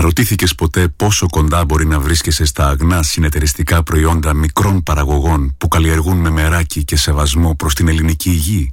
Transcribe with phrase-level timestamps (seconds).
[0.00, 6.16] Αναρωτήθηκες ποτέ πόσο κοντά μπορεί να βρίσκεσαι στα αγνά συνεταιριστικά προϊόντα μικρών παραγωγών που καλλιεργούν
[6.16, 8.72] με μεράκι και σεβασμό προς την ελληνική υγεία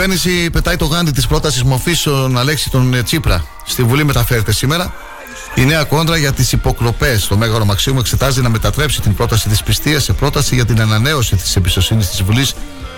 [0.00, 3.44] Κυβέρνηση πετάει το γάντι της πρότασης μορφή στον Αλέξη τον ε, Τσίπρα.
[3.66, 4.94] Στη Βουλή μεταφέρεται σήμερα.
[5.54, 9.62] Η νέα κόντρα για τις υποκλοπές στο Μέγαρο Μαξίμου εξετάζει να μετατρέψει την πρόταση της
[9.62, 12.54] πιστεία σε πρόταση για την ανανέωση της εμπιστοσύνης της Βουλής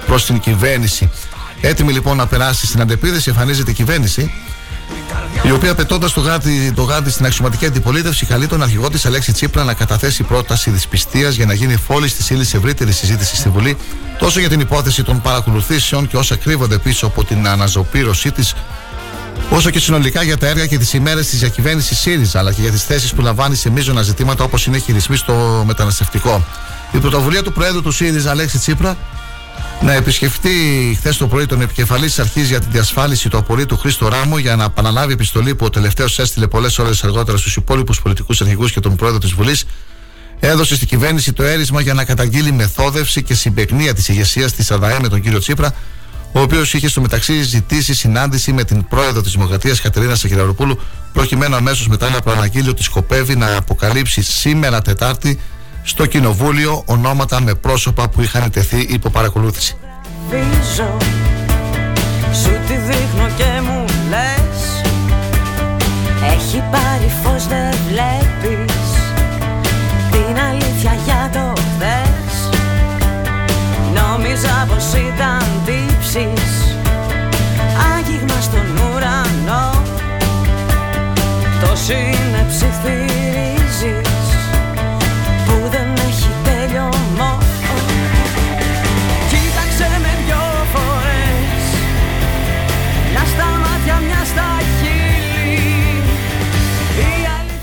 [0.06, 1.10] προς την κυβέρνηση.
[1.60, 4.32] Έτοιμη λοιπόν να περάσει στην αντεπίδεση, εμφανίζεται η κυβέρνηση
[5.52, 9.32] η οποία πετώντας το γάντι, το γάντι στην αξιωματική αντιπολίτευση, καλεί τον αρχηγό της Αλέξη
[9.32, 13.76] Τσίπρα να καταθέσει πρόταση δυσπιστίας για να γίνει φόλη τη ύλη ευρύτερης συζήτησης στη Βουλή,
[14.18, 18.54] τόσο για την υπόθεση των παρακολουθήσεων και όσα κρύβονται πίσω από την αναζωπήρωσή της,
[19.50, 22.70] όσο και συνολικά για τα έργα και τις ημέρες της διακυβέρνησης ΣΥΡΙΖΑ, αλλά και για
[22.70, 26.44] τις θέσεις που λαμβάνει σε μείζωνα ζητήματα όπως είναι χειρισμοί στο μεταναστευτικό.
[26.92, 28.96] Η πρωτοβουλία του Προέδρου του ΣΥΡΙΖΑ, Αλέξη Τσίπρα,
[29.82, 30.50] να επισκεφτεί
[30.98, 34.56] χθες το πρωί τον επικεφαλής της αρχής για τη διασφάλιση του απορρίτου Χρήστο Ράμου για
[34.56, 38.80] να επαναλάβει επιστολή που ο τελευταίος έστειλε πολλές ώρες αργότερα στους υπόλοιπους πολιτικούς αρχηγούς και
[38.80, 39.64] τον πρόεδρο της Βουλής,
[40.40, 44.98] έδωσε στην κυβέρνηση το έρισμα για να καταγγείλει μεθόδευση και συμπεκνία της ηγεσίας της ΑΔΑΕ
[45.00, 45.74] με τον κύριο Τσίπρα,
[46.32, 50.78] ο οποίος είχε στο μεταξύ ζητήσει συνάντηση με την πρόεδρο της Δημοκρατίας Κατερίνα Σαχυραροπούλου,
[51.12, 55.38] προκειμένου αμέσως μετά να προαναγγείλει ότι σκοπεύει να αποκαλύψει σήμερα Τετάρτη
[55.82, 59.76] στο Κοινοβούλιο ονόματα με πρόσωπα που είχαν τεθεί υπό παρακολούθηση.
[62.32, 64.82] Σου τη δείχνω και μου λες.
[66.32, 68.74] Έχει πάρει φως δεν βλέπεις
[70.10, 72.48] Την αλήθεια για το χθες
[73.94, 76.76] Νόμιζα πως ήταν τύψεις
[77.96, 79.82] Άγγιγμα στον ουρανό.
[81.60, 84.11] Το συνεψιθυρίζεις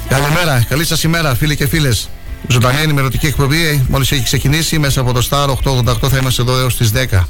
[0.09, 2.09] Καλημέρα, καλή σας ημέρα, φίλοι και φίλες.
[2.47, 6.77] Ζωντανή ενημερωτική εκπομπή, μόλις έχει ξεκινήσει μέσα από το Star 888 θα είμαστε εδώ έως
[6.77, 7.27] τις 10.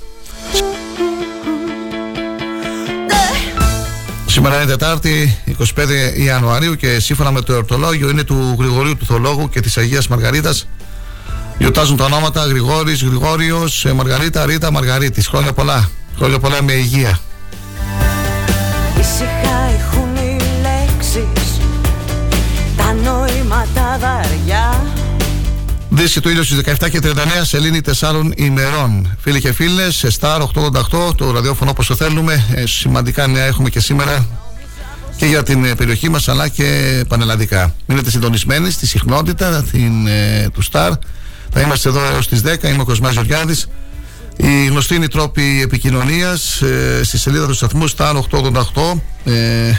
[4.40, 5.64] Σήμερα είναι Τετάρτη, 25
[6.16, 10.68] Ιανουαρίου και σύμφωνα με το εορτολόγιο είναι του Γρηγορίου του Θολόγου και της Αγίας Μαργαρίτας.
[11.58, 15.28] Γιορτάζουν τα ονόματα Γρηγόρης, Γρηγόριος, Μαργαρίτα, Ρίτα, Μαργαρίτης.
[15.28, 15.90] Χρόνια πολλά.
[16.18, 17.20] Χρόνια πολλά με υγεία.
[26.00, 29.18] Δύση του ήλιου στις 17 και 39 σελήνη 4 ημερών.
[29.20, 32.46] Φίλοι και φίλες, σε Star 888, το ραδιόφωνο όπως το θέλουμε.
[32.54, 34.28] Ε, σημαντικά νέα έχουμε και σήμερα
[35.16, 37.76] και για την ε, περιοχή μας αλλά και πανελλαδικά.
[37.86, 40.92] Μείνετε συντονισμένοι στη συχνότητα την, ε, του Star.
[41.52, 42.70] Θα είμαστε εδώ έως τις 10.
[42.70, 43.56] Είμαι ο Κοσμάς Ζωριάδη.
[44.38, 48.54] Η γνωστή είναι η τρόπη επικοινωνίας ε, στη σελίδα του σταθμού Star 888
[49.24, 49.74] ε,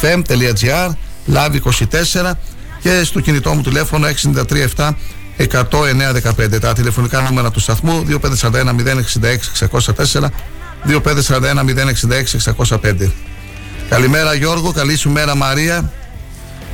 [0.00, 0.90] fm.gr
[1.32, 1.60] Live
[2.22, 2.32] 24
[2.86, 4.08] και στο κινητό μου τηλέφωνο
[4.76, 4.90] 637
[5.36, 6.60] 10915.
[6.60, 8.06] Τα τηλεφωνικά νούμερα του σταθμού
[8.40, 10.28] 2541 066 604
[10.86, 11.64] 2541
[12.56, 13.10] 066 605.
[13.88, 15.92] Καλημέρα Γιώργο, καλή σου μέρα Μαρία.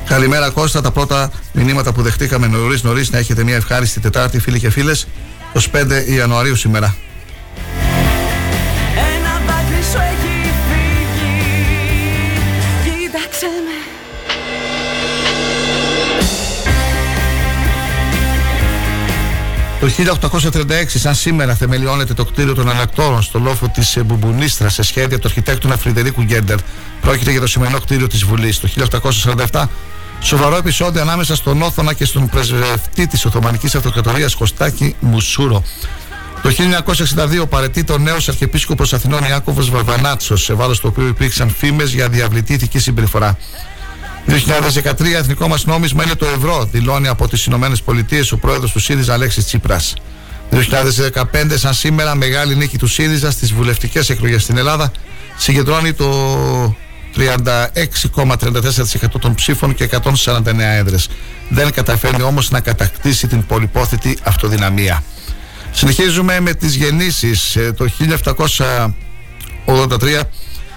[0.05, 4.59] Καλημέρα Κώστα, τα πρώτα μηνύματα που δεχτήκαμε νωρίς νωρίς να έχετε μια ευχάριστη Τετάρτη φίλοι
[4.59, 5.07] και φίλες
[5.53, 6.95] 25 Ιανουαρίου σήμερα.
[19.83, 24.83] Το 1836, σαν σήμερα, θεμελιώνεται το κτίριο των Ανακτόρων στο λόφο της ε, Μπουμπουνίστρα σε
[24.83, 26.57] σχέδια του αρχιτέκτονα Φρυδερίκου Γκέντερ.
[27.01, 28.59] Πρόκειται για το σημερινό κτίριο της Βουλής.
[28.59, 28.69] Το
[29.51, 29.63] 1847,
[30.19, 35.63] σοβαρό επεισόδιο ανάμεσα στον Όθωνα και στον πρεσβευτή της Οθωμανικής Αυτοκρατορίας Κωστάκη Μουσούρο.
[36.41, 36.49] Το
[37.41, 42.09] 1962 παρετεί το νέος Αρχιεπίσκοπος Αθηνών Ιάκωβος Βαρβανάτσος, σε βάρος του οποίου υπήρξαν φήμες για
[42.09, 43.37] διαβλητή ηθική συμπεριφορά.
[44.27, 48.79] 2013 εθνικό μας νόμισμα είναι το ευρώ, δηλώνει από τις Ηνωμένες Πολιτείες ο πρόεδρος του
[48.79, 49.93] ΣΥΡΙΖΑ Αλέξης Τσίπρας.
[50.49, 54.91] 2015, σαν σήμερα, μεγάλη νίκη του ΣΥΡΙΖΑ στις βουλευτικές εκλογές στην Ελλάδα
[55.37, 56.75] συγκεντρώνει το
[57.15, 61.09] 36,34% των ψήφων και 149 έδρες.
[61.49, 65.03] Δεν καταφέρνει όμως να κατακτήσει την πολυπόθητη αυτοδυναμία.
[65.71, 67.55] Συνεχίζουμε με τις γεννήσεις.
[67.55, 67.85] Ε, το
[69.65, 70.21] 1783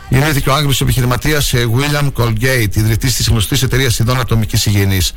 [0.08, 5.12] Γεννήθηκε ο Άγγλος επιχειρηματίας ε, William Colgate, ιδρυτής της γνωστής εταιρείας ειδών ατομικής υγιεινής.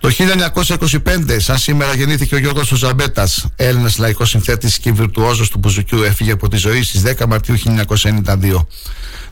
[0.00, 6.02] Το 1925, σαν σήμερα, γεννήθηκε ο Γιώργος Ζαμπέτα, Έλληνας λαϊκός συνθέτης και βιρτουόζος του Μπουζουκιού,
[6.02, 8.66] έφυγε από τη ζωή στις 10 Μαρτίου 1992.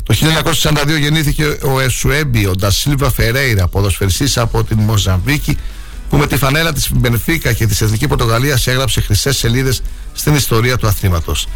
[0.03, 5.57] Το 1942 γεννήθηκε ο Εσουέμπι, ο Ντασίλβα Φερέιρα, ποδοσφαιριστής από την Μοζαμβίκη,
[6.11, 10.77] που με τη φανέλα της Μπενφίκα και της Εθνικής Πορτογαλίας έγραψε χρυσές σελίδες στην ιστορία
[10.77, 11.47] του αθλήματος.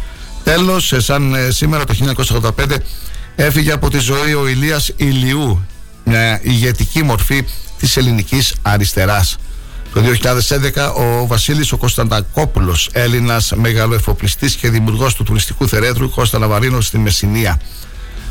[0.43, 2.77] Τέλος, ε, σαν ε, σήμερα το 1985,
[3.35, 5.65] έφυγε από τη ζωή ο Ηλίας Ηλιού,
[6.03, 7.45] μια ηγετική μορφή
[7.79, 9.37] της ελληνικής αριστεράς.
[9.93, 16.81] Το 2011 ο Βασίλης ο Κωνσταντακόπουλος, Έλληνας μεγαλοεφοπλιστής και δημιουργός του τουριστικού θερέτρου Κώστα Ναβαρίνο
[16.81, 17.61] στη Μεσσηνία.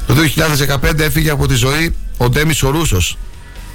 [0.07, 3.19] Το 2015 έφυγε από τη ζωή ο Ντέμις ο Ρούσος,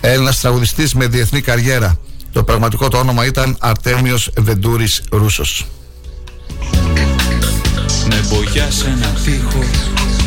[0.02, 2.00] Έλληνας τραγουδιστής με διεθνή καριέρα.
[2.32, 5.66] Το πραγματικό του όνομα ήταν Αρτέμιος Βεντούρης Ρούσος.
[8.08, 8.24] Με
[8.70, 10.19] σε ένα τείχος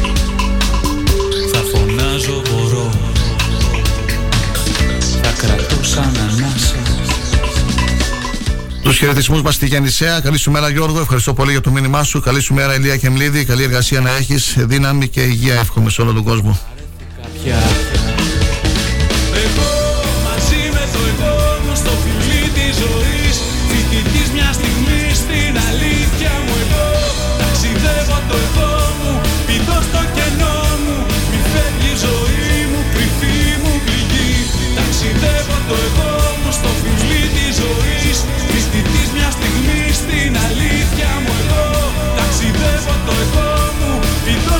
[5.82, 6.76] σαν ανάσα
[8.82, 10.20] τους χαιρετισμούς μας στη Γεννησέα.
[10.20, 11.00] Καλή σου μέρα, Γιώργο.
[11.00, 12.20] Ευχαριστώ πολύ για το μήνυμά σου.
[12.20, 13.44] Καλή σου μέρα, Ηλία Κεμλίδη.
[13.44, 14.54] Καλή εργασία να έχεις.
[14.58, 16.58] Δύναμη και υγεία εύχομαι σε όλο τον κόσμο.
[20.92, 23.36] το εγώ μου στο φιλί της ζωής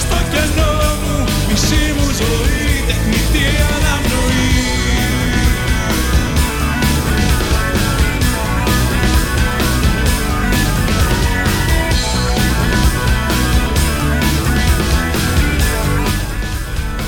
[0.04, 1.16] στο κενό μου
[1.49, 3.42] Μισή μου ζωή, τεχνητή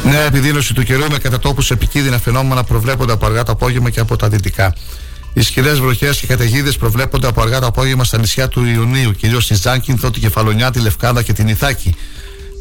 [0.04, 4.00] Νέα ναι, επιδείνωση του καιρού με κατατόπου επικίνδυνα φαινόμενα προβλέπονται από αργά το απόγευμα και
[4.00, 4.74] από τα δυτικά.
[5.32, 9.54] Ισχυρέ βροχές και καταιγίδες προβλέπονται από αργά το απόγευμα στα νησιά του Ιουνίου, κυρίως στη
[9.54, 11.94] Ζάνκινθο, τη Κεφαλονιά, τη Λευκάδα και την Ιθάκη.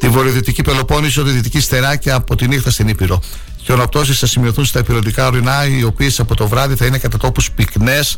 [0.04, 3.22] Τη βορειοδυτική Πελοπόννησο, τη δυτική Στερά και από τη νύχτα στην Ήπειρο.
[3.64, 7.52] Χιονοπτώσει θα σημειωθούν στα υπηρετικά ορεινά, οι οποίες από το βράδυ θα είναι κατά τόπους
[7.52, 8.18] πυκνές.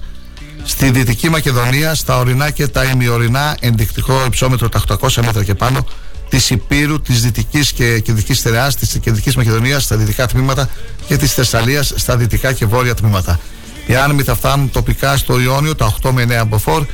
[0.63, 5.87] Στη Δυτική Μακεδονία, στα ορεινά και τα ημιορεινά, ενδεικτικό υψόμετρο τα 800 μέτρα και πάνω,
[6.29, 10.69] της Υπήρου, της Δυτικής και Κεντρικής Στερεάς, της Κεντρικής Μακεδονίας στα δυτικά τμήματα
[11.07, 13.39] και της Θεσσαλίας στα δυτικά και βόρεια τμήματα.
[13.85, 16.85] Οι άνεμοι θα φτάνουν τοπικά στο Ιόνιο τα 8 με 9 μποφόρ.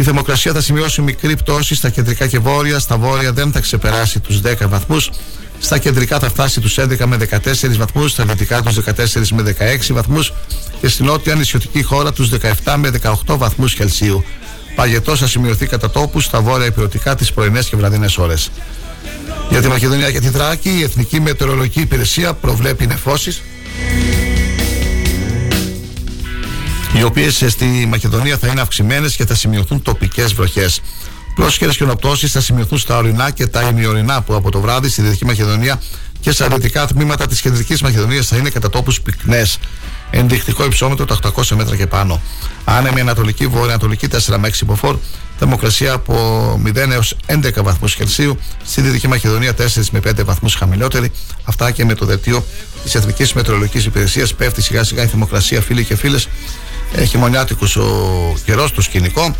[0.00, 2.78] Η θερμοκρασία θα σημειώσει μικρή πτώση στα κεντρικά και βόρεια.
[2.78, 5.10] Στα βόρεια δεν θα ξεπεράσει τους 10 βαθμούς.
[5.58, 9.92] Στα κεντρικά θα φτάσει τους 11 με 14 βαθμούς, στα δυτικά τους 14 με 16
[9.94, 10.32] βαθμούς
[10.80, 12.28] και στην νότια νησιωτική χώρα τους
[12.64, 12.90] 17 με
[13.26, 14.24] 18 βαθμούς Κελσίου.
[14.74, 18.50] Παγετός θα σημειωθεί κατά τόπους στα βόρεια υπηρετικά τις πρωινές και βραδινές ώρες.
[19.50, 23.42] Για τη Μακεδονία και τη Θράκη, η Εθνική Μετεωρολογική Υπηρεσία προβλέπει νεφώσεις
[26.98, 30.80] οι οποίες στη Μακεδονία θα είναι αυξημένες και θα σημειωθούν τοπικές βροχές.
[31.34, 35.24] Πρόσχερες χιονοπτώσει θα σημειωθούν στα ορεινά και τα ημιορεινά που από το βράδυ στη Δυτική
[35.24, 35.80] Μακεδονία
[36.20, 39.58] και στα δυτικά τμήματα της Κεντρικής Μακεδονίας θα είναι κατά τόπους πυκνές.
[40.10, 42.20] Ενδεικτικό υψόμετρο τα 800 μέτρα και πάνω.
[42.64, 44.96] Άνεμη Ανατολική, Βόρεια-Ανατολική 4 με 6 μποφόρ.
[45.38, 46.14] Θερμοκρασία από
[46.64, 48.38] 0 έως 11 βαθμούς Κελσίου.
[48.64, 51.10] Στη Δυτική Μακεδονία 4 με 5 βαθμούς χαμηλότερη.
[51.44, 52.44] Αυτά και με το δελτίο
[52.82, 54.34] της Εθνικής Μετεωρολογικής Υπηρεσίας.
[54.34, 56.28] Πέφτει σιγά σιγά η θερμοκρασία, φίλοι και φίλες.
[57.08, 59.36] Χειμωνιάτικο ο καιρός, το σκηνικό.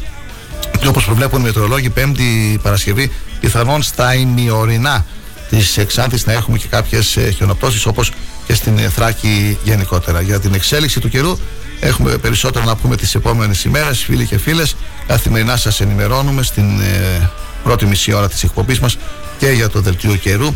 [0.80, 5.04] Και όπως προβλέπουν οι μετεωρολόγοι, Πέμπτη Παρασκευή πιθανόν στα ημιορεινά
[5.49, 8.12] της Εξάνθη να έχουμε και κάποιες χιονοπτώσεις όπως
[8.47, 10.21] και στην Θράκη γενικότερα.
[10.21, 11.38] Για την εξέλιξη του καιρού
[11.80, 14.76] έχουμε περισσότερο να πούμε τις επόμενες ημέρες, φίλοι και φίλες.
[15.07, 17.30] Καθημερινά σας ενημερώνουμε στην ε,
[17.62, 18.97] πρώτη μισή ώρα της εκπομπής μας
[19.38, 20.54] και για το δελτίο καιρού.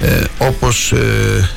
[0.00, 0.96] Ε, όπως ε,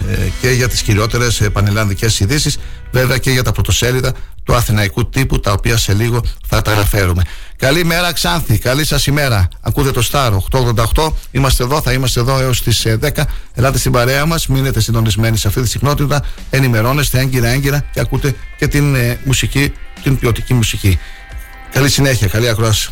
[0.10, 2.58] ε, και για τις κυριότερες πανελλαδικές ειδήσεις,
[2.96, 7.24] βέβαια και για τα πρωτοσέλιδα του αθηναϊκού τύπου τα οποία σε λίγο θα τα αναφέρουμε.
[7.58, 9.48] Καλημέρα Ξάνθη, καλή σας ημέρα.
[9.62, 10.32] Ακούτε το Star
[10.94, 13.10] 888, είμαστε εδώ, θα είμαστε εδώ έως τις 10.
[13.54, 18.36] Ελάτε στην παρέα μας, μείνετε συντονισμένοι σε αυτή τη συχνότητα, ενημερώνεστε έγκυρα έγκυρα και ακούτε
[18.58, 19.74] και την μουσική,
[20.04, 21.00] την ποιοτική μουσική.
[21.72, 22.92] Καλή συνέχεια, καλή ακρόαση.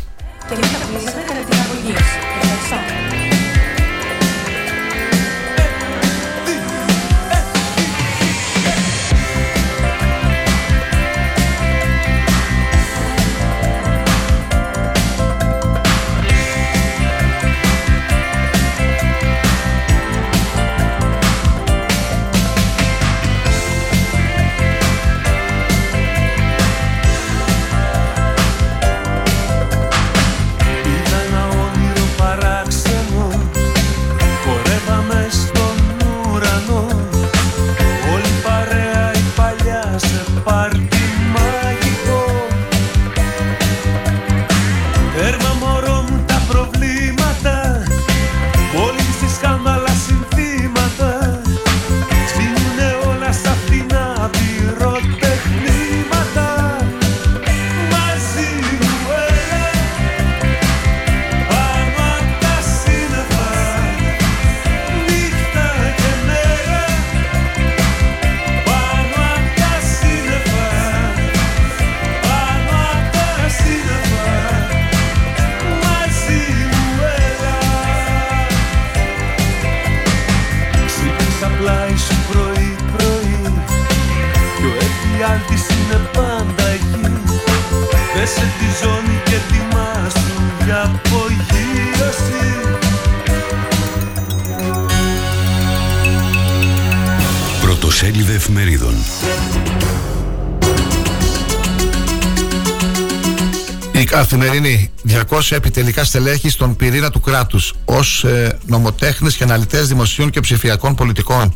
[104.24, 104.92] Καθημερινή
[105.30, 110.96] 200 επιτελικά στελέχη στον πυρήνα του κράτους ως ε, νομοτέχνες και αναλυτές δημοσίων και ψηφιακών
[110.96, 111.56] πολιτικών.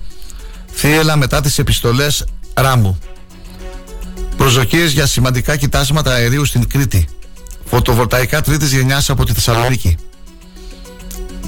[0.73, 2.99] Θύελα μετά τις επιστολές Ράμου.
[4.37, 7.07] Προσδοκίες για σημαντικά κοιτάσματα αερίου στην Κρήτη.
[7.65, 9.97] Φωτοβολταϊκά τρίτης γενιάς από τη Θεσσαλονίκη.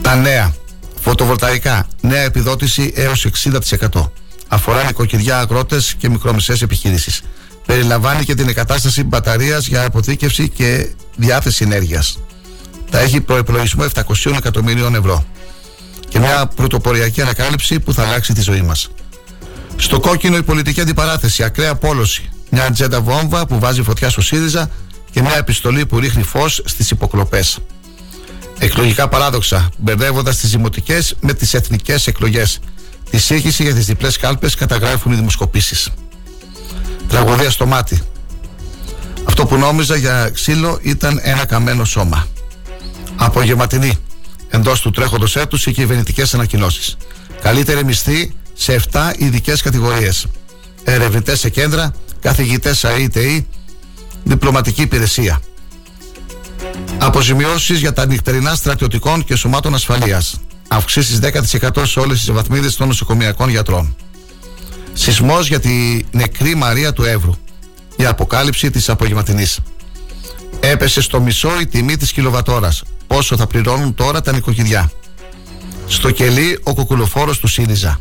[0.01, 0.53] Τα νέα.
[1.01, 1.87] Φωτοβολταϊκά.
[2.01, 4.11] Νέα επιδότηση έως 60%.
[4.47, 7.21] Αφορά νοικοκυριά, αγρότες και μικρομεσαίες επιχειρήσεις.
[7.65, 12.19] Περιλαμβάνει και την εγκατάσταση μπαταρίας για αποθήκευση και διάθεση ενέργειας.
[12.89, 15.25] Θα έχει προεπλογισμό 700 εκατομμυρίων ευρώ.
[16.09, 18.89] Και μια πρωτοποριακή ανακάλυψη που θα αλλάξει τη ζωή μας.
[19.75, 22.29] Στο κόκκινο η πολιτική αντιπαράθεση, ακραία πόλωση.
[22.49, 24.69] Μια ατζέντα βόμβα που βάζει φωτιά στο ΣΥΡΙΖΑ
[25.11, 27.59] και μια επιστολή που ρίχνει φως στις υποκλοπές.
[28.59, 32.59] Εκλογικά παράδοξα, μπερδεύοντας τις δημοτικές με τις εθνικές εκλογές.
[33.09, 35.89] Τη σύγχυση για τις διπλές κάλπες καταγράφουν οι δημοσκοπήσεις.
[37.09, 38.01] Τραγωδία στο μάτι.
[39.23, 42.27] Αυτό που νόμιζα για ξύλο ήταν ένα καμένο σώμα.
[43.15, 43.97] Απογευματινή.
[44.49, 46.97] Εντός του τρέχοντος έτους οι κυβερνητικές ανακοινώσεις.
[47.41, 50.25] Καλύτερη μισθή σε 7 ειδικές κατηγορίες.
[50.83, 53.47] Ερευνητές σε κέντρα, καθηγητές ΑΕΤΗ,
[54.23, 55.41] διπλωματική υπηρεσία.
[56.97, 60.39] Αποζημιώσεις για τα νυχτερινά στρατιωτικών και σωμάτων ασφαλείας.
[60.67, 63.95] Αυξήσεις 10% σε όλες τις βαθμίδες των νοσοκομιακών γιατρών.
[65.01, 67.35] Σεισμός για τη νεκρή Μαρία του Εύρου.
[67.95, 69.59] Η αποκάλυψη της απογευματινής.
[70.59, 72.83] Έπεσε στο μισό η τιμή της κιλοβατόρας.
[73.07, 74.91] Πόσο θα πληρώνουν τώρα τα νοικοκυριά.
[75.87, 77.99] Στο κελί ο κοκκουλοφόρο του ΣΥΡΙΖΑ.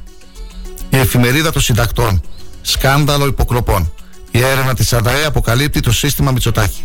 [0.91, 2.21] Η εφημερίδα των συντακτών.
[2.63, 3.93] Σκάνδαλο υποκλοπών.
[4.31, 6.85] Η έρευνα της ΑΔΑΕ αποκαλύπτει το σύστημα Μητσοτάκη.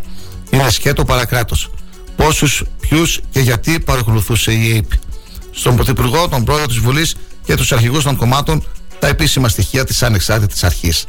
[0.50, 1.70] Είναι σκέτο παρακράτος.
[2.16, 4.92] Πόσους, ποιους και γιατί παρακολουθούσε η ΑΕΠ.
[5.52, 7.16] Στον Πρωθυπουργό, τον Πρόεδρο της Βουλής
[7.46, 8.64] και τους αρχηγούς των κομμάτων
[9.04, 11.06] τα επίσημα στοιχεία της ανεξάρτητης αρχής.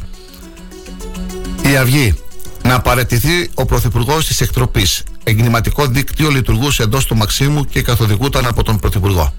[1.62, 2.14] Η Αυγή.
[2.62, 5.02] Να παραιτηθεί ο Πρωθυπουργός της Εκτροπής.
[5.24, 9.34] Εγκληματικό δίκτυο λειτουργούσε εντός του Μαξίμου και καθοδηγούταν από τον Πρωθυπουργό.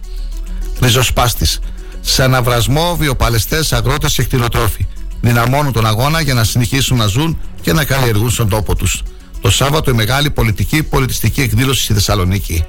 [0.82, 1.60] Ριζοσπάστης.
[2.02, 4.88] Σε αναβρασμό, βιοπαλαιστές, αγρότες και κτηνοτρόφοι.
[5.22, 9.04] Δυναμώνουν τον αγώνα για να συνεχίσουν να ζουν και να καλλιεργούν στον τόπο τους.
[9.42, 12.66] Το Σάββατο η μεγάλη πολιτική πολιτιστική εκδήλωση στη Θεσσαλονίκη.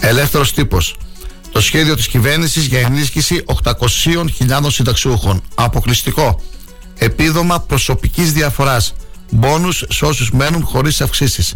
[0.00, 0.96] Ελεύθερος τύπος.
[1.54, 5.42] Το σχέδιο της κυβέρνησης για ενίσχυση 800.000 συνταξιούχων.
[5.54, 6.40] Αποκλειστικό.
[6.98, 8.94] Επίδομα προσωπικής διαφοράς.
[9.30, 11.54] Μπόνους σε όσους μένουν χωρίς αυξήσεις.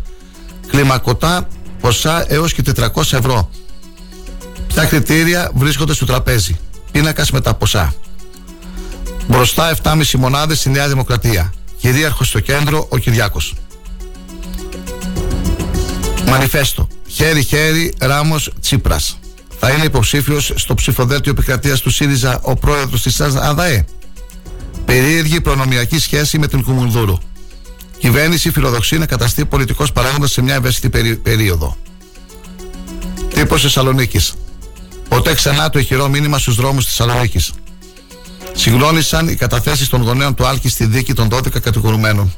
[0.66, 1.48] Κλιμακωτά
[1.80, 3.50] ποσά έως και 400 ευρώ.
[4.66, 6.58] Ποια κριτήρια βρίσκονται στο τραπέζι;
[6.92, 7.94] Πίνακας με τα ποσά.
[9.26, 11.52] Μπροστά 7,5 μονάδες στη Νέα Δημοκρατία.
[11.80, 13.54] Κυρίαρχος στο κέντρο ο Κυριάκος.
[16.26, 16.88] Μανιφέστο.
[17.06, 19.18] Χέρι-χέρι Ράμος Τσίπρας.
[19.58, 23.84] Θα είναι υποψήφιος στο ψηφοδέλτιο επικρατείας του ΣΥΡΙΖΑ ο πρόεδρος της ΑΔΑΕ.
[24.84, 27.18] Περίεργη προνομιακή σχέση με την Κουμουνδούρου.
[27.98, 31.76] Κυβέρνηση φιλοδοξεί να καταστεί πολιτικός παράγοντας σε μια ευαίσθητη περίοδο.
[33.34, 34.34] Τύπος Θεσσαλονίκης.
[35.08, 37.52] Ποτέ ξανά το ηχηρό μήνυμα στους δρόμους της Θεσσαλονίκης.
[38.52, 42.34] Συγκλώνησαν οι καταθέσεις των γονέων του Άλκη στη δίκη των 12 κατηγορουμένων.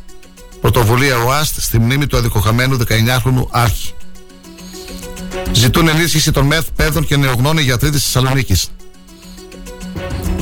[0.60, 3.94] Πρωτοβουλία ΟΑΣΤ στη μνήμη του αδικοχαμένου 19χρονου Άρχη.
[5.52, 8.68] Ζητούν ενίσχυση των ΜΕΘ, παιδών και νεογνών γιατροί της Θεσσαλονίκης.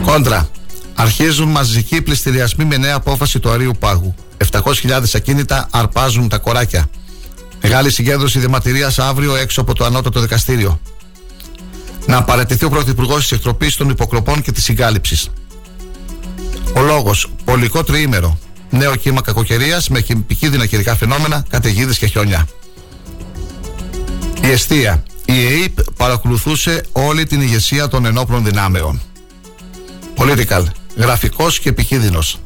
[0.02, 0.48] Κόντρα.
[0.94, 4.14] Αρχίζουν μαζικοί πληστηριασμοί με νέα απόφαση του Αρίου Πάγου.
[4.50, 6.90] 700.000 ακίνητα αρπάζουν τα κοράκια.
[7.62, 10.80] Μεγάλη συγκέντρωση διαμαρτυρίας αύριο έξω από το ανώτατο δικαστήριο.
[12.06, 15.28] Να παρατηθεί ο Πρωθυπουργός της Εκτροπής των Υποκλοπών και της Συγκάλυψης.
[16.76, 17.30] Ο λόγος.
[17.44, 18.38] Πολικό τριήμερο.
[18.70, 22.46] Νέο κύμα κακοκαιρίας με επικίνδυνα καιρικά φαινόμενα, καταιγίδες και χιόνια.
[24.42, 25.02] Η αιστεία.
[25.24, 29.00] Η ΕΕΠ παρακολουθούσε όλη την ηγεσία των ενόπλων δυνάμεων.
[30.16, 30.62] Political.
[30.96, 32.40] Γραφικός και επικίνδυνος.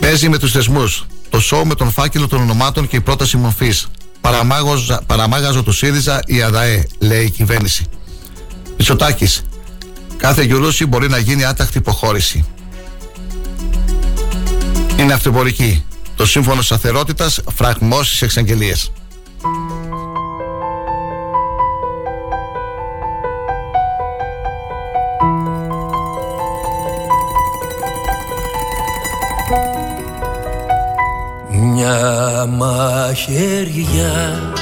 [0.00, 1.06] Παίζει με τους θεσμούς.
[1.30, 3.86] Το σοου με τον φάκελο των ονομάτων και η πρόταση μορφής.
[5.06, 7.86] Παραμάγαζο του ΣΥΡΙΖΑ η ΑΔΑΕ, λέει η κυβέρνηση.
[8.76, 9.42] Μητσοτάκης.
[10.16, 12.44] Κάθε γιουρούση μπορεί να γίνει άτακτη υποχώρηση.
[14.98, 15.84] Είναι αυτοπορική.
[16.16, 18.92] Το σύμφωνο σταθερότητας φραγμός στις εξαγγελίες.
[33.28, 34.52] Μαχαιριά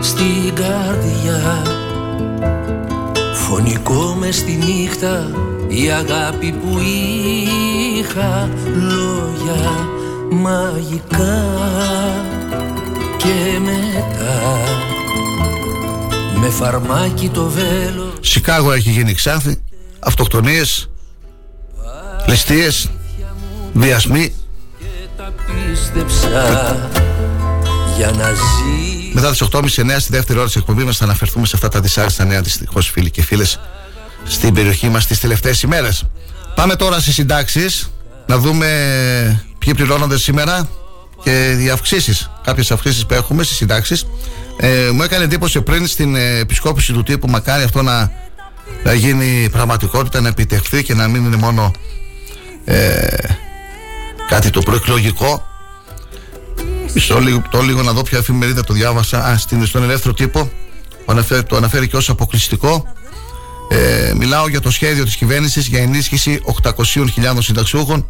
[0.00, 1.62] στην καρδιά.
[3.34, 5.30] Φωνικό μες στη νύχτα
[5.68, 6.78] η αγάπη που
[7.98, 8.48] είχα.
[8.74, 9.88] Λόγια
[10.30, 11.44] μαγικά.
[13.16, 14.58] Και μετά
[16.40, 18.12] με φαρμάκι το βέλο.
[18.20, 19.60] Σικάγο έχει γίνει ξάθη
[19.98, 20.90] Αυτοκτονίες
[22.26, 22.90] Ληστείες
[23.72, 24.34] Βιασμοί
[28.02, 29.14] για να ζεις.
[29.14, 29.66] Μετά τις 8.30
[29.98, 33.10] στη δεύτερη ώρα της εκπομπής μας θα αναφερθούμε σε αυτά τα δυσάρεστα νέα δυστυχώς φίλοι
[33.10, 33.60] και φίλες
[34.24, 36.04] στην περιοχή μας τις τελευταίες ημέρες.
[36.54, 37.90] Πάμε τώρα στις συντάξεις
[38.26, 38.66] να δούμε
[39.58, 40.68] ποιοι πληρώνονται σήμερα
[41.22, 42.30] και οι αυξήσεις.
[42.44, 44.06] Κάποιες αυξήσεις που έχουμε στις συντάξεις.
[44.56, 48.12] Ε, μου έκανε εντύπωση πριν στην ε, επισκόπηση του τύπου μακάρι αυτό να,
[48.84, 51.70] να γίνει πραγματικότητα, να επιτευχθεί και να μην είναι μόνο
[52.64, 53.16] ε,
[54.28, 55.51] κάτι το προεκλογικό.
[56.94, 59.24] Μισό λίγο, το λίγο να δω ποια εφημερίδα το διάβασα.
[59.24, 60.50] Α, στην, στον ελεύθερο τύπο
[61.06, 62.86] το αναφέρει, το αναφέρει και ως αποκλειστικό.
[63.68, 66.72] Ε, μιλάω για το σχέδιο της κυβέρνησης για ενίσχυση 800.000
[67.38, 68.06] συνταξιούχων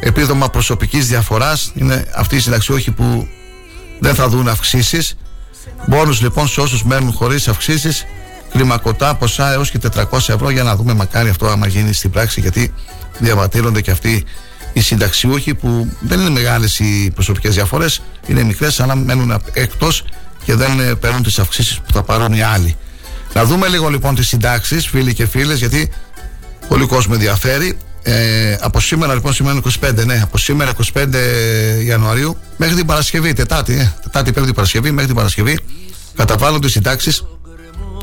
[0.00, 3.28] επίδομα προσωπικής διαφοράς είναι αυτοί οι συνταξιούχοι που
[3.98, 5.16] δεν θα δουν αυξήσεις
[5.86, 8.04] Μπόνους λοιπόν σε όσους μένουν χωρίς αυξήσεις
[8.50, 12.40] κλιμακωτά ποσά έως και 400 ευρώ για να δούμε μακάρι αυτό άμα γίνει στην πράξη
[12.40, 12.74] γιατί
[13.18, 14.24] διαβατήρονται και αυτοί
[14.72, 20.04] οι συνταξιούχοι που δεν είναι μεγάλες οι προσωπικές διαφορές είναι μικρές αλλά μένουν εκτός
[20.44, 22.76] και δεν ε, παίρνουν τις αυξήσεις που θα πάρουν οι άλλοι
[23.34, 25.90] να δούμε λίγο λοιπόν τις συντάξεις φίλοι και φίλες γιατί
[26.68, 31.06] πολύ κόσμο ενδιαφέρει ε, από σήμερα λοιπόν σήμερα 25 ναι από σήμερα 25
[31.84, 35.58] Ιανουαρίου μέχρι την Παρασκευή Τετάτη, ε, Τετάτη Πέμπτη Παρασκευή μέχρι την Παρασκευή
[36.16, 37.24] καταβάλλονται οι συντάξεις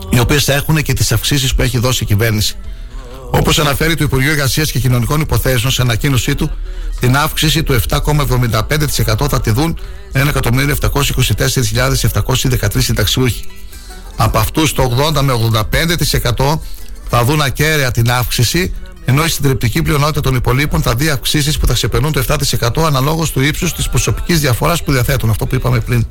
[0.10, 2.56] οι οποίες θα έχουν και τις αυξήσεις που έχει δώσει η κυβέρνηση.
[3.32, 6.52] Όπως αναφέρει το Υπουργείο Εργασίας και Κοινωνικών Υποθέσεων σε ανακοίνωσή του,
[7.00, 9.80] την αύξηση του 7,75% θα τη δουν
[10.14, 13.46] 1.724.713 συνταξιούχοι.
[14.16, 15.34] Από αυτούς το 80 με
[16.34, 16.60] 85%
[17.10, 18.74] θα δουν ακέραια την αύξηση,
[19.06, 23.32] ενώ η συντριπτική πλειονότητα των υπολείπων θα δει αυξήσεις που θα ξεπερνούν το 7% αναλόγως
[23.32, 25.30] του ύψους της προσωπικής διαφοράς που διαθέτουν.
[25.30, 26.06] Αυτό που είπαμε πριν.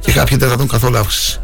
[0.00, 1.40] Και κάποιοι δεν θα δουν καθόλου αύξηση.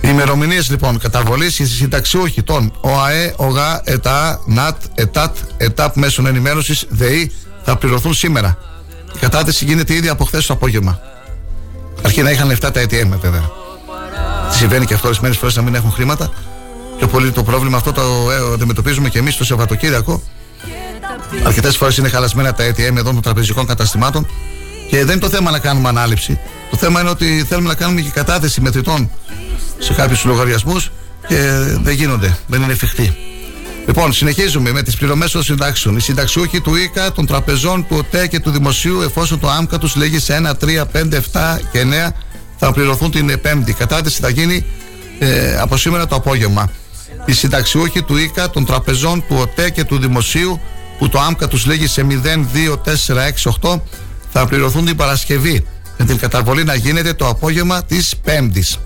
[0.00, 6.86] Οι ημερομηνίες λοιπόν καταβολής οι συνταξιούχοι των ΟΑΕ, ΟΓΑ, ΕΤΑ, ΝΑΤ, ΕΤΑΤ, ΕΤΑΠ μέσων ενημέρωσης,
[6.88, 7.32] ΔΕΗ
[7.62, 8.58] θα πληρωθούν σήμερα.
[9.14, 11.00] Η κατάθεση γίνεται ήδη από χθες το απόγευμα.
[12.02, 13.50] Αρχή να είχαν λεφτά τα ATM βέβαια.
[14.50, 16.32] Συμβαίνει και αυτό ορισμένες φορές να μην έχουν χρήματα.
[16.98, 20.22] Πιο πολύ το πρόβλημα αυτό το ε, αντιμετωπίζουμε και εμείς το Σαββατοκύριακο.
[21.44, 24.26] Αρκετές φορές είναι χαλασμένα τα ATM εδώ των τραπεζικών καταστημάτων.
[24.90, 26.38] Και δεν είναι το θέμα να κάνουμε ανάληψη.
[26.70, 29.10] Το θέμα είναι ότι θέλουμε να κάνουμε και κατάθεση μετρητών
[29.78, 30.90] σε κάποιους λογαριασμούς
[31.28, 31.36] και
[31.82, 33.16] δεν γίνονται, δεν είναι εφικτοί.
[33.86, 35.96] Λοιπόν, συνεχίζουμε με τις πληρωμές των συντάξεων.
[35.96, 39.96] Οι συνταξιούχοι του ΙΚΑ, των τραπεζών, του ΟΤΕ και του Δημοσίου, εφόσον το ΆΜΚΑ τους
[39.96, 42.12] λέγει σε 1, 3, 5, 7 και 9,
[42.56, 43.70] θα πληρωθούν την Πέμπτη.
[43.70, 44.64] Η κατάθεση θα γίνει
[45.18, 46.70] ε, από σήμερα το απόγευμα.
[47.24, 50.60] Οι συνταξιούχοι του ΙΚΑ, των τραπεζών, του ΟΤΕ και του Δημοσίου,
[50.98, 53.80] που το ΆΜΚΑ τους λέγει σε 0, 2, 4, 6, 8,
[54.32, 55.66] θα πληρωθούν την Παρασκευή.
[55.98, 58.78] Με την καταβολή να γίνεται το απόγευμα της Πέμπτης.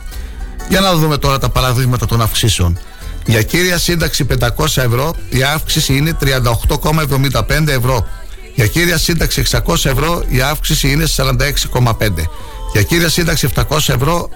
[0.68, 2.78] Για να δούμε τώρα τα παραδείγματα των αυξήσεων.
[3.26, 8.06] Για κύρια σύνταξη 500 ευρώ η αύξηση είναι 38,75 ευρώ.
[8.54, 12.28] Για κύρια σύνταξη 600 ευρώ η αύξηση είναι 46,5.
[12.72, 14.28] Για κύρια σύνταξη 700 ευρώ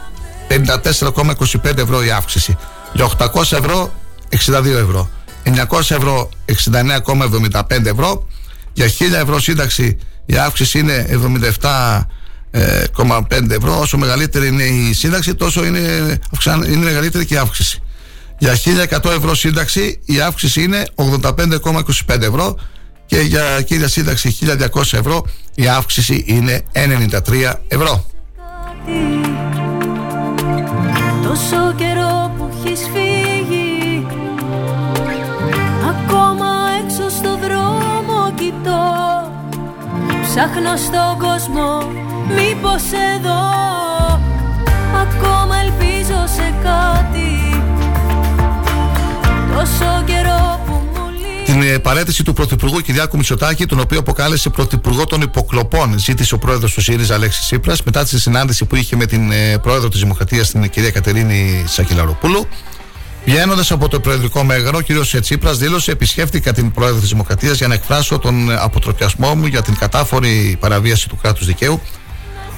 [0.49, 2.57] 54,25 ευρώ η αύξηση.
[2.93, 3.93] Για 800 ευρώ
[4.47, 5.11] 62 ευρώ.
[5.43, 6.29] 900 ευρώ
[6.73, 8.27] 69,75 ευρώ.
[8.73, 8.91] Για 1000
[9.23, 9.99] ευρώ σύνταξη
[10.31, 11.07] η αύξηση είναι
[11.61, 12.01] 77
[12.51, 13.79] 0,5 ευρώ.
[13.81, 15.79] Όσο μεγαλύτερη είναι η σύνταξη, τόσο είναι,
[16.67, 17.83] είναι μεγαλύτερη και η αύξηση.
[18.39, 18.55] Για
[19.03, 22.59] 1100 ευρώ σύνταξη, η αύξηση είναι 85,25 ευρώ
[23.07, 24.57] και για κύρια σύνταξη 1200
[24.93, 28.07] ευρώ, η αύξηση είναι 93 ευρώ.
[31.23, 32.28] Τόσο καιρό
[40.39, 41.93] Ψάχνω στον κόσμο
[42.29, 42.83] Μήπως
[43.17, 43.41] εδώ
[45.03, 47.63] ακόμα ελπίζω σε κάτι
[49.55, 51.11] Τόσο καιρό που μου
[51.45, 56.39] Την ε, παρέτηση του Πρωθυπουργού Κυριάκου Μητσοτάκη, τον οποίο αποκάλεσε Πρωθυπουργό των Υποκλοπών, ζήτησε ο
[56.39, 60.01] πρόεδρος του ΣΥΡΙΖΑ Αλέξης Σύπρα μετά τη συνάντηση που είχε με την ε, πρόεδρο της
[60.01, 62.47] Δημοκρατίας, την κυρία Κατερίνη Σακυλαροπούλου.
[63.25, 65.21] Βγαίνοντας από το Προεδρικό Μέγαρο, ο κ.
[65.21, 69.77] Τσίπρα δήλωσε: Επισκέφτηκα την Πρόεδρο της Δημοκρατίας για να εκφράσω τον αποτροπιασμό μου για την
[69.77, 71.81] κατάφορη παραβίαση του κράτους δικαίου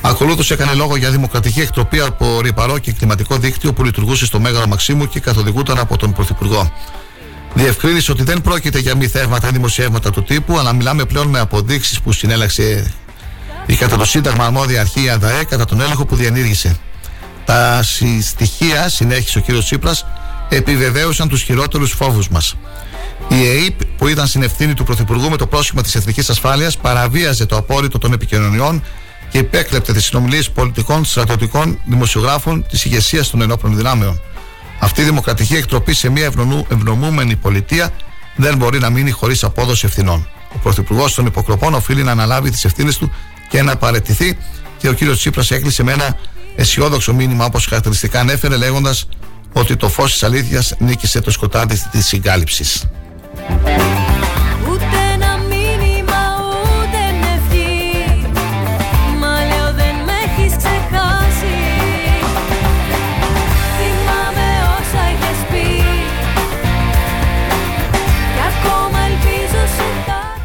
[0.02, 4.66] Ακολούθως έκανε λόγο για δημοκρατική εκτροπή από ρηπαρό και κλιματικό δίκτυο που λειτουργούσε στο Μέγαρο
[4.66, 6.72] Μαξίμου και καθοδηγούταν από τον Πρωθυπουργό.
[7.54, 11.38] Διευκρίνησε ότι δεν πρόκειται για μη θεύματα ή δημοσιεύματα του τύπου, αλλά μιλάμε πλέον με
[11.38, 12.92] αποδείξεις που συνέλεξε
[13.66, 16.76] η κατά το Σύνταγμα αρμόδια αρχή η ΑΔΑΕ κατά τον έλεγχο που διενήργησε.
[17.44, 17.82] Τα
[18.22, 19.62] στοιχεία, συνέχισε ο κ.
[19.62, 20.06] Τσίπρας,
[20.50, 22.56] επιβεβαίωσαν τους χειρότερους φόβους μας.
[23.28, 27.46] Η ΕΕΠ, που ήταν στην ευθύνη του Πρωθυπουργού με το πρόσχημα της Εθνικής Ασφάλειας, παραβίαζε
[27.46, 28.82] το απόρριτο των επικοινωνιών
[29.30, 34.20] και υπέκλεπτε τις συνομιλίες πολιτικών, στρατιωτικών, δημοσιογράφων της ηγεσίας των ενόπλων δυνάμεων.
[34.78, 36.32] Αυτή η δημοκρατική εκτροπή σε μια
[36.68, 37.90] ευνομούμενη πολιτεία
[38.36, 40.28] δεν μπορεί να μείνει χωρίς απόδοση ευθυνών.
[40.54, 43.12] Ο Πρωθυπουργός των Υποκλοπών οφείλει να αναλάβει τις ευθύνες του
[43.48, 44.38] και να παρετηθεί
[44.78, 44.98] και ο κ.
[45.16, 46.16] Τσίπρας έκλεισε με ένα
[46.56, 49.08] αισιόδοξο μήνυμα όπως χαρακτηριστικά ανέφερε λέγοντας
[49.52, 52.84] ότι το φως της αλήθειας νίκησε το σκοτάδι της συγκάλυψης.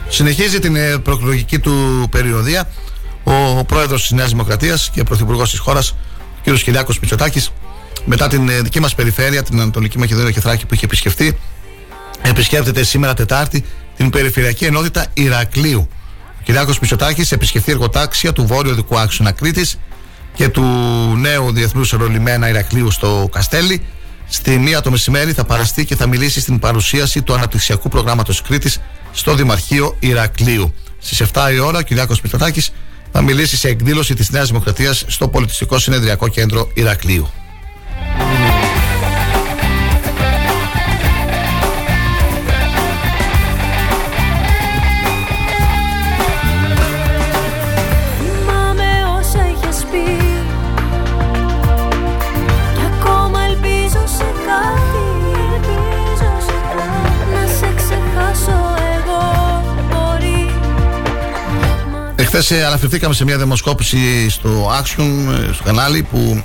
[0.10, 2.68] Συνεχίζει την ε, προεκλογική του περιοδία
[3.26, 5.96] ο πρόεδρος της Νέας Δημοκρατίας και πρωθυπουργός της χώρας,
[6.48, 6.54] ο κ.
[6.54, 7.52] Κυριάκος Μητσοτάκης,
[8.06, 11.38] μετά την ε, δική μας περιφέρεια, την Ανατολική Μακεδονία και Θράκη που είχε επισκεφτεί,
[12.22, 13.66] επισκέπτεται σήμερα Τετάρτη
[13.98, 15.88] την περιφερειακή ενότητα Ηρακλείου.
[16.40, 19.68] Ο Κυριάκος Μητσοτάκης επισκεφτεί εργοτάξια του βόρειου δικού άξονα Κρήτη
[20.34, 20.64] και του
[21.18, 23.82] νέου διεθνούς αερολιμένα Ηρακλείου στο Καστέλι
[24.28, 28.80] Στη μία το μεσημέρι θα παραστεί και θα μιλήσει στην παρουσίαση του αναπτυξιακού προγράμματος Κρήτης
[29.12, 30.74] στο Δημαρχείο Ηρακλείου.
[31.00, 32.72] Στις 7 η ώρα, ο Κυριάκος Μητσοτάκης
[33.12, 37.30] θα μιλήσει σε εκδήλωση της Νέας Δημοκρατίας στο Πολιτιστικό Συνεδριακό Κέντρο Ηρακλείου.
[62.38, 65.10] Χθε ε, αναφερθήκαμε σε μια δημοσκόπηση στο Action,
[65.50, 66.44] ε, στο κανάλι, που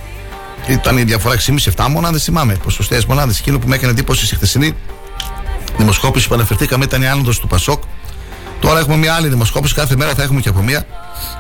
[0.70, 1.35] ήταν η διαφορά
[1.74, 2.24] 6,5-7 μονάδες.
[2.24, 3.38] Θυμάμαι, ποσοστές μονάδες.
[3.38, 4.74] Εκείνο που με έκανε εντύπωση στη χθεσινή
[5.76, 7.83] δημοσκόπηση που αναφερθήκαμε ήταν η άνοδος του Πασόκ.
[8.61, 9.74] Τώρα έχουμε μια άλλη δημοσκόπηση.
[9.74, 10.87] Κάθε μέρα θα έχουμε και από μια.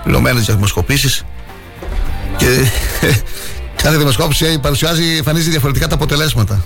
[0.02, 1.24] Πληρωμένε για δημοσκοπήσεις.
[2.36, 2.46] Και
[3.82, 6.64] κάθε δημοσκόπηση παρουσιάζει, εμφανίζει διαφορετικά τα αποτελέσματα.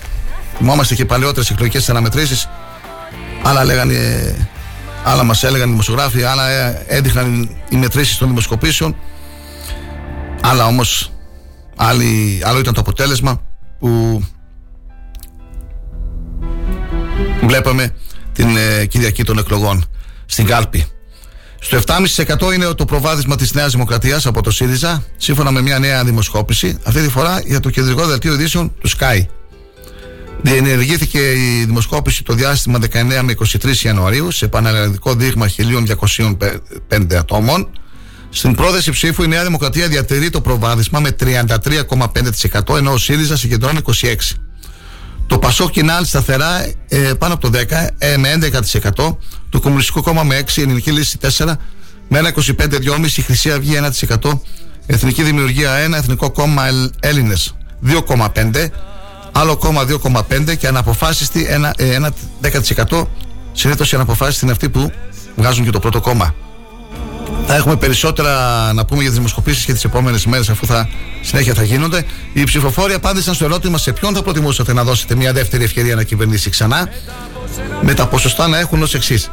[0.57, 2.49] Θυμόμαστε και παλαιότερες εκλογικές αναμετρήσεις.
[3.43, 4.35] Άλλα λέγανε
[5.07, 8.95] Άλλα μας έλεγαν οι δημοσιογράφοι, άλλα ε, έδειχναν οι μετρήσεις των δημοσκοπήσεων.
[10.41, 11.11] Άλλα όμως,
[11.75, 13.41] άλλο ήταν το αποτέλεσμα
[13.79, 14.23] που
[17.47, 17.93] βλέπαμε
[18.33, 19.85] την ε, Κυριακή των εκλογών
[20.25, 20.85] στην Κάλπη.
[21.59, 26.03] Στο 7,5% είναι το προβάδισμα της Νέας Δημοκρατίας από το ΣΥΡΙΖΑ, σύμφωνα με μια νέα
[26.03, 29.27] δημοσκόπηση, αυτή τη φορά για το κεντρικό δελτίο ειδήσεων του ΣΚΑΙ.
[30.41, 35.49] Διενεργήθηκε η δημοσκόπηση το διάστημα 19 με 23 Ιανουαρίου σε πανελλαδικό δείγμα
[36.89, 37.69] 1.205 ατόμων.
[38.35, 43.79] Στην πρόδεση ψήφου η Νέα Δημοκρατία διατηρεί το προβάδισμα με 33,5% ενώ ο ΣΥΡΙΖΑ συγκεντρώνει
[44.01, 44.13] 26%.
[45.27, 48.37] Το Πασό Κινάλ σταθερά ε, πάνω από το 10% ε, με
[48.75, 48.89] 11%.
[49.49, 51.53] Το Κομμουνιστικό Κόμμα με 6%, η Ελληνική Λύση 4%,
[52.07, 53.79] με 1,25%, 2,5% η Χρυσή Αυγή
[54.21, 54.39] 1%,
[54.85, 56.63] Εθνική Δημιουργία 1%, Εθνικό Κόμμα
[56.99, 57.55] Έλληνες
[57.87, 58.67] 2,5%
[59.31, 63.07] άλλο κόμμα 2,5 και αναποφάσιστη ένα, ε, ένα 10%.
[63.51, 64.91] Συνήθως οι αναποφάσιστοι είναι αυτοί που
[65.35, 66.35] βγάζουν και το πρώτο κόμμα.
[67.47, 68.33] Θα έχουμε περισσότερα
[68.73, 70.89] να πούμε για τις δημοσκοπήσεις και τις επόμενες μέρες, αφού θα
[71.21, 72.05] συνέχεια θα γίνονται.
[72.33, 76.03] Οι ψηφοφόροι απάντησαν στο ερώτημα σε ποιον θα προτιμούσατε να δώσετε μια δεύτερη ευκαιρία να
[76.03, 76.89] κυβερνήσει ξανά,
[77.81, 79.31] με τα ποσοστά να έχουν ως εξής.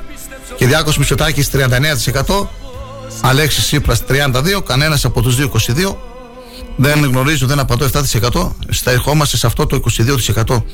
[0.57, 2.49] Κυριάκος Μητσοτάκης 39%,
[3.21, 5.97] Αλέξης Σύπρα 32%, κανένας από τους δύο 22%,
[6.77, 8.57] δεν γνωρίζω, δεν απαντώ 7%.
[8.69, 10.65] Στα ερχόμαστε σε αυτό το 22%.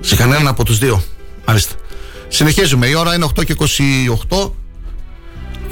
[0.00, 1.02] Σε κανέναν από τους δύο.
[1.46, 1.74] Μάλιστα.
[2.28, 2.86] Συνεχίζουμε.
[2.86, 3.54] Η ώρα είναι 8 και
[4.28, 4.52] 28.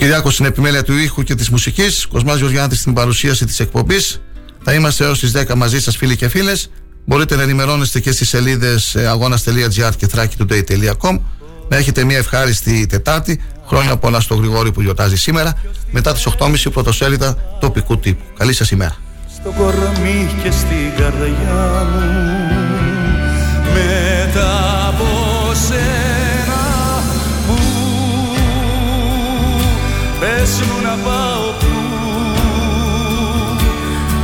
[0.01, 2.07] Κυριάκος στην επιμέλεια του ήχου και της μουσικής.
[2.07, 4.21] Κοσμάς Γεωργιάντη στην παρουσίαση της εκπομπής.
[4.65, 6.71] Θα είμαστε έως τις 10 μαζί σας, φίλοι και φίλες.
[7.05, 11.21] Μπορείτε να ενημερώνεστε και στις σελίδες ε, αγώνα.gr και thrakitoday.com.
[11.69, 13.43] Να έχετε μια ευχάριστη Τετάρτη.
[13.67, 15.61] Χρόνια πολλά στο Γρηγόρη που γιορτάζει σήμερα.
[15.91, 18.25] Μετά τις 8.30 πρωτοσέλιδα τοπικού τύπου.
[18.39, 18.97] Καλή σας ημέρα
[19.41, 22.51] στο κορμί και στην καρδιά μου
[23.73, 25.20] μετά από
[30.41, 31.67] πες μου να πάω που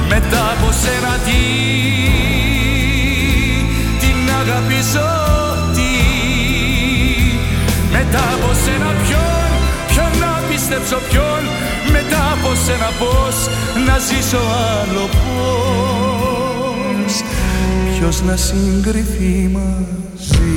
[0.08, 1.42] μετά από σένα τι
[4.00, 4.80] την αγάπη
[5.74, 5.92] τι.
[7.92, 9.50] Μετά από σένα ποιον
[9.88, 11.42] ποιον να πιστέψω ποιον.
[11.92, 13.36] Μετά από σένα πώς
[13.86, 17.12] να ζήσω άλλο πώς.
[17.98, 20.56] Ποιος να συγκριθεί μαζί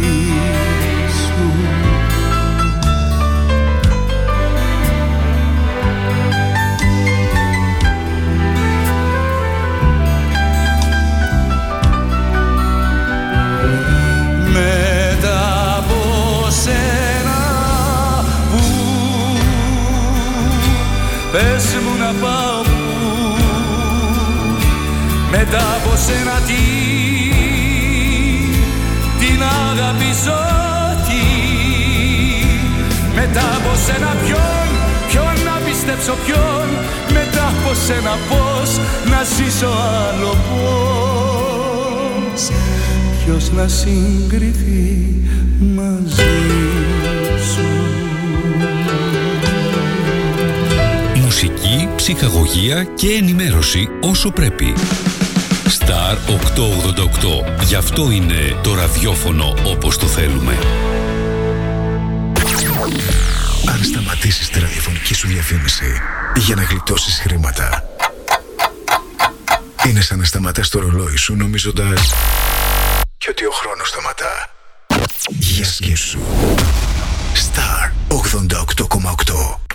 [21.31, 22.79] Πες μου να πάω που.
[25.31, 26.63] Μετά από σένα τι.
[29.19, 30.11] Την αγάπη
[31.07, 31.23] τι.
[33.15, 34.67] Μετά από σένα ποιον
[35.09, 36.67] Ποιον να πιστέψω ποιον.
[37.13, 42.41] Μετά από σένα πώς Να ζήσω άλλο πώς.
[43.25, 45.15] Ποιος να συγκριθεί
[45.75, 46.23] μαζί
[47.53, 47.88] σου
[51.41, 54.73] μουσική, ψυχαγωγία και ενημέρωση όσο πρέπει.
[55.79, 56.15] Star
[57.59, 57.63] 888.
[57.63, 60.57] Γι' αυτό είναι το ραδιόφωνο όπως το θέλουμε.
[63.65, 66.01] Αν σταματήσεις τη ραδιοφωνική σου διαφήμιση
[66.35, 67.83] για να γλιτώσεις χρήματα,
[69.87, 72.13] είναι σαν να σταματάς το ρολόι σου νομίζοντας
[73.17, 74.49] και ότι ο χρόνος σταματά.
[75.29, 76.19] Για σκέψου.
[77.33, 79.68] Star 88,8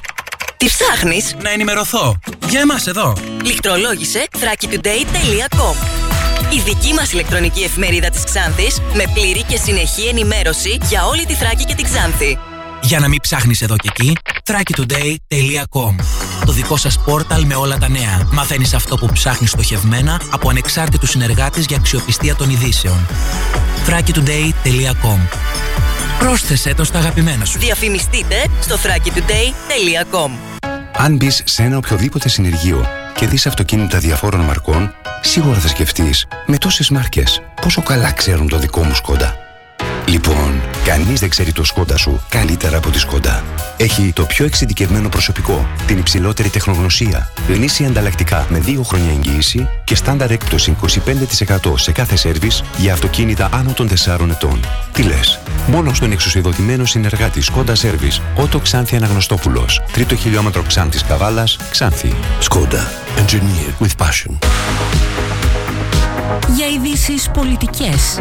[0.57, 2.19] τι ψάχνεις; Να ενημερωθώ.
[2.49, 3.13] Για εμάς εδώ.
[3.45, 5.75] Λιχτρολόγησε thrakitoday.com
[6.53, 11.35] Η δική μας ηλεκτρονική εφημερίδα της Ξάνθης με πλήρη και συνεχή ενημέρωση για όλη τη
[11.35, 12.39] Θράκη και την Ξάνθη.
[12.83, 15.95] Για να μην ψάχνεις εδώ και εκεί, thrakitoday.com
[16.45, 18.29] Το δικό σας πόρταλ με όλα τα νέα.
[18.33, 23.07] Μαθαίνεις αυτό που ψάχνεις στοχευμένα από ανεξάρτητους συνεργάτες για αξιοπιστία των ειδήσεων.
[23.87, 25.19] thrakitoday.com
[26.19, 27.59] Πρόσθεσέ το στα αγαπημένα σου.
[27.59, 30.31] Διαφημιστείτε στο thrakitoday.com
[30.93, 36.59] Αν μπεις σε ένα οποιοδήποτε συνεργείο και δεις αυτοκίνητα διαφόρων μαρκών, σίγουρα θα σκεφτείς με
[36.59, 39.44] τόσες μάρκες πόσο καλά ξέρουν το δικό μου σκόντα.
[40.07, 43.45] Λοιπόν, κανείς δεν ξέρει το σκόντα σου καλύτερα από τη σκόντα.
[43.77, 49.95] Έχει το πιο εξειδικευμένο προσωπικό, την υψηλότερη τεχνογνωσία, γνήσια ανταλλακτικά με 2 χρόνια εγγύηση και
[49.95, 50.77] στάνταρ έκπτωση
[51.67, 54.61] 25% σε κάθε σέρβις για αυτοκίνητα άνω των 4 ετών.
[54.93, 61.57] Τι λες, μόνο στον εξουσιοδοτημένο συνεργάτη Σκόντα Σέρβις, Ότο Ξάνθη Αναγνωστόπουλος, τρίτο χιλιόμετρο Ξάνθης Καβάλας,
[61.71, 62.15] Ξάνθη.
[62.39, 62.93] Σκόντα.
[63.17, 64.39] Engineered with passion.
[66.57, 68.21] Για ειδήσεις πολιτικές,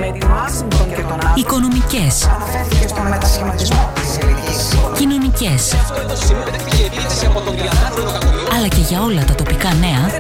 [1.36, 2.30] οικονομικές,
[4.98, 5.76] κοινωνικές,
[8.56, 10.20] αλλά και για όλα τα τοπικά νέα,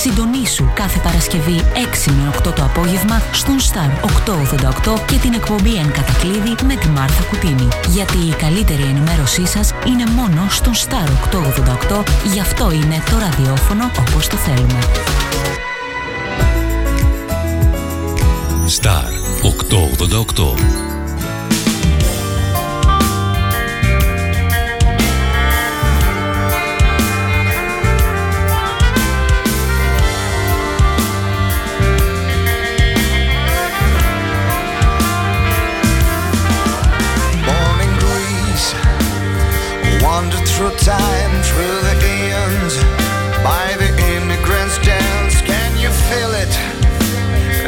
[0.00, 1.64] συντονίσου κάθε Παρασκευή
[2.06, 3.90] 6 με 8 το απόγευμα στον Star
[4.92, 7.68] 888 και την εκπομπή Εν Κατακλείδη με τη Μάρθα Κουτίνη.
[7.88, 11.08] Γιατί η καλύτερη ενημέρωσή σας είναι μόνο στον Star
[11.90, 14.78] 888, γι' αυτό είναι το ραδιόφωνο όπως το θέλουμε.
[18.70, 19.10] Star
[19.42, 20.46] 888.
[37.44, 38.74] Morning breeze,
[40.46, 41.89] through time, through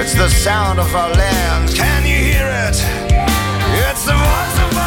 [0.03, 1.73] It's the sound of our land.
[1.77, 2.75] Can you hear it?
[3.89, 4.82] It's the voice of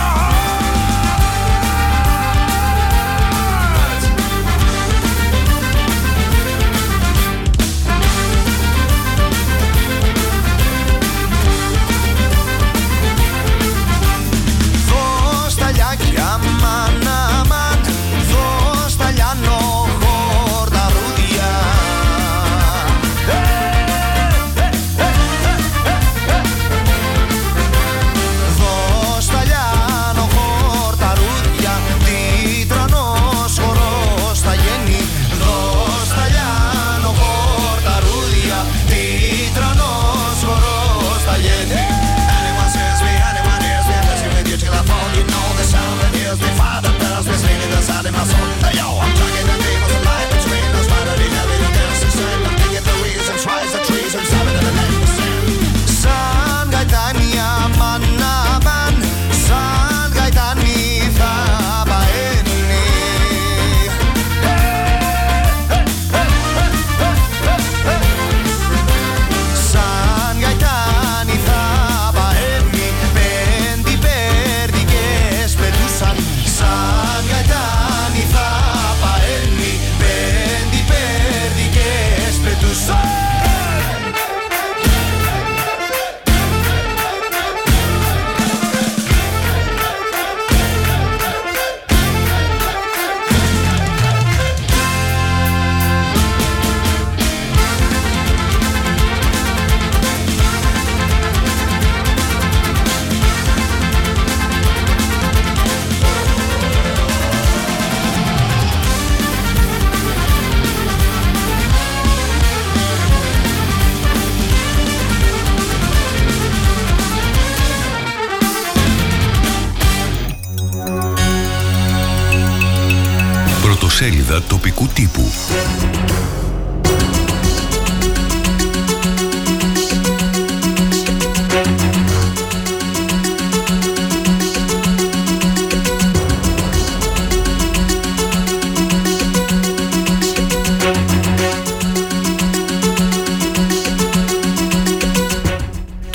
[124.26, 125.32] Πρωτοσέλιδα τοπικού τύπου.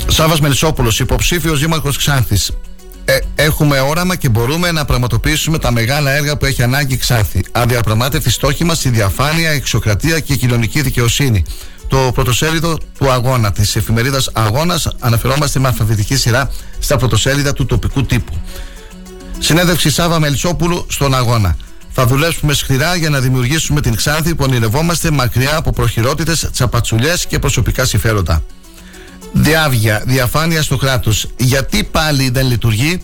[0.07, 2.51] Σάβα Μελισσόπουλος, υποψήφιος δήμαρχος Ξάνθης.
[3.51, 7.43] Ε, έχουμε όραμα και μπορούμε να πραγματοποιήσουμε τα μεγάλα έργα που έχει ανάγκη η Ξάνθη.
[7.51, 11.43] Αδιαπραγμάτευτη στόχη μας η διαφάνεια, η εξοκρατία και η κοινωνική δικαιοσύνη.
[11.87, 18.05] Το πρωτοσέλιδο του αγώνα, της εφημερίδας Αγώνας, αναφερόμαστε με αλφαβητική σειρά στα πρωτοσέλιδα του τοπικού
[18.05, 18.33] τύπου.
[19.39, 21.57] Συνέντευξη Σάβα Μελισσόπουλου στον αγώνα.
[21.91, 27.39] Θα δουλέψουμε σκληρά για να δημιουργήσουμε την Ξάνθη που ονειρευόμαστε μακριά από προχειρότητες, τσαπατσουλιές και
[27.39, 28.43] προσωπικά συμφέροντα.
[29.31, 31.27] Διάβια, διαφάνεια στο κράτος.
[31.37, 33.01] Γιατί πάλι δεν λειτουργεί;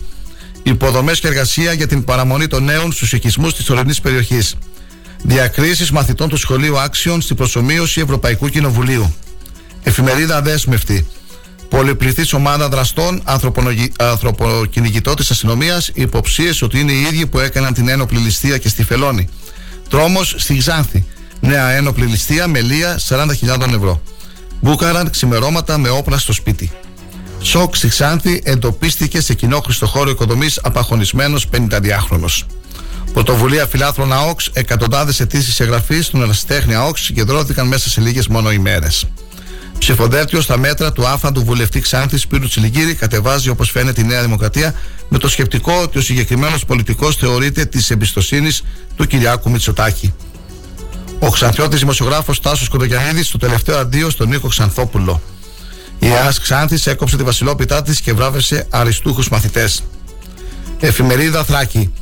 [0.68, 4.54] Υποδομές και εργασία για την παραμονή των νέων στους οικισμούς της ορεινή περιοχής.
[5.22, 9.14] Διακρίσεις μαθητών του σχολείου Άξιων στην προσωμείωση Ευρωπαϊκού Κοινοβουλίου.
[9.82, 11.06] Εφημερίδα Δέσμευτη.
[11.68, 13.22] Πολυπληθής ομάδα δραστών
[13.98, 18.84] ανθρωποκυνηγητό της αστυνομίας υποψίες ότι είναι οι ίδιοι που έκαναν την ένοπλη ληστεία και στη
[18.84, 19.28] Φελόνη.
[19.88, 21.04] Τρόμος στη Ξάνθη.
[21.40, 24.02] Νέα ένοπλη ληστεία με λία 40.000 ευρώ.
[24.60, 26.70] Μπούκαραν ξημερώματα με όπλα στο σπίτι.
[27.40, 32.46] Σοκ στη Ξάνθη εντοπίστηκε σε κοινό χώρο οικοδομής απαχωνισμένο 52χρονο.
[33.12, 39.04] Πρωτοβουλία φιλάθρων ΑΟΚΣ, εκατοντάδες αιτήσεις εγγραφής στον ερασιτέχνη ΑΟΚΣ συγκεντρώθηκαν μέσα σε λίγες μόνο ημέρες.
[39.78, 44.74] Ψηφοδέλτιος στα μέτρα του άφαντου βουλευτή Ξάνθης Σπύρου Τσιλιγύρη κατεβάζει όπως φαίνεται η Νέα Δημοκρατία
[45.08, 48.62] με το σκεπτικό ότι ο συγκεκριμένος πολιτικός θεωρείται της εμπιστοσύνης
[48.96, 50.14] του Κυριάκου Μητσοτάκη.
[51.18, 55.20] Ο Ξανθιώτης δημοσιογράφος Τάσος Κοντογιανίδη στο τελευταίο αντίο στον Νίκο Ξανθόπουλο.
[55.98, 59.82] Η ΕΑΣ Ξάνθη έκοψε τη βασιλόπιτά της και βράβευσε αριστούχους μαθητές.
[60.80, 61.92] Εφημερίδα Θράκη.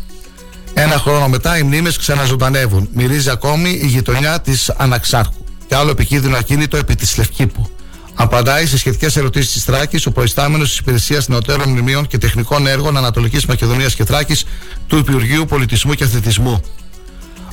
[0.75, 2.89] Ένα χρόνο μετά οι μνήμες ξαναζωντανεύουν.
[2.93, 5.45] Μυρίζει ακόμη η γειτονιά της Αναξάρχου.
[5.67, 7.71] Και άλλο επικίνδυνο ακίνητο επί της Λευκήπου.
[8.15, 12.97] Απαντάει σε σχετικές ερωτήσεις της Θράκης ο προϊστάμενος της Υπηρεσίας Νεωτέρων Μνημείων και Τεχνικών Έργων
[12.97, 14.45] Ανατολικής Μακεδονίας και Θράκης
[14.87, 16.63] του Υπουργείου Πολιτισμού και Αθλητισμού.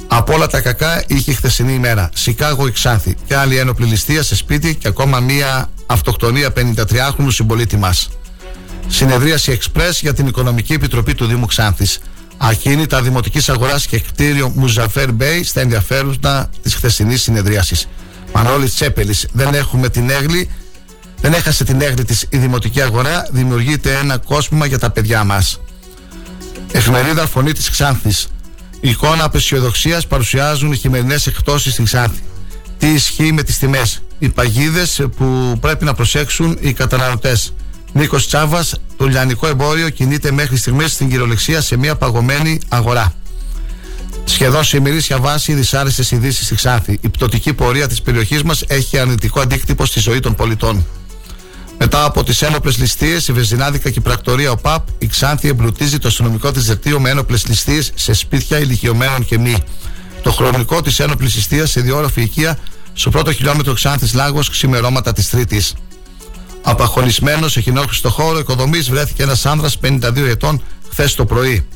[0.08, 2.10] Από όλα τα κακά είχε χθεσινή ημέρα.
[2.14, 8.10] Σικάγο Ξάνθη και άλλη ένοπλη ληστεία σε σπίτι και ακόμα μία αυτοκτονία 53χρονου συμπολίτη μας.
[8.88, 12.00] Συνεδρίαση Εξπρέ για την Οικονομική Επιτροπή του Δήμου Ξάνθης.
[12.38, 17.88] Ακίνητα δημοτικής αγοράς και κτίριο Μουζαφέρ Μπέι στα ενδιαφέροντα της χθεσινής συνεδρίασης.
[18.34, 20.50] Μανώλης Τσέπελης, δεν έχουμε την έγλη,
[21.22, 25.60] δεν έχασε την έγλη της η δημοτική αγορά, δημιουργείται ένα κόσμημα για τα παιδιά μας.
[26.72, 28.28] Εφημερίδα Φωνή της Ξάνθης.
[28.86, 32.20] Εικόνα απεσιοδοξίας παρουσιάζουν οι χειμερινές εκπτώσεις στην Ξάνθη.
[32.78, 37.54] Τι ισχύει με τις τιμές, οι παγίδες που πρέπει να προσέξουν οι καταναλωτές.
[37.94, 43.14] Νίκος Τσάβας, το λιανικό εμπόριο κινείται μέχρι στιγμής στην κυριολεξία σε μια παγωμένη αγορά.
[44.24, 46.98] Σχεδόν σε ημερήσια βάση οι δυσάρεστες ειδήσεις στη Ξάνθη.
[47.02, 50.86] Η πτωτική πορεία της περιοχής μας έχει αρνητικό αντίκτυπο στη ζωή των πολιτών.
[51.78, 56.08] Μετά από τις ένοπλες ληστείες, η Βεζινάδικα και η πρακτορία ΟΠΑΠ, η Ξάνθη εμπλουτίζει το
[56.08, 59.58] αστυνομικό της δελτίο με ένοπλες ληστείες σε σπίτια ηλικιωμένων και μη.
[60.22, 62.58] Το χρονικό της ένοπλης ληστείας σε διόροφη οικία
[62.94, 65.74] στο πρώτο χιλιόμετρο Ξάνθης Λάγος ξημερώματα της Τρίτης.
[66.62, 71.68] Απαχωνισμένος σε κοινόχρηστο χώρο οικοδομής βρέθηκε ένας άνδρας 52 ετών χθες το πρωί.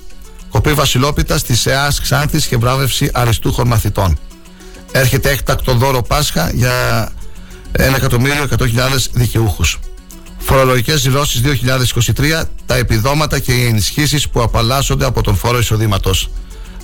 [0.49, 4.17] Κοπή Βασιλόπιτας της ΕΑΣ Ξάνθης και βράβευση αριστούχων μαθητών.
[4.91, 7.09] Έρχεται έκτακτο δώρο Πάσχα για
[7.71, 9.79] 1.100.000 δικαιούχους.
[10.49, 16.29] Φορολογικές δηλώσεις 2023, τα επιδόματα και οι ενισχύσεις που απαλλάσσονται από τον φόρο εισοδήματος.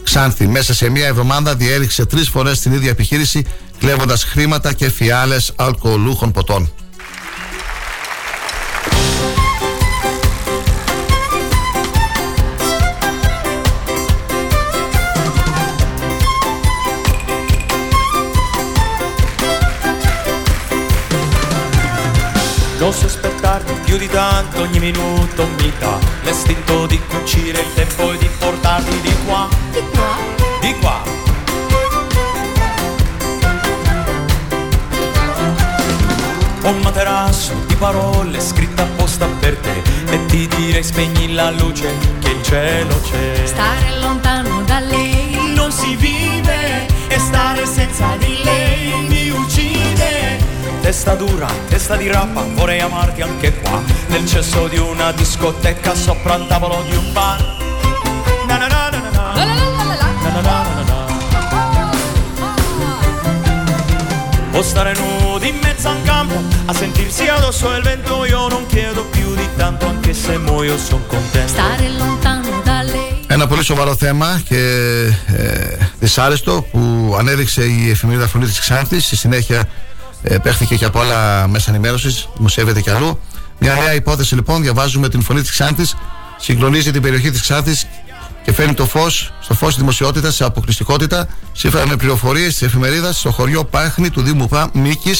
[0.03, 3.45] Ξάνθη, μέσα σε μία εβδομάδα διέριξε τρεις φορές την ίδια επιχείρηση,
[3.79, 6.71] κλέβοντας χρήματα και φιάλες αλκοολούχων ποτών.
[22.83, 28.17] Non sospettarti più di tanto, ogni minuto mi dà l'istinto di cucire il tempo e
[28.17, 30.17] di portarti di qua, Di qua?
[30.59, 31.01] di qua.
[36.63, 41.87] Un materasso di parole scritte apposta per te e ti direi spegni la luce
[42.19, 43.45] che il cielo c'è.
[43.45, 48.52] Stare lontano da lei Non si vive e stare senza di lei.
[50.83, 56.35] Testa dura, testa di rappa, vorrei amarti anche qua, nel cesso di una discoteca sopra
[56.35, 57.39] il tavolo di un bar.
[58.47, 59.33] Na na na na na na.
[59.37, 60.09] La la la la la la.
[60.23, 60.97] Na na na na na.
[64.57, 68.65] O stare nudi in mezzo a un campo a sentirsi addosso il vento io non
[68.67, 73.63] chiedo più di tanto anche se muoio son contento Stare lontano da lei Ένα πολύ
[73.63, 74.57] σοβαρό θέμα και
[75.27, 78.99] ε, δυσάρεστο που ανέδειξε η εφημερίδα Φωνή τη Ξάνθη.
[78.99, 79.69] Στη συνέχεια
[80.23, 83.19] ε, παίχθηκε και από άλλα μέσα ενημέρωσης, δημοσιεύεται και αλλού.
[83.59, 85.95] Μια νέα υπόθεση λοιπόν, διαβάζουμε την Φωνή της Ξάνθης,
[86.37, 87.87] συγκλονίζει την περιοχή της Ξάνθης
[88.43, 91.27] και φέρνει το φως στο φως της δημοσιότητας σε αποκλειστικότητα.
[91.51, 95.11] Σύμφωνα με πληροφορίες της εφημερίδας, στο χωριό Πάχνη του Δήμου Πα Μίκη,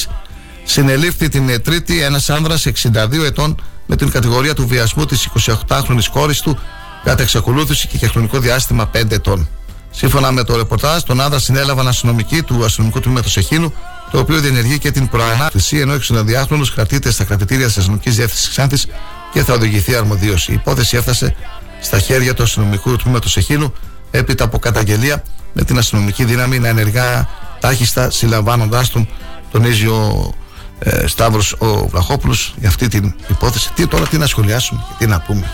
[0.64, 5.30] συνελήφθη την ε, Τρίτη ένας άνδρας 62 ετών με την κατηγορία του βιασμού της
[5.68, 6.58] 28χρονη κόρης του
[7.04, 9.48] κατά εξακολούθηση και για χρονικό διάστημα 5 ετών.
[9.92, 13.74] Σύμφωνα με το ρεπορτάζ, τον άνδρα συνέλαβαν αστυνομικοί του αστυνομικού τμήματος Εχίνου,
[14.14, 18.88] το οποίο διενεργεί και την προανάκριση, ενώ 62χρονο κρατείται στα κρατητήρια της αστυνομική διεύθυνσης Ξάνθης
[19.32, 20.52] και θα οδηγηθεί αρμοδίωση.
[20.52, 21.36] Η υπόθεση έφτασε
[21.82, 23.74] στα χέρια του αστυνομικού τμήματος Εχίνου,
[24.12, 29.08] έπειτα από καταγγελία με την αστυνομική δύναμη να ενεργά τάχιστα συλλαμβάνοντάς τον,
[29.52, 30.34] τονίζει ο
[30.80, 33.72] ε, Σταύρος ο Βλαχόπουλος για αυτή την υπόθεση.
[33.74, 35.52] Τι τώρα, τι να σχολιάσουμε, τι να πούμε,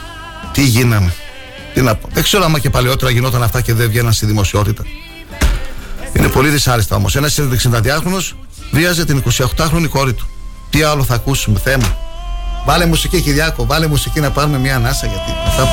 [0.52, 1.14] τι γίναμε.
[1.74, 2.10] Τι να πω.
[2.14, 4.84] Δεν ξέρω άμα και παλαιότερα γινόταν αυτά και δεν βγαίναν στη δημοσιότητα.
[6.14, 7.16] Είναι πολύ δυσάρεστα όμως.
[7.16, 8.22] Ένας 62χρονο
[8.72, 10.28] βίαζε την 28χρονη κόρη του.
[10.70, 11.98] Τι άλλο θα ακούσουμε, θέμα.
[12.66, 15.68] Βάλε μουσική, Κυριάκο, βάλε μουσική να πάρουμε μια ανάσα γιατί αυτά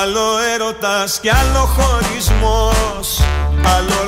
[0.00, 3.20] Άλλο έρωτας κι άλλο χωρισμός
[3.62, 4.05] Άλλο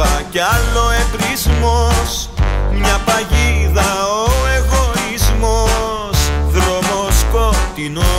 [0.00, 2.30] λάβα κι άλλο εμπρισμός
[2.72, 6.16] Μια παγίδα ο εγωισμός.
[6.48, 8.10] Δρόμος σκοτεινός.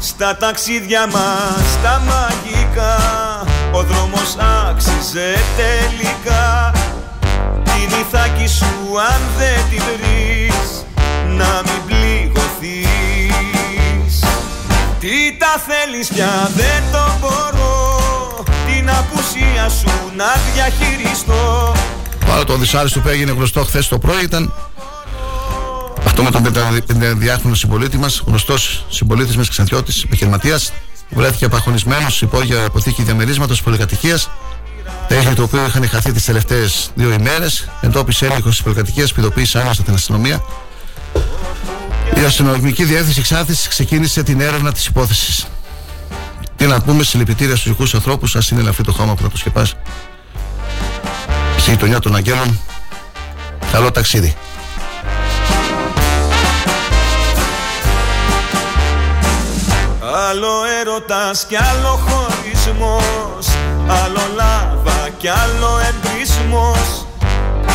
[0.00, 2.96] Στα ταξίδια μας τα μαγικά
[3.72, 4.36] Ο δρόμος
[4.68, 6.72] άξιζε τελικά.
[7.64, 8.74] Την ηθάκη σου
[9.12, 10.86] αν δεν την βρεις
[11.26, 12.94] Να μην πληγωθείς.
[15.00, 17.44] Τι τα θέλεις πια δεν το μπορώ.
[17.54, 17.83] Την
[18.98, 20.24] απουσία σου να
[20.54, 21.74] διαχειριστώ
[22.26, 24.52] Πάρα το δυσάρεστο που έγινε γνωστό χθες το πρωί ήταν
[26.04, 26.42] αυτό με τον
[26.88, 30.60] 52χρονο συμπολίτη μας, γνωστός συμπολίτης μας Ξαντιώτη, επιχειρηματία,
[31.10, 34.30] βρέθηκε απαχωνισμένο υπόγεια αποθήκη διαμερίσματος πολυκατοικίας.
[35.08, 37.68] Τα έχνη του οποίου είχαν χαθεί τις τελευταίες δύο ημέρες.
[37.80, 40.42] Εντόπισε έλεγχος της πολυκατοικίας, πηδοποίησε άμεσα την αστυνομία.
[42.20, 45.46] Η αστυνομική διεύθυνση Ξάνθης ξεκίνησε την έρευνα της υπόθεσης.
[46.64, 49.36] Τι να πούμε, συλληπιτήρια στους δικούς ανθρώπους, ας είναι ελαφρύ το χώμα που θα το
[49.36, 49.74] σκεπάσει.
[51.58, 52.60] Στη γειτονιά των Αγγέλων,
[53.72, 54.34] καλό ταξίδι.
[60.28, 63.46] Άλλο έρωτας κι άλλο χωρισμός
[63.88, 67.06] Άλλο λάβα κι άλλο εμπρισμός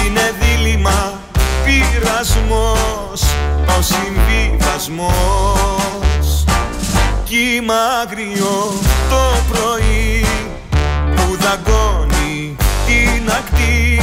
[0.06, 1.14] Είναι δίλημα
[1.64, 3.22] πειρασμός
[3.78, 6.09] Ο συμβιβασμός
[7.30, 8.74] Κύμα αγριό
[9.10, 10.26] το πρωί
[11.16, 12.56] Που δαγκώνει
[12.86, 14.02] την ακτή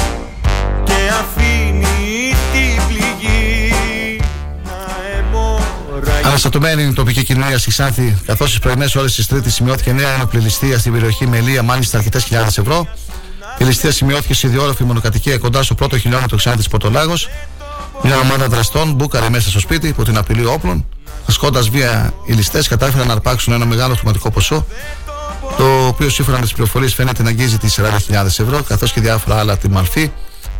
[0.85, 4.21] Και αφήνει την πληγή
[4.65, 4.87] Να
[5.19, 9.93] αιμορραγεί Αναστατωμένη είναι η τοπική κοινωνία στη Ξάνθη, καθώς στις πρωινές ώρες της Τρίτης σημειώθηκε
[9.93, 12.89] νέα ενόπλη ληστεία στην περιοχή Μελία, μάλιστα αρκετές χιλιάδες ευρώ.
[13.59, 17.29] Η ληστεία σημειώθηκε σε ιδιόροφη μονοκατοικία κοντά στο πρώτο χιλιόμετρο Ξάνθη Πορτολάγος.
[18.03, 20.87] Μια ομάδα δραστών μπούκαρε μέσα στο σπίτι υπό την απειλή όπλων.
[21.29, 24.67] Ασκώντα βία, οι ληστές κατάφεραν να αρπάξουν ένα μεγάλο χρηματικό ποσό,
[25.57, 29.39] το οποίο σύμφωνα με τις πληροφορίες φαίνεται να αγγίζει τις 40.000 ευρώ, καθώς και διάφορα
[29.39, 30.11] άλλα τη μαλφή.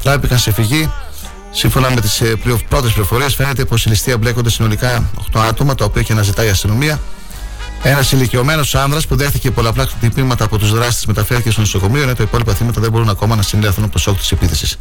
[0.03, 0.93] Τράπηκαν σε φυγή.
[1.51, 2.23] Σύμφωνα με τις
[2.69, 6.51] πρώτες πληροφορίες, φαίνεται πως η ληστεία μπλέκονται συνολικά 8 άτομα, τα οποία και αναζητάει η
[6.51, 7.01] αστυνομία.
[7.83, 12.23] Ένας ηλικιωμένος άνδρας που δέχτηκε πολλαπλά χτυπήματα από τους δράστες μεταφέρθηκε στο νοσοκομείο, ενώ τα
[12.23, 14.79] υπόλοιπα θύματα δεν μπορούν ακόμα να συνέλθουν από το σοκ της επίθεσης.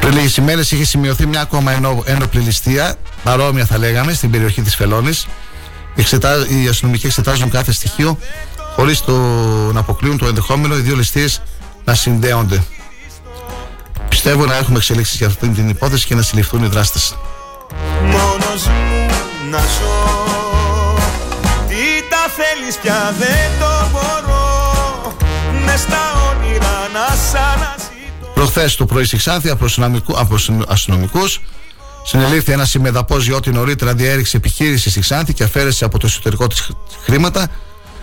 [0.00, 4.62] Πριν λίγες ημέρες είχε σημειωθεί μια ακόμα ενό, ένοπλη ληστεία, παρόμοια θα λέγαμε, στην περιοχή
[4.62, 5.10] της Φελόνη.
[6.48, 8.18] Οι αστυνομικοί εξετάζουν κάθε στοιχείο,
[8.74, 9.12] χωρίς το
[9.72, 11.42] να αποκλείουν το ενδεχόμενο οι δύο ληστείες
[11.84, 12.62] να συνδέονται.
[14.08, 17.16] Πιστεύω να έχουμε εξελίξεις για αυτή την υπόθεση και να συλληφθούν οι δράστες.
[18.02, 19.06] Μόνος μου
[19.50, 20.14] να ζω
[21.68, 25.16] Τι τα θέλεις πια δεν το μπορώ
[25.64, 26.17] Μες στα
[28.38, 30.36] Προχθές το πρωί στη Ξάνθη από
[30.68, 31.40] αστυνομικούς
[32.04, 36.70] συνελήφθη ένας συμμεδαπό διότι νωρίτερα διέριξε επιχείρηση στη Ξάνθη και αφαίρεσε από το εσωτερικό της
[37.02, 37.48] χρήματα.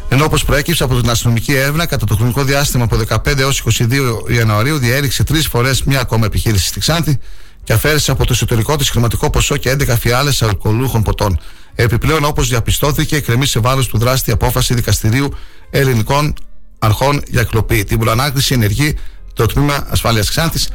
[0.09, 3.85] Ενώ όπως προέκυψε από την αστυνομική έρευνα, κατά το χρονικό διάστημα από 15 έως 22
[4.27, 7.19] Ιανουαρίου διέριξε τρεις φορές μια ακόμα επιχείρηση στη Ξάνθη
[7.63, 11.39] και αφαίρεσε από το εσωτερικό της χρηματικό ποσό και 11 φιάλες αλκοολούχων ποτών.
[11.75, 15.33] Επιπλέον, όπως διαπιστώθηκε, εκκρεμεί σε βάρος του δράστη απόφαση δικαστηρίου
[15.69, 16.33] ελληνικών
[16.79, 17.83] αρχών για κλοπή.
[17.83, 18.95] Την προανάκριση ενεργεί
[19.35, 20.69] το τμήμα ασφάλειας Ξάνθης.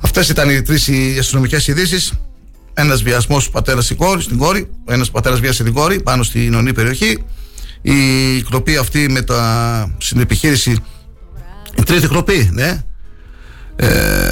[0.00, 2.12] Αυτές ήταν οι τρεις αστυνομικές ειδήσεις.
[2.74, 4.70] Ένας βιασμός πατέρα στην κόρη, στην κόρη.
[4.86, 7.24] Ένας πατέρας βίασε την κόρη πάνω στην ονή περιοχή.
[7.82, 10.76] Η κλοπή αυτή με τα, στην επιχείρηση.
[11.74, 12.84] Η τρίτη κλοπή, ναι.
[13.76, 14.30] Ε,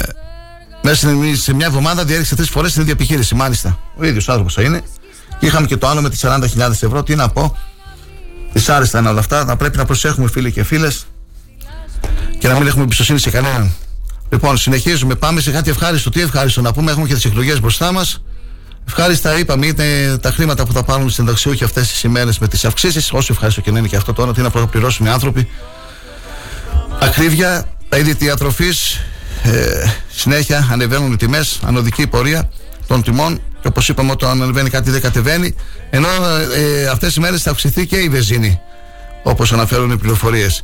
[0.83, 3.79] μέσα σε μια εβδομάδα διέριξε τρεις φορές την ίδια επιχείρηση, μάλιστα.
[3.97, 4.81] Ο ίδιος άνθρωπος θα είναι.
[5.39, 7.03] Και είχαμε και το άλλο με τις 40.000 ευρώ.
[7.03, 7.57] Τι να πω.
[8.53, 9.45] Δυσάρεστα είναι όλα αυτά.
[9.45, 11.05] Θα πρέπει να προσέχουμε, φίλοι και φίλες,
[12.37, 13.71] και να μην έχουμε εμπιστοσύνη σε κανέναν.
[14.29, 15.15] Λοιπόν, συνεχίζουμε.
[15.15, 16.09] Πάμε σε κάτι ευχάριστο.
[16.09, 18.21] Τι ευχάριστο να πούμε, έχουμε και τις εκλογές μπροστά μας.
[18.87, 22.65] Ευχάριστα, είπαμε, είναι τα χρήματα που θα πάρουν οι συνταξιούχοι αυτές τις ημέρες με τις
[22.65, 23.11] αυξήσεις.
[23.11, 25.47] Όσο ευχάριστο και να είναι και αυτό τώρα, τι να προπληρώσουν οι άνθρωποι.
[26.99, 28.69] Ακρίβεια, τα είδη διατροφή
[29.43, 32.49] ε, συνέχεια ανεβαίνουν οι τιμές, ανωδική πορεία
[32.87, 33.41] των τιμών.
[33.61, 35.55] Και όπως είπαμε, όταν ανεβαίνει κάτι δεν κατεβαίνει.
[35.89, 36.07] Ενώ
[36.55, 38.59] ε, αυτές οι μέρε θα αυξηθεί και η βεζίνη.
[39.23, 40.63] όπως αναφέρουν οι πληροφορίες.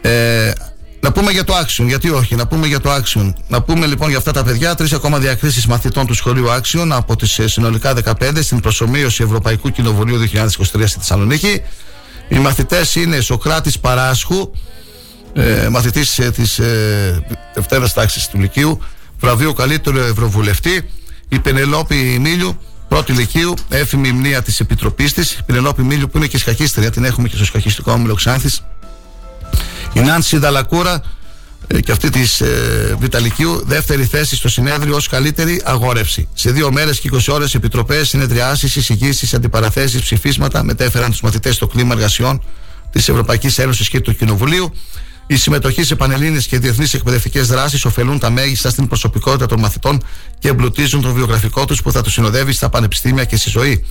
[0.00, 0.50] Ε,
[1.04, 3.32] να πούμε για το Action, γιατί όχι, να πούμε για το Action.
[3.48, 7.16] Να πούμε λοιπόν για αυτά τα παιδιά, τρεις ακόμα διακρίσεις μαθητών του σχολείου Action από
[7.16, 11.62] τις ε, συνολικά 15 στην προσωμείωση Ευρωπαϊκού Κοινοβουλίου 2023 στη Θεσσαλονίκη.
[12.28, 14.50] Οι μαθητές είναι Σοκράτης Παράσχου,
[15.32, 17.24] ε, μαθητής ε, της ε,
[17.54, 18.82] Δευτέρα Τάξης του Λυκείου,
[19.20, 20.90] βραβείο καλύτερο Ευρωβουλευτή,
[21.28, 25.32] η Πενελόπη Μίλιου, πρώτη Λυκείου, έφημη μνήμα της Επιτροπής της.
[25.32, 28.62] Η Πενελόπη Μίλιου που είναι και σχαχίστρια, την έχουμε και στο σχαχιστικό όμιλο Ξάνθης.
[29.94, 31.02] Η Νάνση Δαλακούρα
[31.66, 36.28] ε, και αυτή της ε, Βιταλικίου, δεύτερη θέση στο συνέδριο ως καλύτερη αγόρευση.
[36.34, 41.66] Σε δύο μέρες και 20 ώρες, επιτροπές, συνεδριάσεις, εισηγήσεις, αντιπαραθέσεις, ψηφίσματα μετέφεραν τους μαθητές στο
[41.66, 42.42] κλίμα εργασιών
[42.92, 44.72] της Ευρωπαϊκής Ένωσης και του Κοινοβουλίου.
[45.26, 50.02] Η συμμετοχής σε πανελλήνε και διεθνείς εκπαιδευτικές δράσεις ωφελούν τα μέγιστα στην προσωπικότητα των μαθητών
[50.38, 53.84] και εμπλουτίζουν το βιογραφικό τους που θα τους συνοδεύει στα πανεπιστήμια και στη ζωή.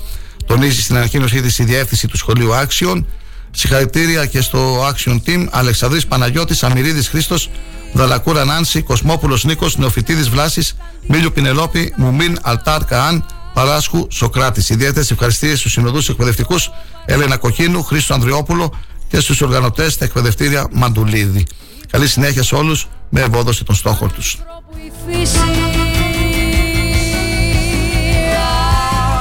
[0.45, 3.07] Τονίζει στην ανακοίνωσή της η διεύθυνση του σχολείου Άξιον.
[3.55, 7.49] Συγχαρητήρια και στο Action Team Αλεξανδρής Παναγιώτης, Αμυρίδης Χρήστος,
[7.93, 10.75] Δαλακούρα Νάνση, Κοσμόπουλος Νίκος, Νεοφυτίδης Βλάσης,
[11.07, 14.69] Μίλιο Πινελόπη, Μουμίν Αλτάρ Καάν, Παράσχου Σοκράτης.
[14.69, 16.71] Ιδιαίτερες ευχαριστίες στους συνοδούς εκπαιδευτικούς
[17.05, 18.73] Έλενα Κοκκίνου, Χρήστο Ανδριόπουλο
[19.07, 21.45] και στους οργανωτές στα εκπαιδευτήρια Μαντουλίδη.
[21.91, 24.37] Καλή συνέχεια σε όλους με ευόδοση των στόχων τους.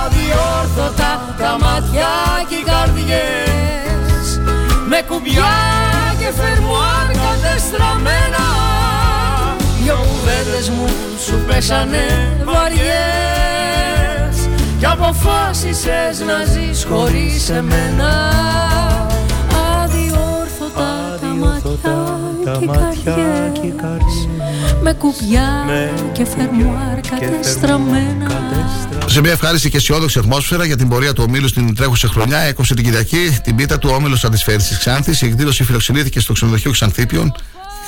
[0.05, 2.09] Αδιόρθωτα τα μάτια
[2.49, 3.41] και οι καρδιές Με
[5.12, 5.54] κουμπιά
[6.18, 8.44] και φερμουάρ κατεστραμμένα
[9.82, 10.86] Δυο κουβέντες μου
[11.26, 14.36] σου πέσανε βαριές
[14.78, 18.32] Κι αποφάσισες να ζεις χωρίς εμένα
[21.47, 24.28] Αδιόρθωτα τα μάτια και οι καρδιές
[24.82, 25.49] με κουμπιά
[26.12, 28.30] και φερμουάρ κατεστραμμένα.
[29.07, 32.74] Σε μια ευχάριστη και αισιόδοξη ατμόσφαιρα για την πορεία του ομίλου στην τρέχουσα χρονιά, έκοψε
[32.74, 35.22] την Κυριακή την πίτα του όμιλος Αντισφαίρησης Ξάνθης.
[35.22, 37.32] Η εκδήλωση φιλοξενήθηκε στο ξενοδοχείο Ξανθήπιων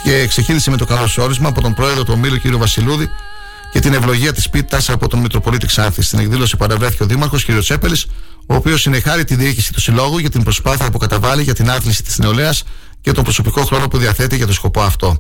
[0.05, 2.57] και ξεκίνησε με το καλό όρισμα από τον πρόεδρο του ομίλου κ.
[2.57, 3.09] Βασιλούδη
[3.73, 6.07] και την ευλογία της πίτας από τον Μητροπολίτη Ξάνθης.
[6.07, 7.59] Στην εκδήλωση παραβρέθηκε ο Δήμαρχος κ.
[7.59, 8.07] Τσέπελης,
[8.47, 12.03] ο οποίος συνεχάρει τη διοίκηση του Συλλόγου για την προσπάθεια που καταβάλει για την άθληση
[12.03, 12.65] της νεολαίας
[13.05, 15.17] και τον προσωπικό χρόνο που διαθέτει για το σκοπό αυτό.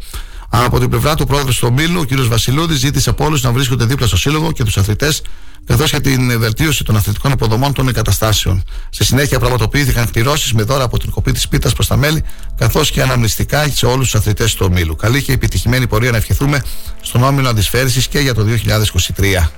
[0.48, 2.20] Από την πλευρά του πρόεδρου του Ομίλου, ο κ.
[2.28, 5.22] Βασιλούδης, ζήτησε από όλους να βρίσκονται δίπλα στο Σύλλογο και τους αθλητές,
[5.66, 8.62] καθώς και την βελτίωση των αθλητικών αποδομών των εγκαταστάσεων.
[8.90, 12.24] Στη συνέχεια, πραγματοποιήθηκαν κληρώσει με δώρα από την κοπή της πίτας προς τα μέλη,
[12.56, 14.96] καθώς και αναμνηστικά σε όλους τους αθλητές του Ομίλου.
[14.96, 16.62] Καλή και επιτυχημένη πορεία να ευχηθούμε
[17.00, 19.50] στον Όμιλο Αντισφαίρηση και για το 2023.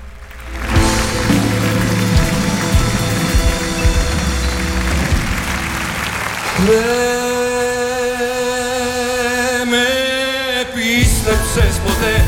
[11.37, 12.26] Πίστεψες ποτέ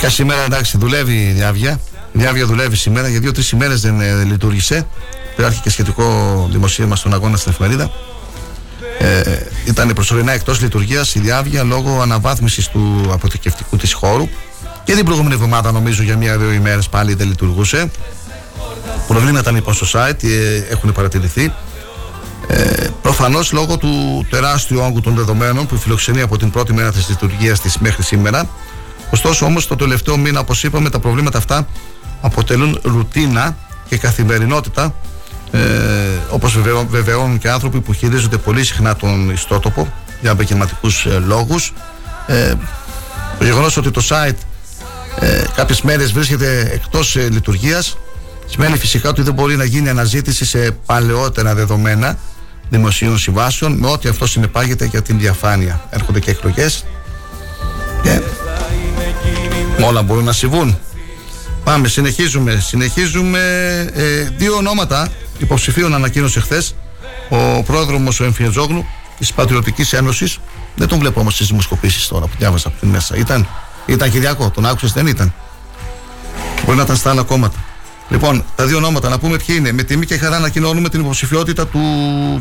[0.00, 1.80] Μπήκα σήμερα, εντάξει, δουλεύει η Διάβια.
[2.12, 4.86] Η Διάβια δουλεύει σήμερα, για δύο-τρεις ημέρες δεν ε, λειτουργήσε.
[5.32, 7.90] Υπάρχει και σχετικό δημοσίευμα στον αγώνα στην εφημερίδα.
[8.98, 9.22] Ε,
[9.64, 14.28] ήταν προσωρινά εκτός λειτουργίας η Διάβια λόγω αναβάθμισης του αποθηκευτικού της χώρου.
[14.84, 17.90] Και την προηγούμενη εβδομάδα, νομίζω, για μία-δύο ημέρες πάλι δεν λειτουργούσε.
[19.06, 21.52] Προβλήματα λοιπόν στο site ε, έχουν παρατηρηθεί.
[22.46, 27.08] Ε, Προφανώς λόγω του τεράστιου όγκου των δεδομένων που φιλοξενεί από την πρώτη μέρα της
[27.08, 28.48] λειτουργίας της μέχρι σήμερα.
[29.10, 31.66] Ωστόσο, όμως, το τελευταίο μήνα, όπως είπαμε, τα προβλήματα αυτά
[32.20, 33.56] αποτελούν ρουτίνα
[33.88, 34.94] και καθημερινότητα.
[35.52, 35.58] Ε,
[36.30, 36.58] όπως
[36.88, 41.72] βεβαιώνουν και άνθρωποι που χειρίζονται πολύ συχνά τον ιστότοπο για επαγγελματικούς ε, λόγους.
[42.26, 42.54] Ε,
[43.38, 44.36] το γεγονός ότι το site
[45.20, 47.98] ε, κάποιες μέρες βρίσκεται εκτός ε, λειτουργίας
[48.46, 52.18] σημαίνει φυσικά ότι δεν μπορεί να γίνει αναζήτηση σε παλαιότερα δεδομένα
[52.68, 55.80] δημοσίων συμβάσεων με ό,τι αυτό συνεπάγεται για την διαφάνεια.
[55.90, 56.84] Έρχονται και εκλογές
[58.02, 58.20] και
[59.82, 60.78] όλα μπορούν να συμβούν.
[61.64, 62.58] Πάμε, συνεχίζουμε.
[62.60, 63.40] Συνεχίζουμε.
[63.94, 65.08] Ε, δύο ονόματα
[65.38, 66.74] υποψηφίων ανακοίνωσε χθες
[67.28, 68.84] ο πρόδρομος ο Εμφιετζόγλου
[69.18, 70.38] της Πατριωτικής Ένωσης.
[70.76, 73.16] Δεν τον βλέπω όμως στις δημοσκοπήσεις τώρα που διάβασα από την μέσα.
[73.16, 73.48] Ήταν,
[73.86, 75.34] ήταν Κυριακό, τον άκουσες, δεν ήταν;
[76.64, 77.58] Μπορεί να ήταν στα άλλα κόμματα.
[78.08, 79.72] Λοιπόν, τα δύο ονόματα να πούμε ποιοι είναι.
[79.72, 81.80] Με τιμή και χαρά ανακοινώνουμε την υποψηφιότητα του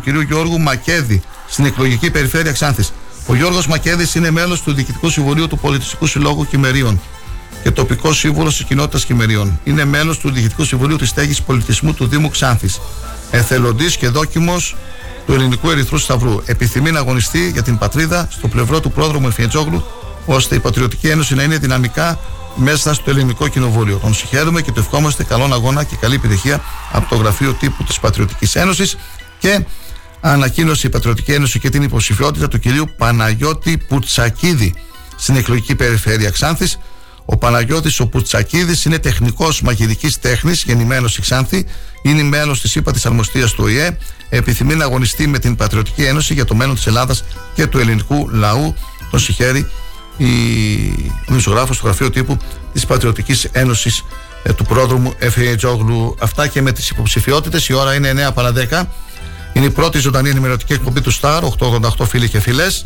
[0.03, 2.93] κυρίου Γιώργου Μακέδη στην εκλογική περιφέρεια Ξάνθης.
[3.27, 7.01] Ο Γιώργος Μακέδης είναι μέλος του Διοικητικού Συμβουλίου του Πολιτιστικού Συλλόγου Κυμερίων
[7.63, 9.59] και τοπικός σύμβουλος της κοινότητας Κυμερίων.
[9.63, 12.79] Είναι μέλος του Διοικητικού Συμβουλίου της Στέγης Πολιτισμού του Δήμου Ξάνθης.
[13.31, 14.75] Εθελοντής και δόκιμος
[15.25, 16.41] του Ελληνικού Ερυθρού Σταυρού.
[16.45, 19.85] Επιθυμεί να αγωνιστεί για την πατρίδα στο πλευρό του πρόδρομου Εφιετζόγλου,
[20.25, 22.19] ώστε η Πατριωτική Ένωση να είναι δυναμικά
[22.55, 23.97] μέσα στο Ελληνικό Κοινοβούλιο.
[23.97, 27.99] Τον συγχαίρουμε και του ευχόμαστε καλό αγώνα και καλή επιτυχία από το γραφείο τύπου της
[27.99, 28.97] Πατριωτικής Ένωσης.
[29.39, 29.65] Και
[30.21, 34.73] ανακοίνωσε η Πατριωτική Ένωση και την υποψηφιότητα του κυρίου Παναγιώτη Πουτσακίδη
[35.15, 36.79] στην εκλογική περιφέρεια Ξάνθης
[37.31, 41.65] ο Παναγιώτης ο Πουτσακίδης είναι τεχνικός μαγειρικής τέχνης, γεννημένος στη Ξάνθη,
[42.01, 43.97] είναι μέλος της ΥΠΑ της Αρμοστίας του ΟΗΕ,
[44.29, 47.23] επιθυμεί να αγωνιστεί με την Πατριωτική Ένωση για το μέλλον της Ελλάδας
[47.53, 48.75] και του ελληνικού λαού.
[49.11, 49.69] Τον συγχαίρει
[50.17, 50.25] η...
[51.29, 52.37] ο του γραφείου τύπου
[52.73, 54.03] της Πατριωτικής Ένωσης
[54.43, 56.15] ε, του πρόδρομου Εφη Τζόγλου.
[56.19, 58.81] Αυτά και με τις υποψηφιότητες, η ώρα είναι 9 παρα 10.
[59.53, 62.85] Είναι η πρώτη ζωντανή ενημερωτική εκπομπή του ΣΤΑΡ, 888 φίλοι και φιλές.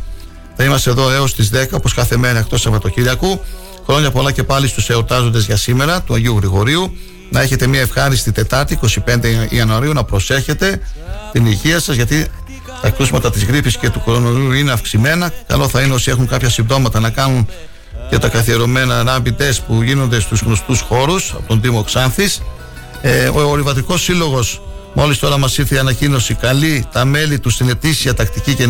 [0.55, 3.41] Θα είμαστε εδώ έως τις 10 όπως κάθε μέρα εκτός Σαββατοκύριακου.
[3.85, 6.97] Χρόνια πολλά και πάλι στους εορτάζοντες για σήμερα του Αγίου Γρηγορίου.
[7.29, 10.81] Να έχετε μια ευχάριστη Τετάρτη 25 Ιανουαρίου να προσέχετε
[11.31, 12.27] την υγεία σας γιατί
[12.81, 15.31] τα κρούσματα της γρήπης και του κορονοϊού είναι αυξημένα.
[15.47, 17.47] Καλό θα είναι όσοι έχουν κάποια συμπτώματα να κάνουν
[18.09, 22.41] και τα καθιερωμένα rapid test που γίνονται στους γνωστούς χώρους από τον Δήμο Ξάνθης.
[23.01, 24.61] Ε, ο Ορειβατικός Σύλλογος
[24.93, 28.67] μόλις τώρα μας ήρθε η ανακοίνωση καλεί τα μέλη του στην ετήσια τακτική και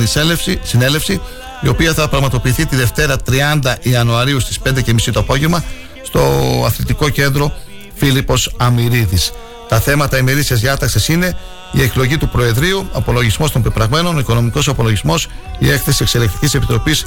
[0.64, 1.22] συνέλευση
[1.64, 3.16] η οποία θα πραγματοποιηθεί τη Δευτέρα
[3.62, 5.64] 30 Ιανουαρίου στις 5.30 το απόγευμα
[6.04, 6.22] στο
[6.66, 7.52] αθλητικό κέντρο
[7.96, 9.32] Φίλιππος Αμυρίδης.
[9.68, 11.38] Τα θέματα ημερήσιας διάταξης είναι
[11.72, 15.28] η εκλογή του Προεδρείου, απολογισμός των πεπραγμένων, ο οικονομικός απολογισμός,
[15.60, 17.06] η έκθεση εξελεκτικής επιτροπής,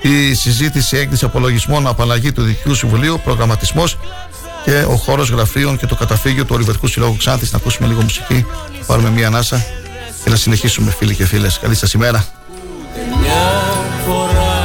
[0.00, 3.98] η συζήτηση έγκριση απολογισμών, απαλλαγή του Δικαιού Συμβουλίου, προγραμματισμός
[4.64, 7.52] και ο χώρος γραφείων και το καταφύγιο του Ορειβετικού Συλλόγου Ξάνθης.
[7.52, 8.46] Να ακούσουμε λίγο μουσική,
[8.86, 9.64] πάρουμε μία ανάσα
[10.24, 11.58] και να συνεχίσουμε, φίλοι και φίλες.
[11.58, 12.26] Καλή σας ημέρα
[13.20, 13.48] μια
[14.06, 14.58] φορά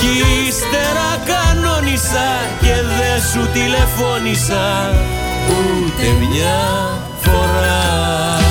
[0.00, 2.28] Κι ύστερα κανόνισα
[2.60, 4.90] και δεν σου τηλεφώνησα
[5.48, 6.58] ούτε μια
[7.20, 7.36] φορά.
[7.36, 8.45] φορά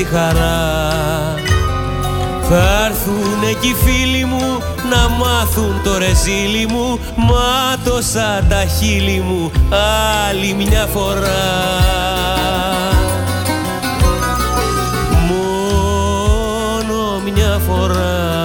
[0.00, 1.34] κρίμα στη χαρά.
[2.48, 9.50] Θα έρθουν εκεί οι φίλοι μου να μάθουν το ρεζίλι μου μάτωσα τα χείλη μου
[10.28, 11.28] άλλη μια φορά.
[15.28, 18.39] Μόνο μια φορά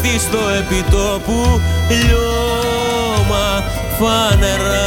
[0.00, 3.64] βρεθεί στο επιτόπου λιώμα
[3.98, 4.86] φανερά.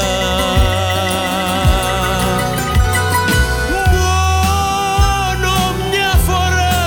[3.92, 5.54] Μόνο
[5.92, 6.80] μια φορά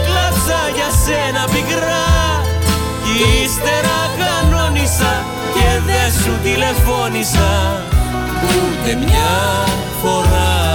[0.00, 2.06] έκλαψα για σένα πικρά.
[3.04, 5.24] Κι ύστερα κανόνισα
[5.54, 7.82] και δεν σου τηλεφώνησα
[8.42, 9.34] ούτε μια
[10.02, 10.65] φορά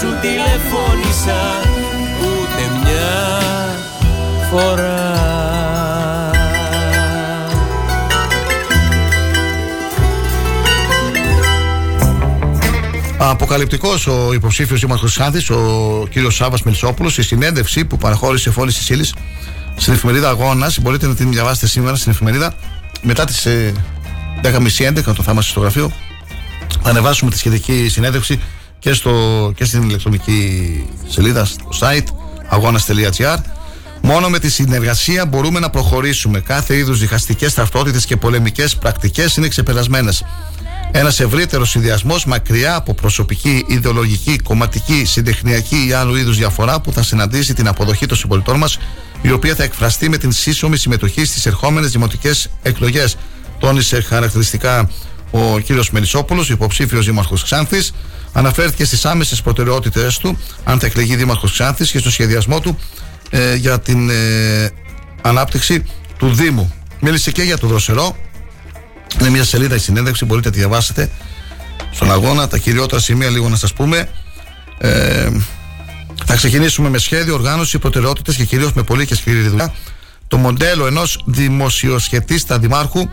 [0.00, 1.60] σου τηλεφώνησα
[2.20, 3.78] ούτε μια
[4.50, 5.12] φορά
[13.18, 18.88] Αποκαλυπτικός ο υποψήφιος Δήμαρχο Χάνθη, ο κύριος Σάβα Μελισσόπουλος, στη συνέντευξη που παραχώρησε φόλη της
[18.88, 19.04] ύλη
[19.76, 20.80] στην εφημερίδα Αγώνας.
[20.80, 22.54] Μπορείτε να την διαβάσετε σήμερα στην εφημερίδα.
[23.02, 23.46] Μετά τις
[24.42, 25.92] 10.30-11 το θα είμαστε στο γραφείο.
[26.82, 28.40] Θα ανεβάσουμε τη σχετική συνέντευξη
[28.84, 32.06] και, στο, και στην ηλεκτρονική σελίδα, στο site
[32.48, 33.36] αγώνα.gr.
[34.02, 36.40] Μόνο με τη συνεργασία μπορούμε να προχωρήσουμε.
[36.40, 40.24] Κάθε είδους διχαστικές ταυτότητες και πολεμικές πρακτικές είναι ξεπερασμένες.
[40.90, 47.02] Ένας ευρύτερος συνδυασμός μακριά από προσωπική, ιδεολογική, κομματική, συντεχνιακή ή άλλου είδους διαφορά που θα
[47.02, 48.78] συναντήσει την αποδοχή των συμπολιτών μας
[49.22, 53.16] η οποία θα εκφραστεί με την σύσσωμη συμμετοχή στις ερχόμενες δημοτικές εκλογές.
[53.58, 54.90] Τόνισε χαρακτηριστικά
[55.30, 57.92] ο κύριος Μελισσόπουλος, υποψήφιος δήμαρχος Ξάνθης.
[58.36, 62.78] Αναφέρθηκε στις άμεσες προτεραιότητες του, αν θα εκλεγεί δήμαρχος Ξάνθης και στο σχεδιασμό του
[63.30, 64.70] ε, για την ε,
[65.22, 65.84] ανάπτυξη
[66.18, 66.72] του Δήμου.
[67.00, 68.16] Μίλησε και για το δροσερό.
[69.20, 71.10] Είναι μια σελίδα η συνέντευξη, μπορείτε να τη διαβάσετε
[71.90, 72.48] στον αγώνα.
[72.48, 74.08] Τα κυριότερα σημεία λίγο να σας πούμε.
[74.78, 75.30] Ε,
[76.26, 79.74] Θα ξεκινήσουμε με σχέδιο, οργάνωση, προτεραιότητες και κυρίως με πολύ και σκληρή δουλειά.
[80.28, 83.08] Το μοντέλο ενός δημοσιοσχετίστα δημάρχου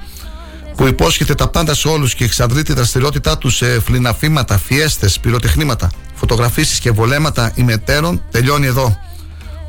[0.75, 5.91] που υπόσχεται τα πάντα σε όλους και εξαντλεί τη δραστηριότητά τους σε φλιναφήματα, φιέστες, πυροτεχνήματα,
[6.13, 8.97] φωτογραφίσεις και βολέματα ημετέρων τελειώνει εδώ.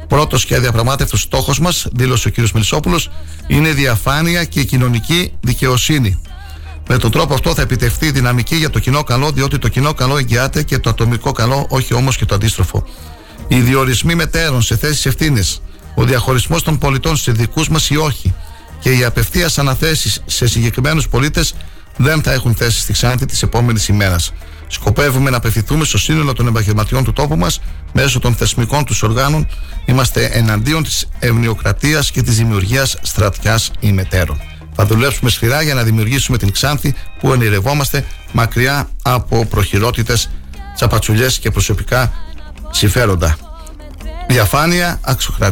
[0.09, 2.51] Πρώτο και αδιαπραγμάτευτο στόχος μας, δήλωσε ο κ.
[2.53, 3.11] Μελισσόπουλος,
[3.47, 6.21] είναι η διαφάνεια και η κοινωνική δικαιοσύνη.
[6.89, 9.95] Με τον τρόπο αυτό θα επιτευχθεί η δυναμική για το κοινό καλό, διότι το κοινό
[9.95, 12.85] καλό εγγυάται και το ατομικό καλό, όχι όμως και το αντίστροφο.
[13.49, 15.63] Οι διορισμοί μετέρων σε θέσεις ευθύνης,
[15.95, 18.35] ο διαχωρισμός των πολιτών σε δικούς μας ή όχι
[18.83, 21.55] και οι απευθείας αναθέσεις σε συγκεκριμένους πολίτες
[21.97, 24.33] δεν θα έχουν θέση στη Ξάνθη της επόμενης ημέρας.
[24.67, 27.61] Σκοπεύουμε να απευθυνθούμε στο σύνολο των επαγγελματιών του τόπου μας
[27.93, 29.49] μέσω των θεσμικών τους οργάνων.
[29.85, 34.41] Είμαστε εναντίον της ευνοιοκρατίας και της δημιουργίας στρατιάς ημετέρων.
[34.75, 40.31] Θα δουλέψουμε σκληρά για να δημιουργήσουμε την Ξάνθη που ονειρευόμαστε μακριά από προχειρότητες,
[40.75, 42.13] τσαπατσουλιές και προσωπικά
[42.71, 43.37] συμφέροντα.
[44.29, 45.01] Διαφάνεια,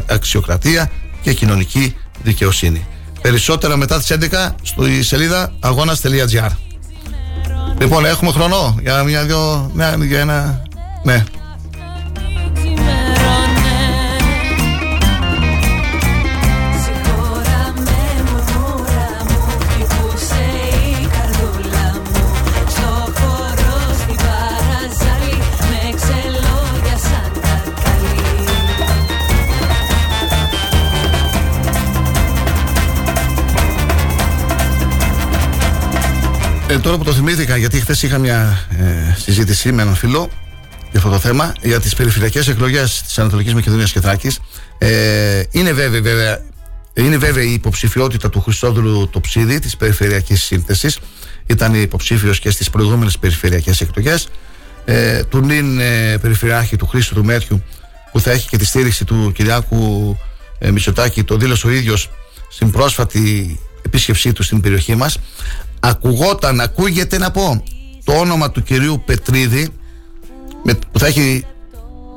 [0.07, 0.91] αξιοκρατία
[1.23, 2.87] και κοινωνική δικαιοσύνη.
[3.23, 6.51] Περισσότερα μετά τις 11 στη σελίδα αγώνας.gr
[7.81, 9.71] Λοιπόν, έχουμε χρόνο για μια δυο.
[9.75, 10.63] Ναι, για ένα.
[11.03, 11.25] Ναι.
[36.71, 40.31] Ε, τώρα που το θυμήθηκα, γιατί χθες είχα μια ε, συζήτηση με έναν φίλο
[40.91, 44.39] για αυτό το θέμα, για τις περιφερειακές εκλογές της Ανατολικής Μακεδονίας και Θράκης.
[44.79, 46.41] Ε, είναι βέβαια, βέβαια
[46.95, 50.99] είναι βέβαια η υποψηφιότητα του Χριστόδουλου το ψίδι της περιφερειακής σύνθεσης.
[51.47, 54.29] Ήταν υποψήφιος και στις προηγούμενες περιφερειακές εκλογές.
[54.85, 57.63] Ε, του νυν ε, περιφερειάρχη του Χρήστου του Μέτιου,
[58.13, 60.17] που θα έχει και τη στήριξη του Κυριάκου
[60.59, 62.11] ε, Μητσοτάκη, το δήλωσε ο ίδιος
[62.51, 65.19] στην πρόσφατη επίσκεψή του στην περιοχή μας.
[65.81, 67.65] Ακουγόταν, ακούγεται να πω
[68.05, 69.69] το όνομα του κυρίου Πετρίδη
[70.65, 71.45] με, που θα έχει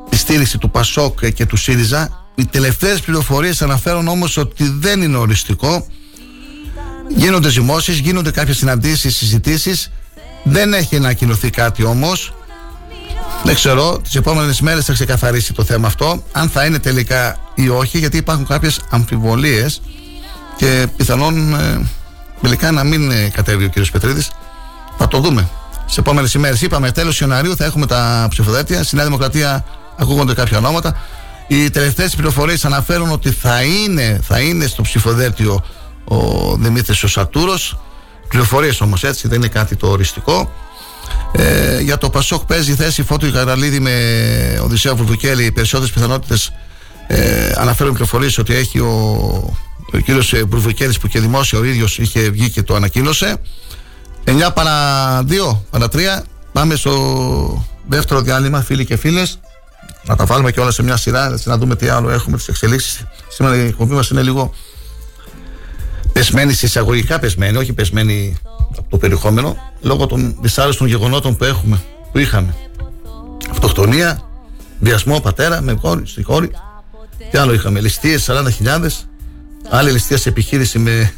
[0.10, 2.28] τη στήριξη του Πασόκ και του ΣΥΡΙΖΑ.
[2.36, 5.88] Οι τελευταίες πληροφορίες αναφέρουν όμως ότι δεν είναι οριστικό.
[7.16, 9.92] Γίνονται ζυμώσεις, γίνονται κάποιες συναντήσεις, συζητήσεις.
[10.44, 12.34] Δεν έχει ανακοινωθεί κάτι όμως.
[13.44, 17.70] Δεν ξέρω, τις επόμενες μέρες θα ξεκαθαρίσει το θέμα αυτό αν θα είναι τελικά ή
[17.70, 19.82] όχι γιατί υπάρχουν κάποιες αμφιβολίες
[20.64, 21.82] και πιθανόν ε,
[22.42, 24.32] τελικά να μην ε, κατέβει ο κύριος Πετρίδης.
[24.98, 25.50] Θα το δούμε.
[25.86, 28.84] Σε επόμενες ημέρες είπαμε τέλος Ιανουαρίου θα έχουμε τα ψηφοδέλτια.
[28.84, 29.66] Στη Νέα Δημοκρατία
[29.98, 30.98] ακούγονται κάποια ονόματα.
[31.48, 35.64] Οι τελευταίες πληροφορίες αναφέρουν ότι θα είναι, θα είναι στο ψηφοδέλτιο
[36.04, 36.18] ο
[36.56, 37.80] Δημήτρης ο Σατούρος.
[38.28, 40.52] Πληροφορίες όμως έτσι, δεν είναι κάτι το οριστικό.
[41.32, 43.94] Ε, για το Πασόκ παίζει θέση Φώτου Καραλίδη με
[44.64, 45.44] Οδυσσέα Βουρδουκέλη.
[45.44, 46.52] Οι περισσότερες πιθανότητες
[47.08, 49.58] ε, αναφέρουν πληροφορίες ότι έχει ο
[49.94, 53.38] ο κύριος ε, Μπουρβικέρης που και δημόσια ο ίδιος είχε βγει και το ανακοίνωσε.
[54.26, 55.98] 9 παρα 2 παρα 3
[56.52, 59.40] πάμε στο δεύτερο διάλειμμα φίλοι και φίλες.
[60.06, 62.48] Να τα βάλουμε και όλα σε μια σειρά έτσι να δούμε τι άλλο έχουμε τις
[62.48, 63.04] εξελίξεις.
[63.28, 64.54] Σήμερα η εκπομπή μας είναι λίγο
[66.14, 68.38] πεσμένη σε εισαγωγικά πεσμένη όχι πεσμένη
[68.78, 71.82] από το περιεχόμενο λόγω των δυσάρεστων γεγονότων που έχουμε
[72.12, 72.56] που είχαμε.
[73.52, 74.22] Αυτοκτονία
[74.80, 76.52] βιασμό πατέρα με κόρη, στη κόρη
[77.32, 78.88] τι άλλο είχαμε, ληστείες 40.000
[79.70, 81.14] Άλλη ληστεία σε επιχείρηση με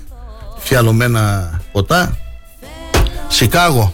[0.58, 2.18] φιαλωμένα ποτά.
[3.28, 3.94] Σικάγο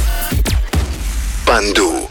[1.51, 2.09] παντού.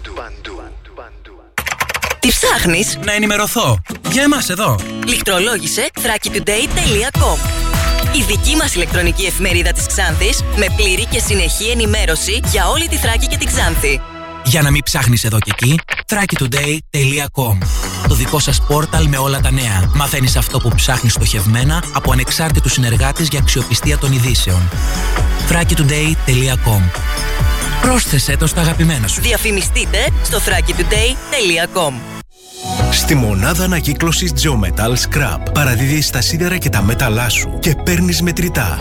[2.19, 3.79] Τι ψάχνεις; Να ενημερωθώ.
[4.11, 4.79] Για εμάς εδώ.
[5.07, 7.39] Λιχτρολόγησε thrakitoday.com
[8.19, 12.97] Η δική μας ηλεκτρονική εφημερίδα της Ξάνθης με πλήρη και συνεχή ενημέρωση για όλη τη
[12.97, 14.01] Θράκη και την Ξάνθη.
[14.51, 17.59] Για να μην ψάχνεις εδώ και εκεί, thrakitoday.com
[18.09, 19.91] Το δικό σας πόρταλ με όλα τα νέα.
[19.95, 24.69] Μαθαίνεις αυτό που ψάχνεις στοχευμένα από ανεξάρτητους συνεργάτες για αξιοπιστία των ειδήσεων.
[25.49, 26.81] thrakitoday.com
[27.83, 29.21] Πρόσθεσέ το στα αγαπημένα σου.
[29.21, 31.93] Διαφημιστείτε στο thrakitoday.com
[32.91, 38.81] Στη μονάδα ανακύκλωσης Geometal Scrap παραδίδεις τα σίδερα και τα μέταλά σου και παίρνεις μετρητά.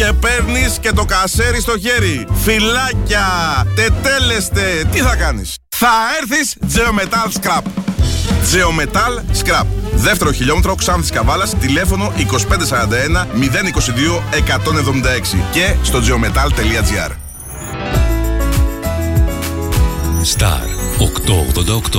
[0.01, 2.27] Και παίρνεις και το κασέρι στο χέρι.
[2.43, 3.25] Φυλάκια,
[3.75, 5.87] τετέλεστε, τι θα κάνεις; Θα
[6.21, 7.61] έρθεις Geometal Scrap.
[8.51, 9.65] Geometal Scrap.
[9.93, 17.11] Δεύτερο χιλιόμετρο Ξάνθης Καβάλας, τηλέφωνο 2541 022 176 και στο geometal.gr.
[20.37, 20.65] Star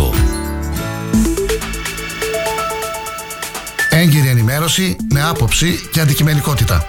[0.01, 0.15] 888
[3.91, 6.89] Έγκυρη ενημέρωση με άποψη και αντικειμενικότητα.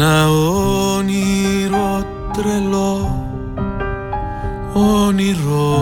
[0.00, 0.30] Ένα
[0.96, 3.26] όνειρο τρελό
[4.72, 5.80] Όνειρο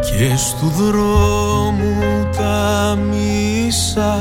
[0.00, 1.94] Και στου δρόμου
[2.36, 4.18] τα μίσα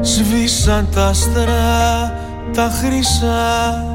[0.00, 2.18] Σβήσαν τα άστρα
[2.52, 3.89] τα χρυσά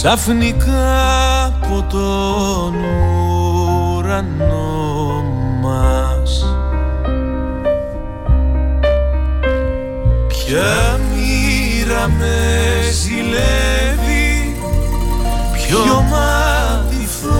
[0.00, 2.74] Ξαφνικά από τον
[3.96, 5.24] ουρανό
[5.62, 6.44] μας.
[10.28, 12.36] Ποια μοίρα με
[12.92, 14.56] ζηλεύει
[15.52, 17.36] Ποιο μάτιθο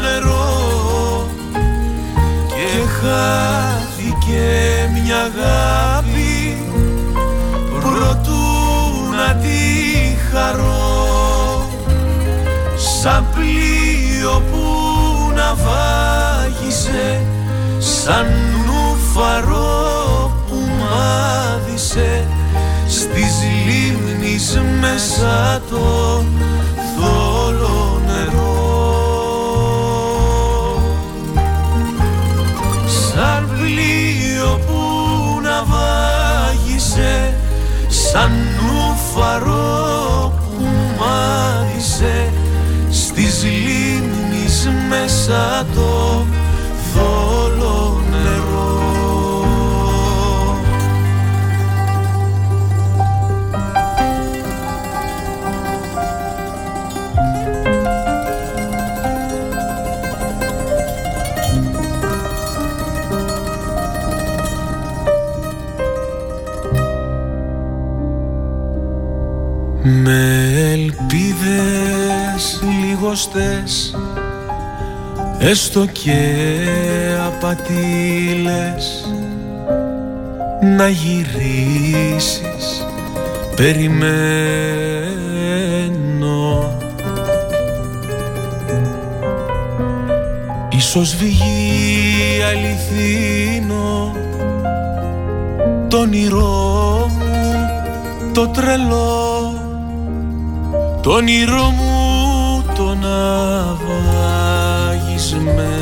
[0.00, 1.26] νερό
[2.48, 4.44] Και χάθηκε
[4.92, 6.56] μια αγάπη
[7.80, 8.42] Προτού
[9.16, 9.48] να τη
[10.30, 11.21] χαρώ
[13.02, 14.64] Σαν πλοίο που
[15.34, 17.20] να βάγισε
[17.78, 18.26] Σαν
[18.66, 22.26] νουφαρό που μάδισε
[22.88, 23.34] Στις
[23.66, 26.22] λίμνης μέσα το
[26.96, 28.60] θόλο νερό.
[32.86, 34.80] Σαν πλοίο που
[35.42, 37.34] να βάγισε
[37.88, 39.81] Σαν νουφαρό
[44.92, 46.26] μέσα το
[46.92, 48.80] θόλο νερό.
[69.84, 73.91] Με ελπίδες λιγοστές
[75.44, 76.36] Έστω και
[77.26, 79.06] απατήλες
[80.76, 82.86] Να γυρίσεις
[83.56, 84.22] Περιμένω.
[90.70, 94.16] Ίσως βγει αληθινό
[95.88, 97.54] Το όνειρό μου
[98.32, 99.52] το τρελό
[101.02, 102.94] το όνειρό μου το
[105.44, 105.81] man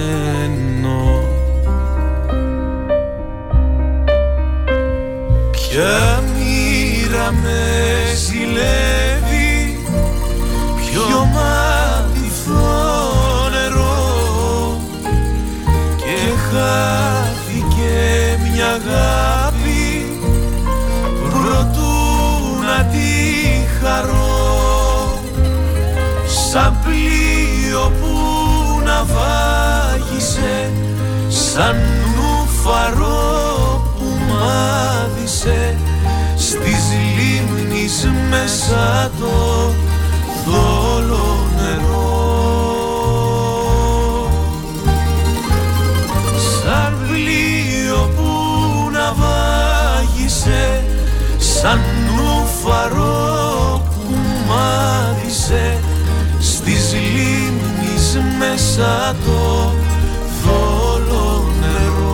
[29.15, 30.71] βάγισε
[31.29, 31.77] σαν
[32.17, 35.77] νουφαρό που μάδισε
[36.37, 36.85] στις
[37.17, 39.73] λίμνης μέσα το
[40.45, 42.29] θόλο νερό.
[46.63, 48.31] Σαν πλοίο που
[48.93, 50.85] να βάγισε
[51.39, 51.81] σαν
[52.17, 54.15] νουφαρό που
[54.49, 55.80] μάδισε
[58.81, 59.73] μέσα το
[60.43, 62.09] θόλο νερό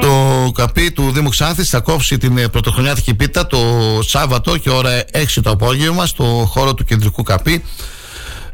[0.00, 3.58] Το καπί του Δήμου Ξάνθης θα κόψει την ε, πρωτοχρονιάτικη πίτα το
[4.02, 7.64] Σάββατο και ώρα 6 το απόγευμα στο χώρο του κεντρικού καπί.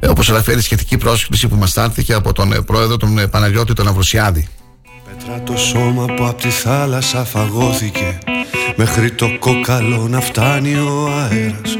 [0.00, 3.26] Ε, όπως αναφέρει η σχετική πρόσκληση που μας στάλθηκε από τον ε, πρόεδρο τον ε,
[3.26, 4.48] Παναγιώτη τον Αυροσιάδη.
[5.04, 8.18] Πέτρα το σώμα που από τη θάλασσα φαγώθηκε
[8.76, 11.78] Μέχρι το κόκαλο να φτάνει ο αέρας.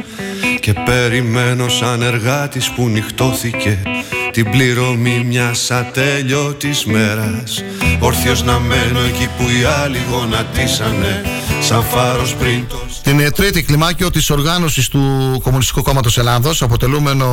[0.60, 3.82] Και περιμένω σαν εργάτης που νυχτώθηκε
[4.30, 7.64] Την πληρωμή μιας ατέλειωτης μέρας.
[7.98, 11.22] Όρθιος να μένω εκεί που οι άλλοι γονατίσανε
[11.60, 15.00] Σαν φάρος πριν το Την ε, τρίτη κλιμάκιο της οργάνωσης του
[15.42, 17.26] Κομμουνιστικού Κόμματος Ελλάδος αποτελούμενο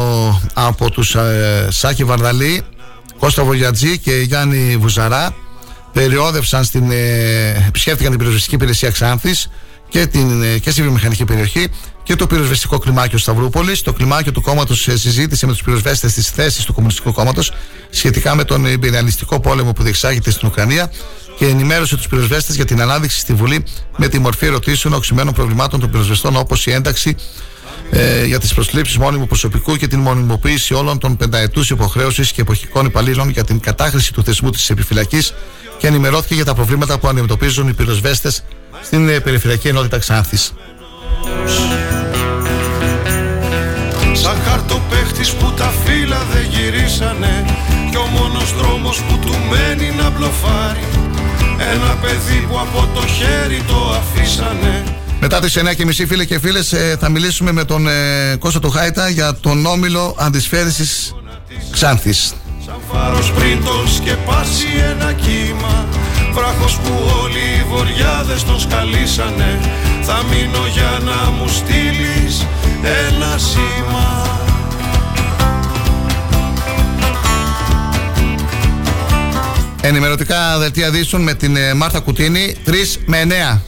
[0.54, 2.62] από τους ε, Σάκη Βαρδαλή,
[3.20, 5.34] Κώστα Βογιατζή και Γιάννη Βουζαρά
[5.94, 9.50] περιόδευσαν στην, ε, επισκέφτηκαν την πυροσβεστική υπηρεσία Ξάνθης
[9.90, 11.68] και, την, ε, και στη βιομηχανική περιοχή
[12.04, 13.82] και το πυροσβεστικό κλιμάκιο Σταυρούπολης.
[13.82, 17.52] Το κλιμάκιο του κόμματος συζήτησε με τους πυροσβέστες τις θέσεις του Κομμουνιστικού Κόμματος
[17.90, 20.92] σχετικά με τον υπεριαλιστικό πόλεμο που διεξάγεται στην Ουκρανία
[21.38, 23.64] και ενημέρωσε τους πυροσβέστες για την ανάδειξη στη Βουλή
[23.98, 27.16] με τη μορφή ερωτήσεων οξυμένων προβλημάτων των πυροσβεστών όπως η ένταξη
[27.92, 32.86] ε, για τις προσλήψεις μόνιμου προσωπικού και την μονιμοποίηση όλων των πενταετούς υποχρέωσης και εποχικών
[32.86, 35.34] υπαλλήλων για την κατάχρηση του θεσμού της επιφυλακής
[35.82, 38.44] και ενημερώθηκε για τα προβλήματα που αντιμετωπίζουν οι πυροσβέστες
[38.82, 40.54] στην ε, Περιφερειακή Ενότητα Ξάνθης.
[44.14, 47.46] Σαν χαρτοπαίχτης που τα φύλλα δεν γυρίσανε
[47.90, 50.86] Κι ο μόνος δρόμος που του μένει να μπλοφάρει
[51.74, 54.84] Ένα παιδί που από το χέρι το αφήσανε
[55.20, 59.10] Μετά τις 9.30 φίλε και φίλες ε, θα μιλήσουμε με τον ε, Κώστα του Χάιτα
[59.10, 61.14] για τον όμιλο αντισφαίρησης
[61.72, 62.34] Ξάνθης.
[62.66, 65.88] Σαν φάρος πριν το σκεπάσει ένα κύμα.
[66.34, 66.92] Βράχος που
[67.24, 69.60] όλοι οι βοριάδες τον σκαλίσανε.
[70.02, 72.46] Θα μείνω για να μου στείλεις
[73.08, 74.40] ένα σήμα.
[79.82, 82.56] Ενημερωτικά δελτία δύσεων με την ε, Μάρθα Κουτίνη.
[82.66, 82.72] 3
[83.06, 83.60] με 9.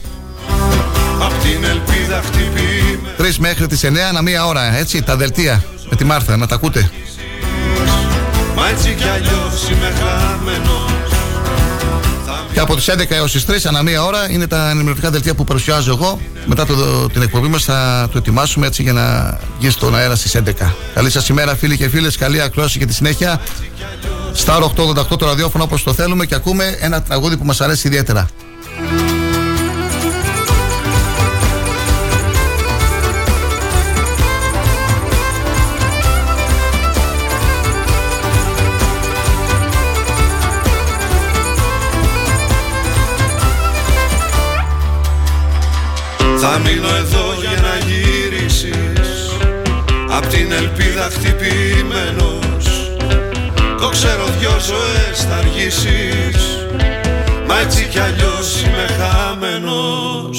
[1.20, 3.14] Απ' την ελπίδα χτυπήμε.
[3.18, 5.64] 3 μέχρι τις 9 ανά μία ώρα, έτσι, τα δελτία.
[5.90, 6.90] Με τη Μάρθα, να τα ακούτε.
[8.56, 10.92] Μα έτσι κι αλλιώς είμαι χαμένος
[12.52, 15.44] Και από τις 11 έως τις 3 ανά μία ώρα είναι τα ενημερωτικά δελτία που
[15.44, 16.20] παρουσιάζω εγώ.
[16.46, 20.36] Μετά το, την εκπομπή μας θα το ετοιμάσουμε έτσι για να βγει στον αέρα στις
[20.36, 20.52] 11.
[20.94, 23.40] Καλή σας ημέρα φίλοι και φίλες, καλή ακρόαση και τη συνέχεια.
[24.44, 28.28] Star 888 το ραδιόφωνο όπως το θέλουμε και ακούμε ένα τραγούδι που μας αρέσει ιδιαίτερα.
[46.56, 49.08] Θα μείνω εδώ για να γυρίσεις.
[50.10, 52.66] Απ' την ελπίδα χτυπημένος.
[53.80, 56.36] Το ξέρω δυο ζωές θα αργήσεις.
[57.46, 60.38] Μα έτσι κι αλλιώς είμαι χαμένος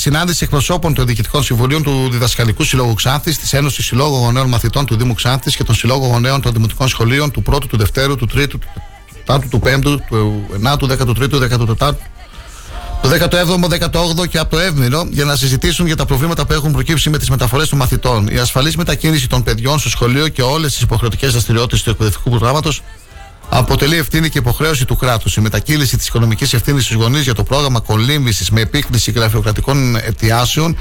[0.00, 4.96] συνάντηση εκπροσώπων των διοικητικών συμβουλίων του Διδασκαλικού Συλλόγου Ξάνθης, της Ένωσης Συλλόγου Γονέων Μαθητών του
[4.96, 8.48] Δήμου Ξάνθης και των Συλλόγων Γονέων των Δημοτικών Σχολείων του 1ου, του 2ου, του 3ου,
[8.48, 8.58] του
[9.26, 11.38] 4ου, του 5ου, του 9ου, του 13ου, του
[11.78, 11.94] 14ου,
[13.02, 16.72] το 17ο, 18ο και από το Εύμηρο για να συζητήσουν για τα προβλήματα που έχουν
[16.72, 18.28] προκύψει με τις μεταφορές των μαθητών.
[18.28, 22.82] Η ασφαλής μετακίνηση των παιδιών στο σχολείο και όλες τις υποχρεωτικές δραστηριότητες του εκπαιδευτικού προγράμματος
[23.60, 25.36] αποτελεί ευθύνη και υποχρέωση του κράτους.
[25.36, 30.76] Η μετακύληση της οικονομικής ευθύνης στους γονείς για το πρόγραμμα κολύμβησης με επίκληση γραφειοκρατικών αιτιάσεων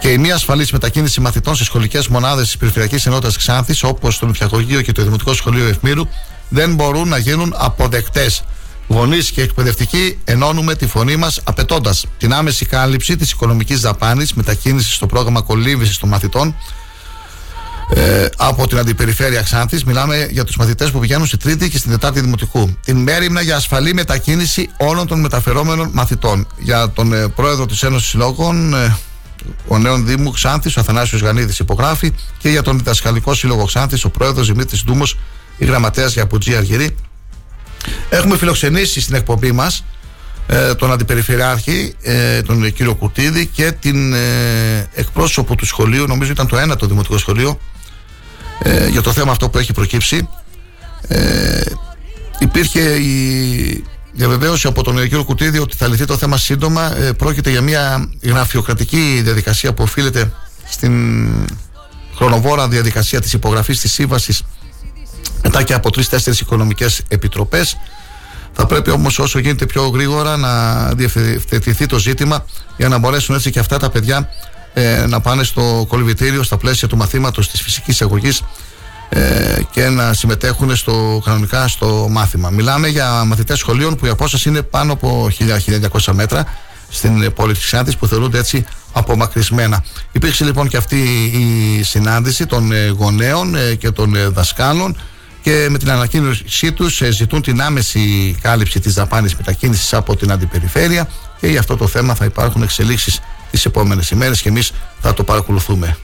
[0.00, 4.26] και η μη ασφαλής μετακίνηση μαθητών σε σχολικές μονάδες της Περιφερειακής Ενότητας Ξάνθης, όπως το
[4.26, 6.08] Νηπιαγωγείο και το Δημοτικό Σχολείο Ευμύρου,
[6.48, 8.44] δεν μπορούν να γίνουν αποδεκτές.
[8.88, 14.94] Γονείς και εκπαιδευτικοί ενώνουμε τη φωνή μας απαιτώντας την άμεση κάλυψη της οικονομικής δαπάνης μετακίνησης
[14.94, 16.54] στο πρόγραμμα κολύμβησης των μαθητών
[17.94, 21.90] ε, από την αντιπεριφέρεια Ξάνθης μιλάμε για τους μαθητές που πηγαίνουν στη τρίτη και στην
[21.90, 22.76] τετάρτη δημοτικού.
[22.84, 26.46] Την μέρημνα για ασφαλή μετακίνηση όλων των μεταφερόμενων μαθητών.
[26.58, 28.96] Για τον ε, πρόεδρο της Ένωσης Συλλόγων ε,
[29.68, 32.12] ο νέων Δήμου Ξάνθης, ο Αθανάσιος Γανίδης υπογράφει.
[32.38, 35.18] Και για τον διδασκαλικό σύλλογο Ξάνθης ο πρόεδρος Δημήτρης Ντούμος
[35.56, 36.94] η γραμματέας για Απουτζή Αργυρή.
[38.08, 39.84] Έχουμε φιλοξενήσει στην εκπομπή μας
[40.50, 46.46] ε, τον Αντιπεριφερειάρχη, ε, τον κύριο Κουτίδη και την ε, εκπρόσωπο του σχολείου, νομίζω ήταν
[46.46, 47.60] το ένα το δημοτικό σχολείο,
[48.62, 50.28] ε, για το θέμα αυτό που έχει προκύψει.
[51.08, 51.60] Ε,
[52.38, 56.96] υπήρχε η διαβεβαίωση από τον κύριο Κουτίδη ότι θα λυθεί το θέμα σύντομα.
[56.96, 60.32] Ε, πρόκειται για μια γραφειοκρατική διαδικασία που οφείλεται
[60.68, 61.28] στην
[62.16, 64.42] χρονοβόρα διαδικασία της υπογραφής της σύμβασης
[65.42, 67.76] μετά και από τρει-τέσσερι οικονομικές επιτροπές
[68.52, 72.44] θα πρέπει όμως όσο γίνεται πιο γρήγορα να διευθετηθεί το ζήτημα
[72.76, 74.28] για να μπορέσουν έτσι και αυτά τα παιδιά
[74.78, 78.42] ε, να πάνε στο κολυβητήριο στα πλαίσια του μαθήματος της φυσικής αγωγής
[79.08, 82.50] ε, και να συμμετέχουν στο, κανονικά στο μάθημα.
[82.50, 85.30] Μιλάμε για μαθητές σχολείων που η απόσταση είναι πάνω από
[86.00, 86.46] 1000-1200 μέτρα
[86.88, 89.84] στην πόλη της Ξάνθης που θεωρούνται έτσι απομακρυσμένα.
[90.12, 90.96] Υπήρξε λοιπόν και αυτή
[91.78, 94.96] η συνάντηση των ε, γονέων ε, και των ε, δασκάλων
[95.42, 101.08] και με την ανακοίνωσή τους ζητούν την άμεση κάλυψη της δαπάνης μετακίνησης από την αντιπεριφέρεια
[101.40, 105.24] και για αυτό το θέμα θα υπάρχουν εξελίξεις τις επόμενες ημέρες και εμείς θα το
[105.24, 105.96] παρακολουθούμε.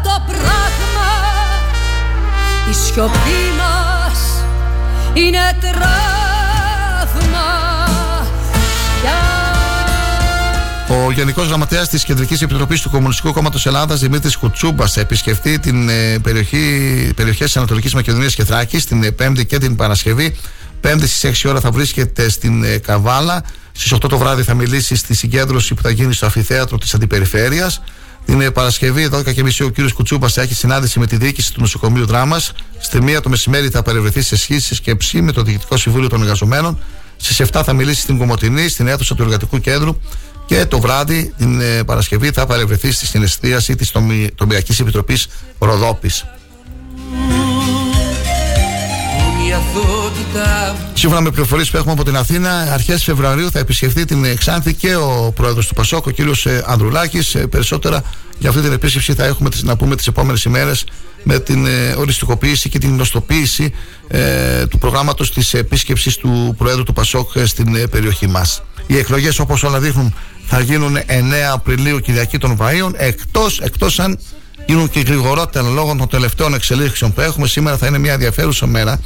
[0.02, 1.10] το πράγμα
[2.70, 4.44] Η σιωπή μας
[5.14, 6.05] είναι τραύμα
[11.06, 15.88] Ο Γενικός Γραμματέας της Κεντρικής Επιτροπής του Κομμουνιστικού Κόμματος Ελλάδας, Δημήτρης Κουτσούμπας, θα επισκεφτεί την
[15.88, 20.36] ε, περιοχή, περιοχές Ανατολικής Μακεδονίας και Θράκης την ε, Πέμπτη και την Παρασκευή.
[20.80, 23.44] Πέμπτη στις 6 ώρα θα βρίσκεται στην ε, Καβάλα.
[23.72, 27.82] Στις 8 το βράδυ θα μιλήσει στη συγκέντρωση που θα γίνει στο Αφιθέατρο της Αντιπεριφέρειας.
[28.24, 29.92] Την ε, Παρασκευή, 12.30 ο κ.
[29.94, 32.52] Κουτσούμπας θα έχει συνάντηση με τη διοίκηση του νοσοκομείου Δράμας.
[32.78, 36.78] Στη 1 το μεσημέρι θα παρευρεθεί σε σχήση σκέψη με το Διοικητικό Συμβούλιο των Εργαζομένων.
[37.16, 39.96] Στις 7 θα μιλήσει στην Κομωτινή, στην αίθουσα του Εργατικού Κέντρου.
[40.46, 43.92] Και το βράδυ, την ε, Παρασκευή, θα παρευρεθεί στη συναισθίαση της
[44.34, 45.26] Τομιακή Επιτροπής
[45.58, 46.24] Ροδόπης.
[50.94, 54.74] Σύμφωνα με πληροφορίες που έχουμε από την Αθήνα, αρχές Φεβρουαρίου θα επισκεφθεί την ε, Ξάνθη
[54.74, 57.36] και ο πρόεδρος του Πασόκ, ο κύριος Ανδρουλάκης.
[57.50, 58.02] Περισσότερα
[58.38, 60.84] για αυτή την επίσκεψη θα έχουμε τις- να πούμε τις επόμενες ημέρες
[61.22, 63.72] με την ε, οριστικοποίηση και την γνωστοποίηση
[64.08, 68.62] ε, του προγράμματος της επίσκεψης του Προέδρου του Πασόκ ε, στην ε, περιοχή μας.
[68.86, 70.14] Οι εκλογές, όπως όλα δείχνουν,
[70.46, 71.00] θα γίνουν 9
[71.52, 74.18] Απριλίου Κυριακή των Βαΐων, εκτός εκτός αν
[74.66, 77.46] γίνουν και γρηγορότερα λόγω των τελευταίων εξελίξεων που έχουμε.
[77.46, 79.00] Σήμερα θα είναι μια ενδιαφέρουσα μέρα.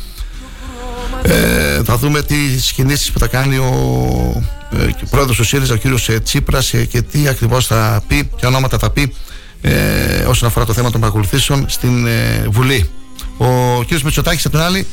[1.22, 2.36] Ε, θα δούμε τι
[2.74, 6.74] κινήσεις που θα κάνει ο, ε, και ο πρόεδρος του ΣΥΡΙΖΑ, ο κύριος ε, Τσίπρας
[6.74, 9.14] ε, και τι ακριβώς θα πει, ποια ονόματα θα πει
[9.60, 12.90] ε, όσον αφορά το θέμα των παρακολουθήσεων στην ε, Βουλή.
[13.36, 13.46] Ο
[13.84, 14.00] κ.
[14.04, 14.86] Μητσοτάκης, απ' την άλλη,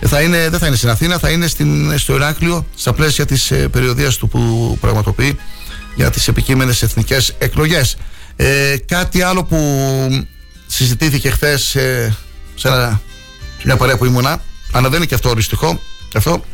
[0.00, 3.50] θα είναι, δεν θα είναι στην Αθήνα, θα είναι στην, στο Ηράκλειο στα πλαίσια της
[3.50, 5.38] ε, περιοδίας του που πραγματοποιεί
[5.98, 7.96] για τις επικείμενες εθνικές εκλογές.
[8.36, 9.58] Ε, κάτι άλλο που
[10.66, 12.16] συζητήθηκε χθες ε,
[12.54, 13.00] σε, ένα,
[13.56, 14.42] σε μια παρέα που ήμουνα,
[14.72, 15.80] αλλά δεν είναι και αυτό οριστικό.
[16.14, 16.44] Αυτό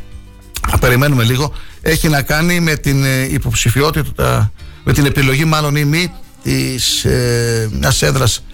[0.68, 1.52] θα περιμένουμε λίγο.
[1.80, 4.52] Έχει να κάνει με την ε, υποψηφιότητα,
[4.84, 6.12] με την επιλογή μάλλον ή μη
[6.42, 8.44] της ε, μιας έδρας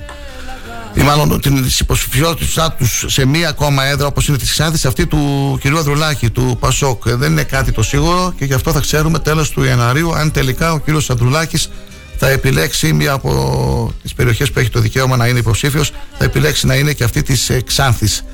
[1.01, 5.59] ή μάλλον την υποψηφιότητά τους σε μία ακόμα έδρα όπως είναι της Ξάνθης, αυτή του
[5.63, 5.67] κ.
[5.67, 7.09] Ανδρουλάκη, του Πασόκ.
[7.09, 10.73] Δεν είναι κάτι το σίγουρο και γι' αυτό θα ξέρουμε τέλος του Ιανουαρίου αν τελικά
[10.73, 10.89] ο κ.
[11.09, 11.71] Ανδρουλάκης
[12.17, 16.67] θα επιλέξει μία από τις περιοχές που έχει το δικαίωμα να είναι υποψήφιος, θα επιλέξει
[16.67, 18.25] να είναι και αυτή της ε, Ξάνθης.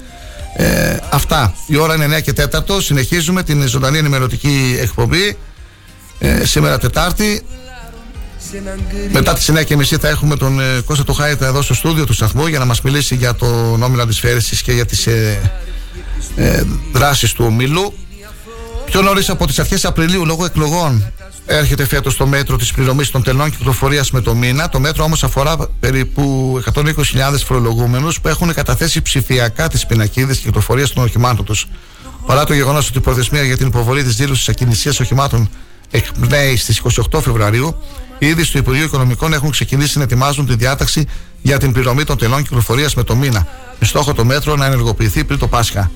[0.56, 1.54] Ε, αυτά.
[1.66, 2.82] Η ώρα είναι 9 και 4.
[2.82, 5.36] Συνεχίζουμε την ζωντανή ενημερωτική εκπομπή.
[6.18, 7.42] Ε, σήμερα Τετάρτη.
[9.12, 12.58] Μετά τι 9.30 θα έχουμε τον ε, Κώστα Τοχάιτα εδώ στο στούντιο του σταθμού για
[12.58, 15.52] να μας μιλήσει για το νόμιλο αντισφαίρεση και για τις ε,
[16.36, 16.62] ε,
[16.92, 17.92] δράσεις του ομίλου.
[18.84, 21.12] Πιο νωρίς από τις αρχές Απριλίου, λόγω εκλογών,
[21.46, 24.68] έρχεται φέτος το μέτρο της πληρωμής των τελών κυκλοφορίας με το μήνα.
[24.68, 26.92] Το μέτρο όμως αφορά περίπου 120.000
[27.44, 31.66] φορολογούμενους που έχουν καταθέσει ψηφιακά τις πινακίδες κυκλοφορίας των οχημάτων τους.
[32.26, 35.50] Παρά το γεγονός ότι η προθεσμία για την υποβολή της δήλωσης ακινησίας οχημάτων
[35.90, 36.82] εκπνέει στις
[37.12, 37.76] 28 Φεβρουαρίου,
[38.18, 41.06] ήδη στο Υπουργείο Οικονομικών έχουν ξεκινήσει να ετοιμάζουν τη διάταξη
[41.42, 43.46] για την πληρωμή των τελών κυκλοφορίας με το μήνα,
[43.80, 45.90] με στόχο το μέτρο να ενεργοποιηθεί πριν το Πάσχα.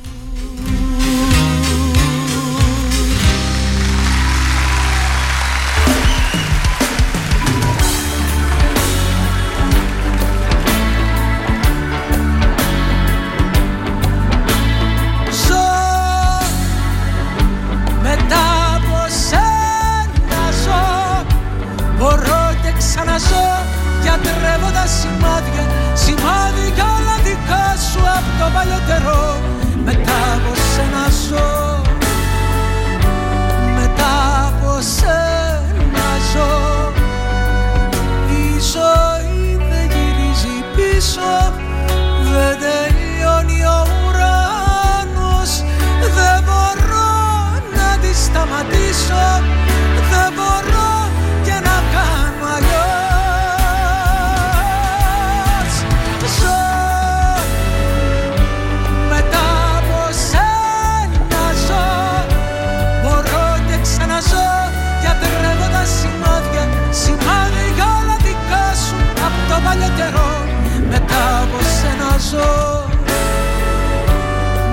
[72.30, 72.84] ζήσω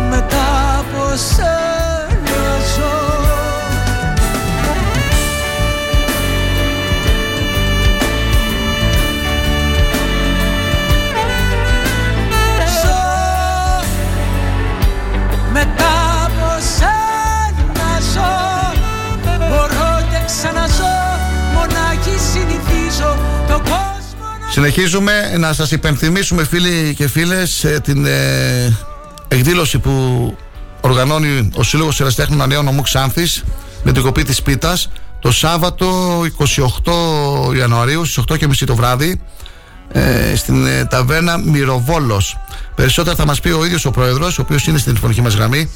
[0.10, 1.77] μετά από σένα
[24.58, 28.78] Συνεχίζουμε να σας υπενθυμίσουμε φίλοι και φίλες ε, την ε,
[29.28, 29.92] εκδήλωση που
[30.82, 33.44] οργανώνει ο Σύλλογος Εραστέχνων Ανέων Νομού Ξάνθης
[33.84, 34.90] με την κοπή της Πίτας
[35.20, 35.88] το Σάββατο
[37.52, 39.22] 28 Ιανουαρίου στις 8.30 το βράδυ
[39.92, 42.38] ε, στην ε, ταβέρνα Μυροβόλος.
[42.76, 45.72] Περισσότερα θα μας πει ο ίδιος ο Πρόεδρος, ο οποίος είναι στην τηλεφωνική μας γραμμή.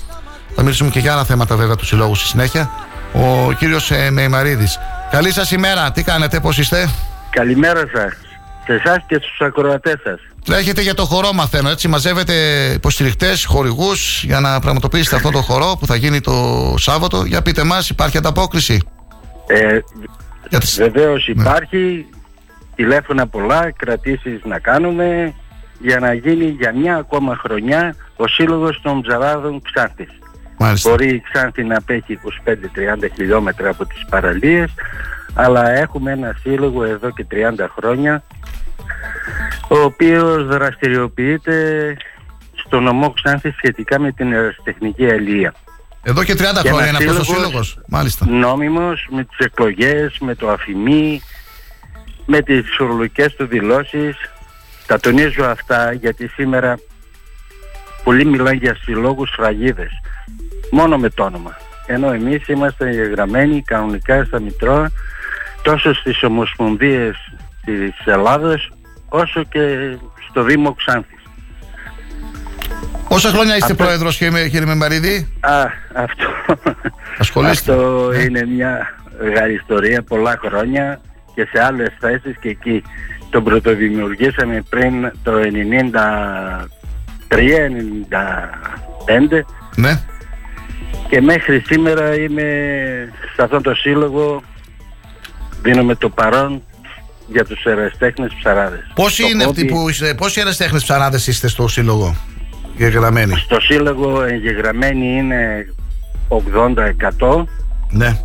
[0.55, 2.71] Θα μιλήσουμε και για άλλα θέματα βέβαια του Συλλόγου στη συνέχεια.
[3.13, 4.79] Ο κύριος ε, Νεϊμαρίδης.
[5.11, 5.91] Καλή σας ημέρα.
[5.91, 6.89] Τι κάνετε, πώς είστε;
[7.29, 8.30] Καλημέρα σας
[8.65, 10.19] σε εσάς και στους ακροατές σας.
[10.45, 11.87] Τρέχετε για το χορό, μαθαίνω έτσι.
[11.87, 12.33] Μαζεύετε
[12.73, 16.33] υποστηρικτέ, χορηγούς για να πραγματοποιήσετε αυτό το χορό που θα γίνει το
[16.77, 17.23] Σάββατο.
[17.25, 18.81] Για πείτε μας, υπάρχει ανταπόκριση;
[19.47, 19.79] Ε,
[20.59, 20.77] τις...
[20.77, 21.41] Βεβαίως ναι.
[21.41, 22.05] υπάρχει.
[22.75, 25.33] Τηλέφωνα πολλά, κρατήσεις να κάνουμε
[25.79, 30.09] για να γίνει για μια ακόμα χρονιά ο σύλλογος των Ψαράδων Ξάνθης.
[30.83, 32.53] Μπορεί η Ξάνθη να απέχει 25-30
[33.15, 34.71] χιλιόμετρα από τις παραλίες
[35.33, 37.35] αλλά έχουμε ένα σύλλογο εδώ και 30
[37.77, 38.23] χρόνια
[39.69, 41.97] ο οποίος δραστηριοποιείται
[42.65, 45.53] στο νομό Ξάνθη σχετικά με την αεραστεχνική αλληλεία.
[46.03, 48.25] Εδώ και 30 χρόνια είναι αυτός ο σύλλογος, μάλιστα.
[48.29, 51.21] Νόμιμος με τις εκλογές, με το αφημί,
[52.25, 54.15] με τις φορολογικές του δηλώσεις.
[54.87, 56.79] Τα τονίζω αυτά γιατί σήμερα
[58.03, 59.91] πολλοί μιλάνε για συλλόγους φραγίδες.
[60.71, 61.57] Μόνο με το όνομα.
[61.85, 64.91] Ενώ εμείς είμαστε γραμμένοι κανονικά στα Μητρώα
[65.61, 67.15] τόσο στις ομοσπονδίες
[67.65, 68.69] της Ελλάδας
[69.09, 69.95] όσο και
[70.29, 71.19] στο Δήμο Ξάνθης.
[73.07, 73.83] Πόσα χρόνια είστε αυτό...
[73.83, 76.25] πρόεδρος κύριε Μεμπαρίδη; Α, αυτό,
[77.41, 78.17] αυτό ναι.
[78.17, 81.01] είναι μια μεγάλη ιστορία, πολλά χρόνια
[81.35, 82.83] και σε άλλες θέσεις και εκεί
[83.29, 85.31] τον πρωτοδημιουργήσαμε πριν το
[87.27, 89.41] 3,95
[89.75, 89.99] Ναι.
[91.09, 92.43] και μέχρι σήμερα είμαι
[93.35, 94.41] σε αυτόν το σύλλογο
[95.61, 96.61] δίνουμε το παρόν
[97.27, 98.91] για τους εραστέχνες ψαράδες.
[98.95, 102.15] Πόσοι Το είναι αυτοί χόμπι- που είστε, πόσοι εραστέχνες ψαράδες είστε στο σύλλογο
[102.77, 103.35] γεγραμμένοι.
[103.37, 105.65] Στο σύλλογο εγγεγραμμένοι είναι
[106.27, 107.47] 80%.
[107.89, 108.17] Ναι.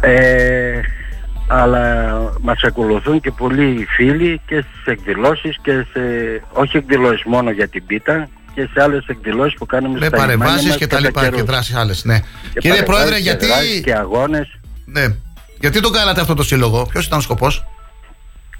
[0.00, 0.80] Ε,
[1.46, 2.06] αλλά
[2.40, 6.00] μας ακολουθούν και πολλοί φίλοι και στις εκδηλώσεις και σε,
[6.52, 10.36] όχι εκδηλώσεις μόνο για την πίτα και σε άλλες εκδηλώσεις που κάνουμε Με στα λιμάνια
[10.36, 11.36] παρεμβάσεις μας και τα λοιπά καιρούς.
[11.40, 12.04] και δράσεις άλλες.
[12.04, 12.18] Ναι.
[12.18, 12.24] Και
[12.58, 13.46] Κύριε παρεμβάσεις Πρόεδρε, και γιατί.
[13.46, 14.48] δράσεις και αγώνες.
[14.84, 15.04] Ναι.
[15.60, 17.64] Γιατί το κάνατε αυτό το σύλλογο, Ποιος ήταν ο σκοπός;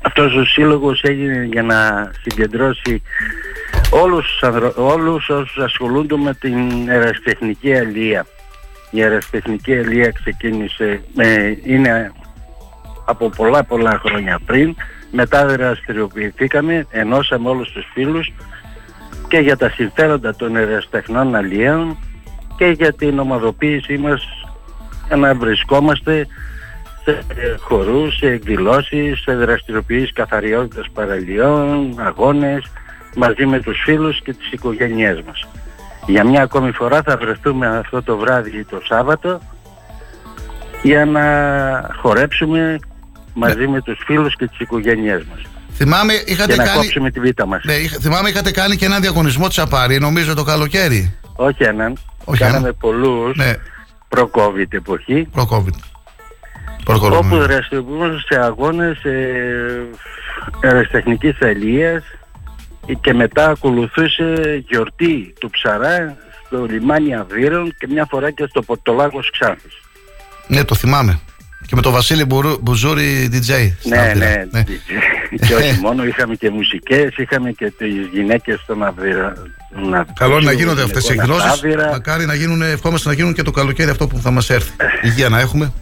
[0.03, 3.03] Αυτός ο σύλλογος έγινε για να συγκεντρώσει
[3.91, 8.27] όλους, τους ανδρο- όλους όσους ασχολούνται με την ερασιτεχνική αλία.
[8.91, 12.13] Η ερασιτεχνική αλία ξεκίνησε, ε, είναι
[13.05, 14.75] από πολλά πολλά χρόνια πριν.
[15.11, 18.33] Μετά δραστηριοποιηθήκαμε, ενώσαμε όλους τους φίλους
[19.29, 21.97] και για τα συμφέροντα των ερασιτεχνών αλίων
[22.57, 24.23] και για την ομαδοποίησή μας
[25.07, 26.27] για να βρισκόμαστε
[27.11, 32.65] σε ε, χορούς, σε εκδηλώσεις, σε δραστηριοποιήσεις καθαριότητας παραλιών, αγώνες,
[33.17, 35.47] μαζί με τους φίλους και τις οικογένειές μας.
[36.07, 39.41] Για μια ακόμη φορά θα βρεθούμε αυτό το βράδυ ή το Σάββατο
[40.83, 41.25] για να
[42.03, 42.79] χορέψουμε
[43.35, 45.41] μαζί με τους φίλους και τις οικογένειές μας.
[45.75, 46.77] Θυμάμαι, είχατε και να κάνει.
[46.77, 47.63] κόψουμε τη βήτα μας.
[47.65, 51.15] Ναι, είχα- θυμάμαι, είχατε κάνει και ένα διαγωνισμό τσαπάρι, νομίζω το καλοκαίρι.
[51.37, 52.77] Όχι έναν, Όχι κάναμε έναν.
[52.81, 53.53] πολλούς Ναι.
[54.09, 55.75] προ-COVID εποχή Προ-COVID.
[56.97, 59.83] Όπου δραστηριοποιούμαστε σε αγώνες ε,
[60.65, 62.03] αεραστεχνικής αλίας
[63.01, 66.17] και μετά ακολουθούσε γιορτή του ψαρά
[66.47, 69.73] στο λιμάνι Αβύρων και μια φορά και στο Πορτολάγος Ξάνθης.
[70.47, 71.19] Ναι, το θυμάμαι.
[71.67, 73.41] Και με τον Βασίλη Μπουρου- Μπουζούρη DJ.
[73.79, 74.47] στην Ναι, Άβδυρα.
[74.51, 74.63] ναι,
[75.47, 79.33] και όχι μόνο, είχαμε και μουσικές, είχαμε και τις γυναίκες στον Αβύρα.
[80.15, 81.63] Καλό είναι να γίνονται αυτές οι γυναικών εκδηλώσεις.
[81.65, 81.91] Άβυρα.
[81.91, 84.71] Μακάρι να γίνουν, ευχόμαστε να γίνουν και το καλοκαίρι αυτό που θα μας έρθει.
[85.03, 85.73] Υγεία να έχουμε.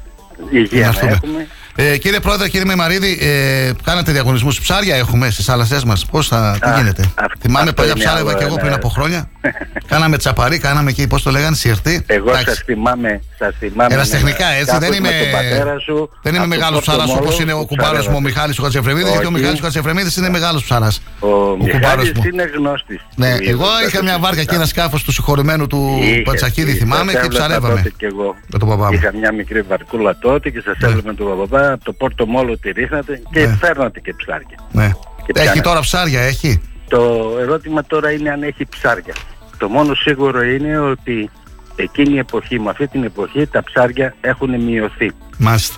[0.50, 1.10] Υγεία να έρθουμε.
[1.10, 1.46] έχουμε.
[1.78, 4.60] Ε, κύριε Πρόεδρε, κύριε Μεμαρίδη, ε, κάνατε διαγωνισμούς.
[4.60, 6.06] Ψάρια έχουμε στις θάλασσές μας.
[6.06, 8.62] Πώς θα, τι Α, γίνεται; αυτό- Θυμάμαι αυτό παλιά είναι ψάρευα άλλο και εγώ ένα-
[8.62, 9.28] πριν από χρόνια.
[9.92, 12.02] κάναμε τσαπαρί, κάναμε εκεί, πώς το λέγανε, σιρτή.
[12.06, 12.48] Εγώ Εντάξει.
[12.48, 13.94] σας θυμάμαι, σας θυμάμαι.
[13.94, 16.80] Εραστεχνικά, με- έτσι, κάπως δεν είμαι, με τον πατέρα σου, δεν είμαι από το μεγάλος
[16.80, 18.28] ψάρα Πόρτο όπως Μόλο είναι ο που κουμπάρος μου ο ψάρευατε.
[18.28, 19.38] Μιχάλης ο Χατζεφρεμίδη, γιατί ο Όχι.
[19.38, 20.88] Μιχάλης ο Χατζεφρεμίδης είναι μεγάλος ψάρα.
[21.20, 21.28] Ο
[21.64, 23.00] Μιχάλης είναι γνώστης.
[23.22, 24.58] Ναι, του εγώ είδους, είχα θα μια το βάρκα και συζητάμε.
[24.58, 26.82] ένα σκάφος του συγχωρημένου του Είχες, Πατσακίδη, είχες.
[26.82, 27.76] θυμάμαι, Σας και έβλεπα ψαρεύαμε.
[27.76, 28.28] τότε κι εγώ.
[28.52, 28.92] Με τον παπά μου.
[28.92, 32.70] Είχα μια μικρή βαρκούλα τότε και σας έβλεπε τον παπά από το Πόρτο Μόλο τη
[32.70, 33.54] ρίχνατε και Ναι.
[33.56, 34.56] φέρνατε και ψάρια.
[34.72, 34.88] Ναι.
[35.26, 35.60] Και Έχει πιάνατε.
[35.60, 39.14] τώρα ψάρια, έχει; Το ερώτημα τώρα είναι αν έχει ψάρια.
[39.58, 41.30] Το μόνο σίγουρο είναι ότι
[41.76, 45.10] εκείνη η εποχή, με αυτή την εποχή, τα ψάρια έχουν μειωθεί.
[45.38, 45.76] Μάλιστα.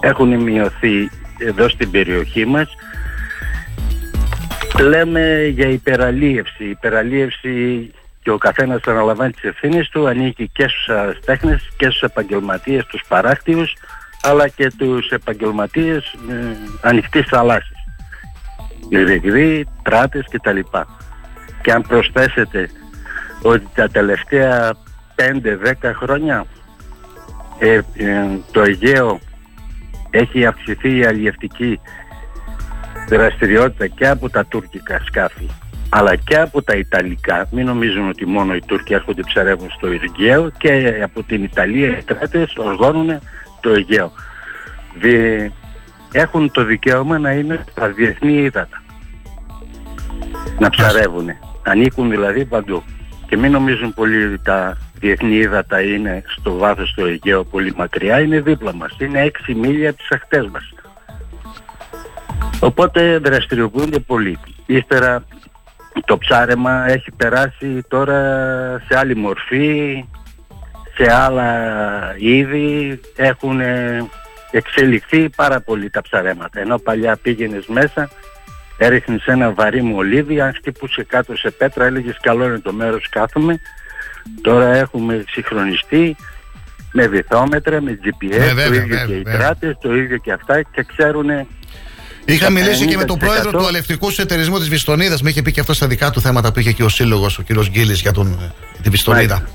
[0.00, 2.68] Έχουν μειωθεί εδώ στην περιοχή μας.
[4.80, 6.64] Λέμε για υπεραλίευση.
[6.64, 7.90] Η υπεραλίευση
[8.22, 13.02] και ο καθένας αναλαμβάνει τις ευθύνες του, ανήκει και στους τέχνες και στους επαγγελματίες, τους
[13.08, 13.72] παράκτιους,
[14.26, 16.34] αλλά και τους επαγγελματίες ε,
[16.80, 17.76] ανοιχτής θαλάσσης.
[18.88, 20.58] Ειρηνικοί, τράτες κτλ.
[21.62, 22.70] Και αν προσθέσετε
[23.42, 24.72] ότι τα τελευταία
[25.16, 26.46] 5-10 χρόνια
[27.58, 27.82] ε, ε,
[28.52, 29.20] το Αιγαίο
[30.10, 31.80] έχει αυξηθεί η αλλιευτική
[33.08, 35.50] δραστηριότητα και από τα τουρκικά σκάφη
[35.88, 37.48] αλλά και από τα Ιταλικά.
[37.50, 42.02] Μην νομίζουν ότι μόνο οι Τούρκοι έρχονται ψαρεύουν στο Αιγαίο και από την Ιταλία οι
[42.02, 43.20] τράτες οργώνουν
[43.64, 44.12] το Αιγαίο.
[45.00, 45.52] Δι-
[46.12, 48.82] Έχουν το δικαίωμα να είναι στα διεθνή ύδατα.
[50.58, 51.28] Να ψαρεύουν.
[51.62, 52.82] Ανήκουν δηλαδή παντού.
[53.26, 58.20] Και μην νομίζουν πολύ ότι τα διεθνή ύδατα είναι στο βάθος του Αιγαίου πολύ μακριά.
[58.20, 58.96] Είναι δίπλα μας.
[58.98, 60.72] Είναι 6 μίλια από τις ακτές μας.
[62.60, 64.38] Οπότε δραστηριοποιούνται πολύ.
[64.66, 65.24] Ύστερα
[66.04, 68.18] το ψάρεμα έχει περάσει τώρα
[68.88, 70.04] σε άλλη μορφή,
[70.96, 71.50] σε άλλα
[72.18, 74.06] είδη, έχουν ε,
[74.50, 76.60] εξελιχθεί πάρα πολύ τα ψαρέματα.
[76.60, 78.10] Ενώ παλιά πήγαινες μέσα,
[78.78, 83.60] έριχνες ένα βαρύ μολύβι, αν χτυπούσε κάτω σε πέτρα έλεγες καλό είναι το μέρος κάθομαι.
[84.42, 86.16] Τώρα έχουμε συγχρονιστεί
[86.92, 89.38] με βυθόμετρα, με GPS, Ναι, το βέβαια, ίδιο βέβαια, και οι βέβαια.
[89.38, 91.28] τράτες, το ίδιο και αυτά και ξέρουν
[92.24, 95.22] Είχα τα μιλήσει και με τον 50% πρόεδρο του αλευτικού συνεταιρισμού της Βιστονίδας.
[95.22, 97.42] Με είχε πει και αυτό στα δικά του θέματα που είχε και ο σύλλογος, ο
[97.42, 99.48] κύριος Γκίλη, για τον, ε, τη Βιστονίδα.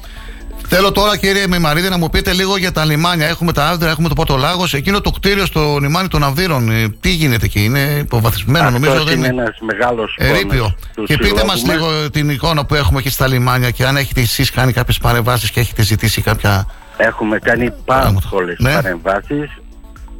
[0.71, 3.27] Θέλω τώρα, κύριε Μεμαρίδη, να μου πείτε λίγο για τα λιμάνια.
[3.27, 4.73] Έχουμε τα Άβδρα, έχουμε το Πόρτο Λάγος.
[4.73, 8.91] Εκείνο το κτίριο στο λιμάνι των Αυδείρων, ε, τι γίνεται εκεί, είναι υποβαθμισμένο, νομίζω.
[8.91, 9.41] Αυτός Δεν είναι είναι.
[9.41, 10.75] ένας μεγάλος πόνος Ερείπιο.
[10.95, 11.75] του Και πείτε συλλόγου μας μας.
[11.75, 15.51] λίγο την εικόνα που έχουμε εκεί στα λιμάνια και αν έχετε εσείς κάνει κάποιες παρεμβάσεις
[15.51, 16.65] και έχετε ζητήσει κάποια.
[16.97, 18.73] Έχουμε κάνει πάρα πολλέ Ναι.
[18.73, 19.49] παρεμβάσεις.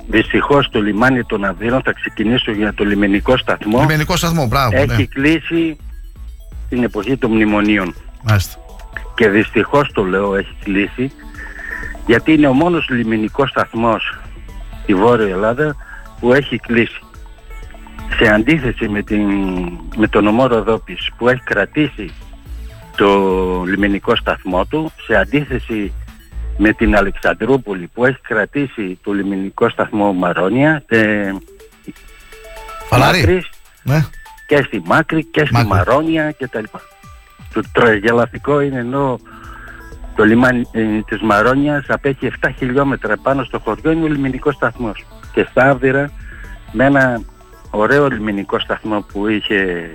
[0.08, 3.80] Δυστυχώς το λιμάνι των Αδύρων θα ξεκινήσω για το λιμενικό σταθμό.
[3.80, 4.78] Λιμενικό σταθμό, μπράβο.
[4.78, 5.04] Έχει ναι.
[5.04, 5.78] κλείσει
[6.70, 7.96] την εποχή των μνημονίων.
[8.24, 8.56] Μάλιστα.
[9.20, 11.12] Και δυστυχώς το λέω έχει κλείσει
[12.06, 14.20] γιατί είναι ο μόνος λιμενικός σταθμός
[14.84, 15.76] στη Βόρεια Ελλάδα
[16.20, 17.02] που έχει κλείσει.
[18.18, 19.22] Σε αντίθεση με, την,
[19.98, 22.14] με τον ομό Ροδόπης που έχει κρατήσει
[22.98, 23.08] το
[23.64, 25.94] λιμενικό σταθμό του, σε αντίθεση
[26.58, 31.32] με την Αλεξανδρούπολη που έχει κρατήσει το λιμενικό σταθμό Μαρόνια, ε,
[32.90, 33.20] Φαλάρι.
[33.20, 33.50] Μάκρης,
[33.84, 34.06] Ναι.
[34.48, 35.70] και στη Μάκρη και στη Μάκρη.
[35.70, 36.82] Μαρόνια και τα λοιπά.
[37.54, 39.20] Το τραγελαφικό είναι ενώ
[40.16, 45.06] το λιμάνι ε, της Μαρόνιας απέχει 7 χιλιόμετρα πάνω στο χωριό είναι ο λιμενικός σταθμός.
[45.34, 46.12] Και στα Άβδηρα
[46.72, 47.22] με ένα
[47.70, 49.90] ωραίο λιμενικό σταθμό που είχε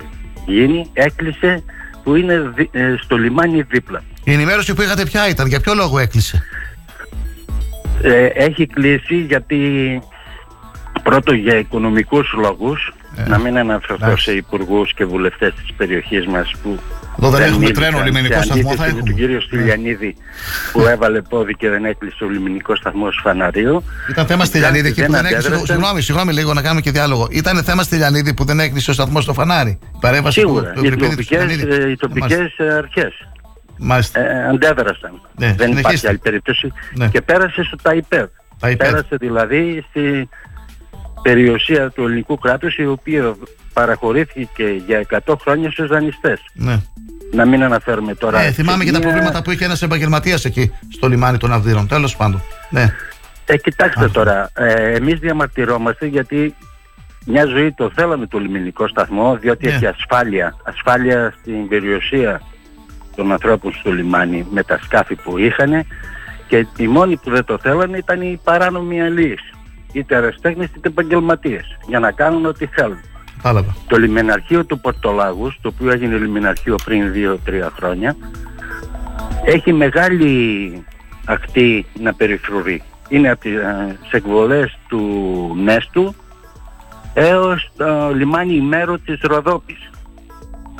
[0.45, 1.63] γίνει έκλεισε
[2.03, 4.03] που είναι δι- ε, στο λιμάνι δίπλα.
[4.23, 6.43] Η ενημέρωση που είχατε ποια ήταν, για ποιο λόγο έκλεισε;
[8.01, 10.01] Ε, έχει κλείσει γιατί
[11.03, 12.93] πρώτο για οικονομικούς λόγους
[13.27, 16.79] να μην αναφερθώ σε υπουργούς και βουλευτές της περιοχής μας που
[17.19, 19.03] Εδώ δεν έχουμε μίλησαν, τρένο, λιμενικό σε σταθμό θα αντίθεση με έχουμε.
[19.09, 20.15] τον κύριο Στυλιανίδη
[20.71, 23.83] που έβαλε πόδι και δεν έκλεισε ο λιμενικός σταθμός Φαναρίου.
[24.09, 25.37] Ήταν θέμα στη Λιανίδη εκεί που δεν έκλεισε.
[25.47, 25.65] αντέδρασαν.
[25.75, 27.27] Συγγνώμη, συγγνώμη λίγο να κάνουμε και διάλογο.
[27.31, 29.79] Ήταν θέμα στη Λιανίδη που δεν έκλεισε ο σταθμός στο φανάρι.
[29.95, 31.83] Η παρέμβαση Σίγουρα, του, του οι Ευρυπίδη του τοπικές, Στυλιανίδη.
[31.83, 33.27] ε, οι τοπικές ε, αρχές
[33.77, 34.19] Μάλιστα.
[34.19, 35.21] ε, αντέδρασαν.
[35.35, 36.07] Ναι, δεν υπάρχει συνεχίστε.
[36.07, 36.71] άλλη περίπτωση.
[36.95, 37.07] Ναι.
[37.07, 38.25] Και πέρασε στο ΤΑΙΠΕΔ.
[38.59, 38.87] ΤΑΙΠΕΔ.
[38.89, 40.29] Πέρασε δηλαδή στη
[41.29, 43.35] περιουσία του ελληνικού κράτους η οποία
[43.73, 46.39] παραχωρήθηκε για 100 χρόνια στους δανειστές.
[46.53, 46.79] Ναι.
[47.33, 48.41] Να μην αναφέρουμε τώρα.
[48.41, 49.11] Ε, θυμάμαι και τα σημεία.
[49.11, 51.87] προβλήματα που είχε ένας επαγγελματίας εκεί στο λιμάνι των Αυδείρων.
[51.87, 52.41] Τέλος πάντων.
[52.69, 52.93] Ναι.
[53.45, 56.55] Ε, κοιτάξτε τώρα, ε, εμείς διαμαρτυρόμαστε γιατί
[57.25, 59.73] μια ζωή το θέλαμε το λιμενικό σταθμό διότι Ναι.
[59.73, 62.41] έχει ασφάλεια, ασφάλεια στην περιουσία
[63.15, 65.85] των ανθρώπων στο λιμάνι με τα σκάφη που είχαν
[66.47, 69.39] και οι μόνοι που δεν το θέλανε ήταν οι παράνομοι αλλοίς,
[69.95, 72.99] είτε αεραστέχνες είτε επαγγελματίες, για να κάνουν ό,τι θέλουν.
[73.35, 73.75] Κατάλαβα.
[73.87, 78.15] Το λιμεναρχείο του Πορτολάγους, το οποίο έγινε λιμεναρχείο πριν 2-3 χρόνια,
[79.45, 80.83] έχει μεγάλη
[81.25, 82.83] ακτή να περιφρουρεί.
[83.09, 85.01] Είναι από τις ε, εκβολές του
[85.63, 86.15] Νέστου
[87.13, 89.89] έως το λιμάνι Ημέρο της Ροδόπης.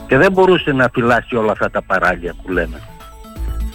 [0.08, 2.82] Και δεν μπορούσε να φυλάσει όλα αυτά τα παράλια που λέμε.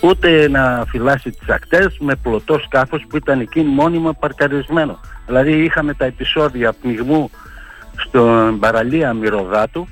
[0.00, 5.00] Ούτε να φυλάσει τις ακτές με πλωτό σκάφος που ήταν εκεί μόνιμα παρκαρισμένο.
[5.26, 7.30] Δηλαδή είχαμε τα επεισόδια πνιγμού
[7.96, 9.88] στον παραλία Μυρωδάτου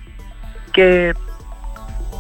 [0.70, 1.14] και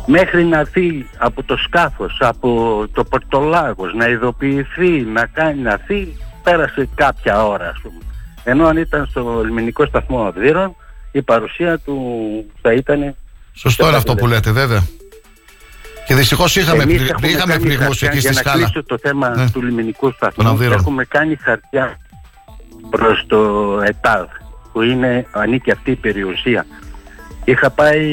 [0.06, 6.16] μέχρι να έρθει από το σκάφος, από το Πορτολάγος, να ειδοποιηθεί, να κάνει να έρθει,
[6.42, 7.98] πέρασε κάποια ώρα ας πούμε.
[8.44, 10.76] Ενώ αν ήταν στο λιμενικό σταθμό Αυδείρων,
[11.12, 11.96] η παρουσία του
[12.62, 13.14] θα ήταν...
[13.52, 14.86] Σωστό είναι αυτό που λέτε, βέβαια.
[16.08, 18.64] Και δυστυχώς είχαμε, Εμείς πλη- έχουμε είχαμε κάνει πληγμούς χαρτιά, εκεί στη Για να σκάλα.
[18.64, 19.50] κλείσω το θέμα Ναι.
[19.50, 20.78] του λιμενικού Των σταθμού, Αυδείρων.
[20.78, 21.98] έχουμε κάνει χαρτιά
[22.90, 23.38] προς το
[23.84, 24.26] ΕΤΑΔ,
[24.72, 26.66] που είναι, ανήκει αυτή η περιουσία.
[27.44, 28.04] Είχα πάει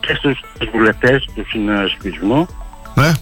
[0.00, 0.40] και στους
[0.72, 2.46] βουλευτές του συνασπισμού,
[2.94, 3.12] Ναι.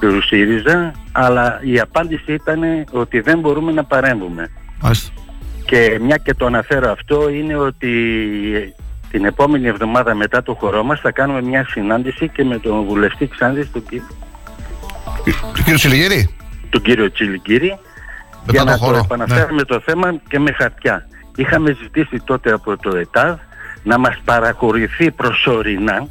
[0.00, 2.60] του ΣΥΡΙΖΑ, αλλά η απάντηση ήταν
[2.90, 4.50] ότι δεν μπορούμε να παρέμβουμε.
[4.80, 5.10] Μάλιστα.
[5.64, 7.90] Και μια και το αναφέρω αυτό είναι ότι
[9.16, 13.26] την επόμενη εβδομάδα μετά το χορό μας θα κάνουμε μια συνάντηση και με τον βουλευτή
[13.28, 14.02] Ξάνδης, τον, κύ-
[15.54, 16.36] Του κύριο Σιλιγέρη.
[16.70, 17.78] τον κύριο Τσιλικύρη,
[18.50, 21.06] για το να χορό, το επαναφέρουμε το θέμα και με χαρτιά.
[21.36, 23.36] Είχαμε ζητήσει τότε από το ΕΤΑΔ
[23.82, 26.06] να μας παραχωρηθεί προσωρινά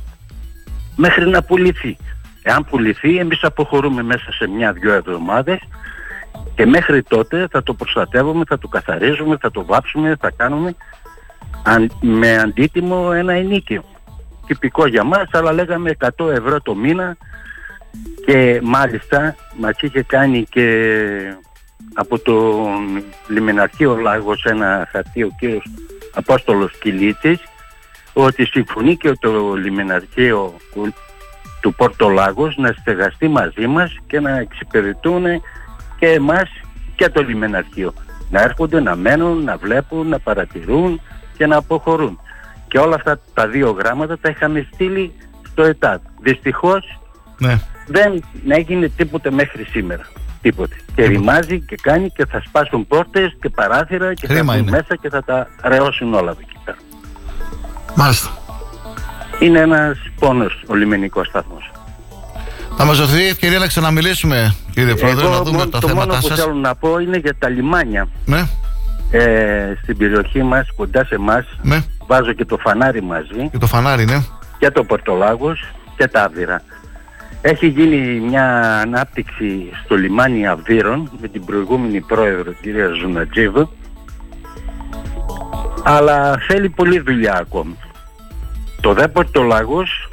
[0.96, 1.98] μέχρι να πουληθεί.
[2.42, 5.60] Εάν πουληθεί, εμείς αποχωρούμε μέσα σε μια-δυο εβδομάδες
[6.56, 10.76] και μέχρι τότε θα το προστατεύουμε, θα το καθαρίζουμε, θα το βάψουμε, θα κάνουμε αν,
[12.02, 13.84] με αντίτιμο ένα ενίκιο.
[14.48, 17.18] Τυπικό για μας, αλλά λέγαμε 100 ευρώ το μήνα
[18.26, 20.88] και μάλιστα μας είχε κάνει και
[21.94, 22.66] από το
[23.28, 25.64] λιμεναρχείο Λάγος ένα χαρτί ο κύριος
[26.14, 27.40] Απόστολος Κιλίτσης
[28.14, 30.94] ότι συμφωνεί και το λιμεναρχείο του-
[31.62, 35.24] του Πόρτο Λάγος να στεγαστεί μαζί μας και να εξυπηρετούν
[36.00, 36.50] και εμάς
[36.96, 37.94] και το λιμεναρχείο.
[38.30, 41.02] Να έρχονται, να μένουν, να βλέπουν, να παρατηρούν
[41.38, 42.20] και να αποχωρούν.
[42.68, 45.12] Και όλα αυτά τα δύο γράμματα τα είχαμε στείλει
[45.52, 46.02] στο ΕΤΑΤ.
[46.22, 47.00] Δυστυχώς
[47.38, 47.60] Ναι.
[47.88, 50.04] δεν έγινε τίποτε μέχρι σήμερα.
[50.42, 50.76] Τίποτε.
[50.96, 54.72] Και ρημάζει και κάνει και θα σπάσουν πόρτες και παράθυρα και Κρίμα θα μπουν είναι.
[54.78, 56.78] μέσα και θα τα ρεώσουν όλα εκεί πέρα.
[57.96, 58.30] Μάλιστα.
[59.40, 61.72] Είναι ένας πόνος ο λιμενικός σταθμός.
[62.78, 65.88] Θα μας δοθεί η ευκαιρία να ξαναμιλήσουμε, κύριε Πρόεδρε, Εγώ να δούμε μόνο- τα το
[65.88, 66.40] μόνο θέματα που σας.
[66.40, 68.08] θέλω να πω είναι για τα λιμάνια.
[68.26, 68.48] Ναι.
[69.12, 71.84] Ε, στην περιοχή μας, κοντά σε εμάς, Ναι.
[72.08, 73.50] βάζω και το φανάρι μαζί.
[73.52, 74.24] Και το φανάρι, ναι.
[74.58, 76.62] και το Πορτολάγος και τα Άβυρα.
[77.42, 78.46] Έχει γίνει μια
[78.82, 83.70] ανάπτυξη στο λιμάνι Αβύρων με την προηγούμενη πρόεδρο την κυρία Ζουνατζίβου
[85.84, 87.76] αλλά θέλει πολλή δουλειά ακόμη.
[88.82, 90.10] Το δε Πορτολάγος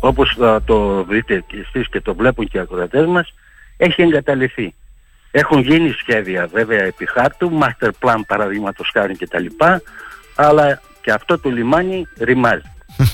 [0.00, 3.34] όπως θα το βρείτε και εσείς και το βλέπουν και οι ακροατές μας,
[3.76, 4.74] έχει εγκαταλειφθεί.
[5.38, 9.46] Έχουν γίνει σχέδια βέβαια επί χάρτου, master plan παραδείγματος χάρη κτλ.
[10.34, 12.62] Αλλά και αυτό το λιμάνι ρημάζει.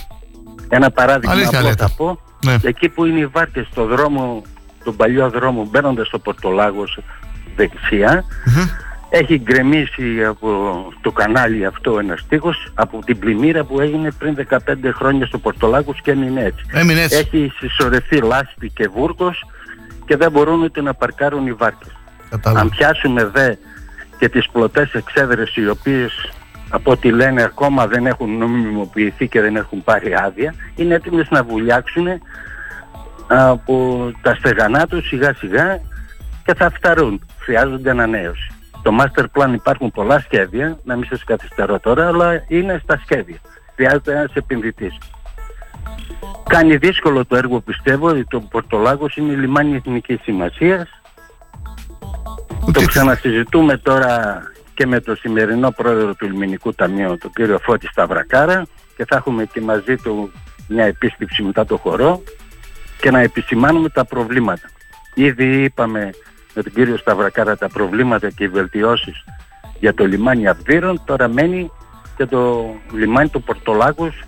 [0.69, 1.87] Ένα παράδειγμα Αλήθεια απλό λέτε.
[1.87, 2.57] θα πω, Ναι.
[2.63, 4.43] εκεί που είναι οι βάρκες στο δρόμο,
[4.85, 6.99] τον παλιό δρόμο μπαίνοντας στο Πορτολάγος
[7.57, 8.25] δεξιά,
[9.11, 10.49] έχει γκρεμίσει από
[11.01, 14.59] το κανάλι αυτό ένας τείχος από την πλημμύρα που έγινε πριν 15
[14.95, 16.65] χρόνια στο Πορτολάγος και έμεινε έτσι.
[16.73, 17.17] Έμεινε έτσι.
[17.17, 19.45] Έχει συσσωρευτεί λάσπη και βούρκος
[20.07, 21.93] και δεν μπορούν ούτε να παρκάρουν οι βάρκες.
[22.43, 23.55] Αν πιάσουμε δε
[24.19, 26.33] και τις πλωτές εξέδρες οι οποίες
[26.69, 31.43] από ό,τι λένε ακόμα δεν έχουν νομιμοποιηθεί και δεν έχουν πάρει άδεια, είναι έτοιμες να
[31.43, 32.07] βουλιάξουν
[33.27, 35.81] από τα στεγανά τους σιγά σιγά
[36.45, 37.27] και θα φταρούν.
[37.39, 38.53] Χρειάζονται ανανέωση.
[38.83, 43.37] Το master plan υπάρχουν πολλά σχέδια, να μην σας καθυστερώ τώρα, αλλά είναι στα σχέδια.
[43.75, 44.99] Χρειάζεται ένας επενδυτής.
[46.49, 50.89] Κάνει δύσκολο το έργο πιστεύω, ότι το Πορτολάγος είναι λιμάνι εθνικής σημασίας.
[52.75, 54.43] Το ξανασυζητούμε τώρα
[54.75, 59.45] και με το σημερινό πρόεδρο του Λιμενικού Ταμείου, τον κύριο Φώτη Σταυρακάρα και θα έχουμε
[59.45, 60.31] και μαζί του
[60.69, 62.23] μια επίσκεψη μετά το χορό
[63.01, 64.71] και να επισημάνουμε τα προβλήματα.
[65.15, 66.11] Ήδη είπαμε
[66.55, 69.25] με τον κύριο Σταυρακάρα τα προβλήματα και οι βελτιώσεις
[69.81, 71.71] για το λιμάνι Αυδείρων, τώρα μένει
[72.17, 74.25] και το λιμάνι του Πορτολάγους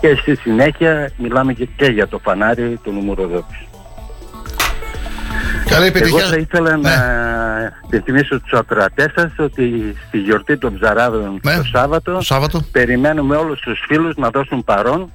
[0.00, 3.66] και στη συνέχεια μιλάμε και, και για το φανάρι του Νομουροδόπης.
[5.72, 6.18] Καλή επιτυχία.
[6.18, 6.90] Εγώ θα ήθελα να
[8.04, 12.64] θυμίσω τους ακροατές σας ότι στη γιορτή των ψαράδων το, Σάββατο, Σάββατο.
[12.72, 15.12] περιμένουμε όλους τους φίλους να δώσουν παρόν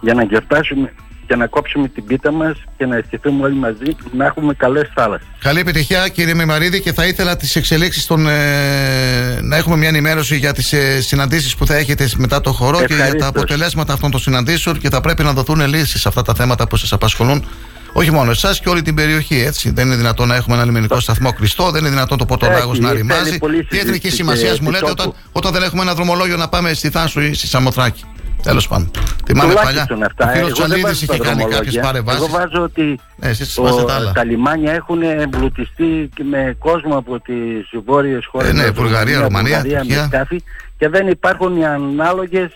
[0.00, 0.92] για να γιορτάσουμε
[1.26, 5.26] και να κόψουμε την πίτα μας και να αισθηθούμε όλοι μαζί να έχουμε καλές θάλασσες.
[5.38, 10.36] Καλή επιτυχία κύριε Μημαρίδη και θα ήθελα τις εξελίξεις των, ε, να έχουμε μια ενημέρωση
[10.36, 13.28] για τις ε, συναντήσεις που θα έχετε μετά το χορό και για τα Ευχαρίστως.
[13.28, 16.76] αποτελέσματα αυτών των συναντήσεων και θα πρέπει να δοθούν λύσεις σε αυτά τα θέματα που
[16.76, 17.44] σας απασχολούν
[17.92, 19.40] όχι μόνο εσάς και όλη την περιοχή.
[19.40, 19.70] Έτσι.
[19.70, 22.80] Δεν είναι δυνατόν να έχουμε ένα λιμενικό σταθμό κλειστό, δεν είναι δυνατόν το Πορτολάγο Έχει,
[22.80, 23.38] να θέλει ρημάζει.
[23.38, 25.08] πολύ Τι εθνικής συζήτηση σημασίας και μου λέτε επιτόπου.
[25.10, 28.04] όταν, όταν δεν έχουμε ένα δρομολόγιο να πάμε στη Θάσου ή στη Σαμοθράκη.
[28.42, 28.90] Τέλος πάντων.
[29.26, 29.86] Θυμάμαι παλιά.
[29.86, 30.24] Τουλάχιστον αυτά.
[30.24, 31.82] Ο φίλος Εγώ δεν Τσαλίδη βάζω τα είχε κάνει κάποιες δρομολόγια.
[31.82, 32.20] παρεμβάσεις.
[32.20, 34.12] Εγώ βάζω ότι Ναι, εσείς βάζετε τα άλλα.
[34.12, 38.48] τα λιμάνια έχουν εμπλουτιστεί και με κόσμο από τις βόρειες χώρες.
[38.48, 40.04] Ε, ναι, με Βουλγαρία, Ρουμανίας, Βουλγαρία, με Τουρκία.
[40.06, 40.42] σκάφη
[40.78, 42.50] και δεν υπάρχουν οι ανάλογες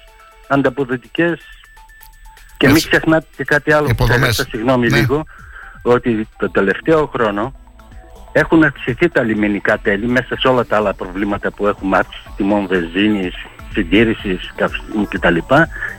[0.49, 1.41] ανταποδοτικές
[2.57, 2.89] και μην Έτσι.
[2.89, 3.87] ξεχνάτε και κάτι άλλο.
[3.91, 4.21] Υποδομές.
[4.31, 4.97] Ξέχασα, Συγγνώμη Ναι.
[4.99, 5.25] λίγο,
[5.83, 7.53] ότι το τελευταίο χρόνο
[8.33, 12.67] έχουν αυξηθεί τα λιμενικά τέλη μέσα σε όλα τα άλλα προβλήματα που έχουμε αύξηση τιμών
[12.67, 13.35] βενζίνης,
[13.73, 15.37] συντήρησης καυσίμου κτλ.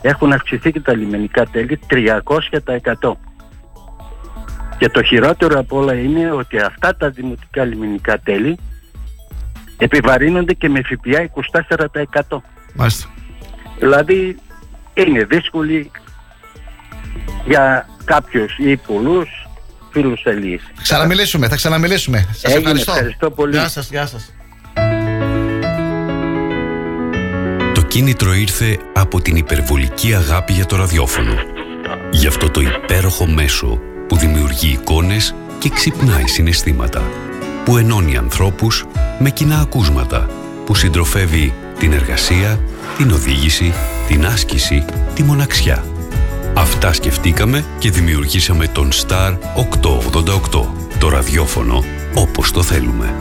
[0.01, 3.17] Έχουν αυξηθεί και τα λιμενικά τέλη 300%.
[4.77, 8.57] Και το χειρότερο από όλα είναι ότι αυτά τα δημοτικά λιμενικά τέλη
[9.77, 11.29] επιβαρύνονται και με ΦΠΑ
[12.29, 12.37] 24%.
[12.73, 13.09] Μάλιστα.
[13.79, 14.35] Δηλαδή
[14.93, 15.91] είναι δύσκολη
[17.45, 19.29] για κάποιους ή πολλούς
[19.91, 20.61] φίλους αλληλείς.
[20.75, 22.17] Θα ξαναμιλήσουμε, θα ξαναμιλήσουμε.
[22.31, 22.91] Σας Έγινε, ευχαριστώ.
[22.91, 23.57] ευχαριστώ πολύ.
[23.57, 24.31] Γεια σας, γεια σας.
[27.73, 31.33] Το κίνητρο ήρθε από την υπερβολική αγάπη για το ραδιόφωνο.
[32.11, 37.03] Γι' αυτό το υπέροχο μέσο που δημιουργεί εικόνες και ξυπνάει συναισθήματα.
[37.65, 38.85] Που ενώνει ανθρώπους
[39.19, 40.29] με κοινά ακούσματα.
[40.65, 42.59] Που συντροφεύει την εργασία,
[42.97, 43.73] την οδήγηση,
[44.07, 44.85] την άσκηση,
[45.15, 45.83] τη μοναξιά.
[46.53, 49.37] Αυτά σκεφτήκαμε και δημιουργήσαμε τον Star
[49.81, 50.67] 888.
[50.99, 51.83] Το ραδιόφωνο
[52.15, 53.15] όπως το θέλουμε.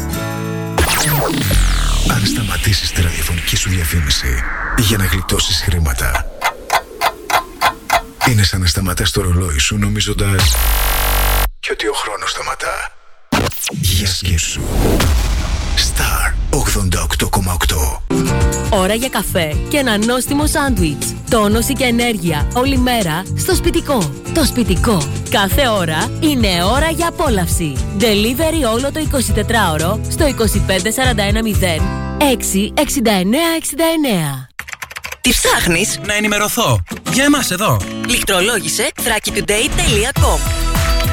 [2.10, 4.42] Αν σταματήσεις τη ραδιοφωνική σου διαφήμιση
[4.78, 6.30] για να γλιτώσεις χρήματα,
[8.28, 10.54] είναι σαν να σταματάς το ρολόι σου νομίζοντας
[11.60, 12.92] και ότι ο χρόνος σταματά.
[13.70, 14.60] Για σκέψου.
[15.76, 18.00] Star 88,8
[18.70, 21.14] Ώρα για καφέ και ένα νόστιμο σάντουιτς.
[21.30, 24.12] Τόνωση και ενέργεια όλη μέρα στο σπιτικό.
[24.34, 25.02] Το σπιτικό.
[25.30, 27.72] Κάθε ώρα είναι ώρα για απόλαυση.
[28.00, 30.28] Delivery όλο το 24ωρο στο 25410
[32.18, 32.22] 66969.
[35.20, 36.82] Τι ψάχνεις; Να ενημερωθώ.
[37.12, 37.80] Για εμάς εδώ.
[38.06, 40.75] Λιχτρολόγησε thrakitoday.com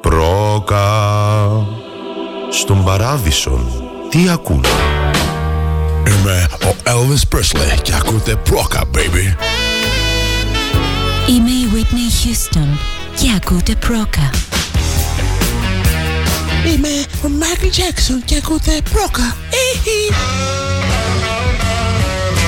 [0.00, 0.86] πρόκα
[2.50, 3.66] στον παράδεισον.
[4.10, 4.68] Τι ακούνε;
[6.06, 9.36] Είμαι ο Elvis Presley και ακούτε πρόκα, baby.
[11.28, 12.78] Είμαι η Whitney Houston
[13.16, 14.30] και ακούτε πρόκα.
[16.66, 16.88] Είμαι
[17.24, 19.36] ο Μάικλ Τζέξον και ακούτε πρόκα.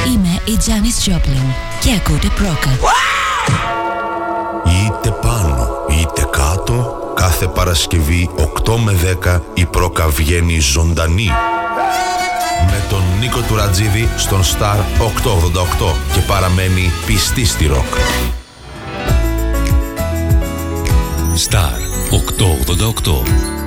[0.07, 2.79] Είμαι η Τζάνις Τζόπλιν και ακούτε πρόκα.
[4.65, 5.20] Είτε πάνω είτε κάτω,
[7.41, 8.31] κάθε Παρασκευή
[8.65, 11.31] 8 με 10 η πρόκα βγαίνει ζωντανή.
[12.67, 17.95] Με τον Νίκο Τουρατζίδη στον Star 888 και παραμένει πιστή στη ροκ.
[21.49, 21.77] Star
[23.55, 23.60] 888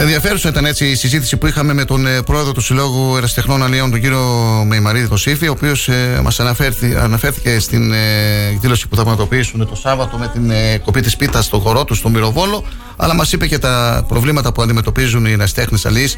[0.00, 3.90] Ενδιαφέρουσα ήταν έτσι η συζήτηση που είχαμε με τον ε, πρόεδρο του Συλλόγου Εραστεχνών Αλλιών,
[3.90, 4.24] τον κύριο
[4.66, 6.40] Μεϊμαρίδη Κωσήφη, ο οποίος ε, μας
[7.02, 11.44] αναφέρθηκε στην ε, εκδήλωση που θα πραγματοποιήσουν το Σάββατο με την ε, κοπή της πίτας
[11.44, 12.64] στο χορό του, στο Μυροβόλο,
[12.96, 16.10] αλλά μας είπε και τα προβλήματα που αντιμετωπίζουν οι εραστέχνε αλληλεί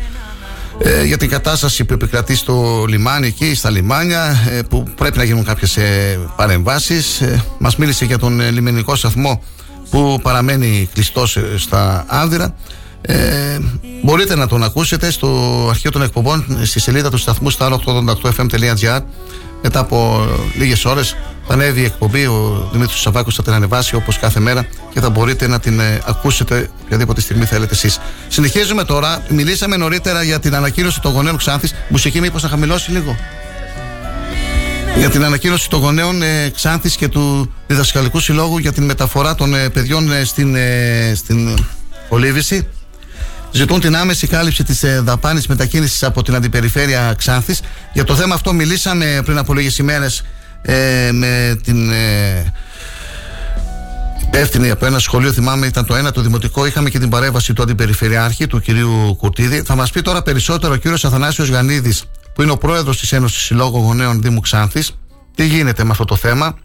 [0.82, 5.24] ε, για την κατάσταση που επικρατεί στο λιμάνι εκεί, στα λιμάνια, ε, που πρέπει να
[5.24, 7.20] γίνουν κάποιες ε, παρεμβάσεις.
[7.20, 9.42] Ε, μας μίλησε για τον ε, λιμενικό σταθμό
[9.90, 12.54] που παραμένει κλειστός στα Άνδυρα.
[13.02, 13.58] Ε,
[14.02, 15.28] μπορείτε να τον ακούσετε στο
[15.70, 19.00] αρχείο των εκπομπών στη σελίδα του σταθμού star888fm.gr
[19.62, 20.26] μετά από
[20.58, 21.16] λίγες ώρες
[21.46, 22.26] θα ανέβει η εκπομπή.
[22.26, 26.00] Ο Δημήτρης Σαββάκος θα την ανεβάσει όπως κάθε μέρα και θα μπορείτε να την ε,
[26.06, 28.00] ακούσετε οποιαδήποτε στιγμή θέλετε εσείς.
[28.28, 29.22] Συνεχίζουμε τώρα.
[29.28, 31.74] Μιλήσαμε νωρίτερα για την ανακοίνωση των γονέων Ξάνθης.
[31.88, 33.16] Μουσική, μήπως να χαμηλώσει λίγο;
[34.98, 39.54] Για την ανακοίνωση των γονέων ε, Ξάνθης και του Διδασκαλικού Συλλόγου για την μεταφορά των
[39.54, 41.58] ε, παιδιών ε, στην, ε, στην
[42.08, 42.66] Ολίβηση
[43.52, 47.60] ζητούν την άμεση κάλυψη της ε, δαπάνης μετακίνησης από την αντιπεριφέρεια Ξάνθης.
[47.92, 50.22] Για το θέμα αυτό μιλήσαμε πριν από λίγες ημέρες
[50.62, 52.52] ε, με την ε,
[54.26, 56.66] υπεύθυνη από ένα σχολείο, θυμάμαι ήταν το ένα το δημοτικό.
[56.66, 59.62] Είχαμε και την παρέμβαση του αντιπεριφερειάρχη, του κυρίου Κουρτίδη.
[59.62, 61.94] Θα μας πει τώρα περισσότερο ο κύριος Αθανάσιος Γανίδη,
[62.34, 64.90] που είναι ο πρόεδρος της Ένωσης Συλλόγων Γονέων Δήμου Ξάνθης.
[65.34, 66.58] Τι γίνεται με αυτό το θέμα,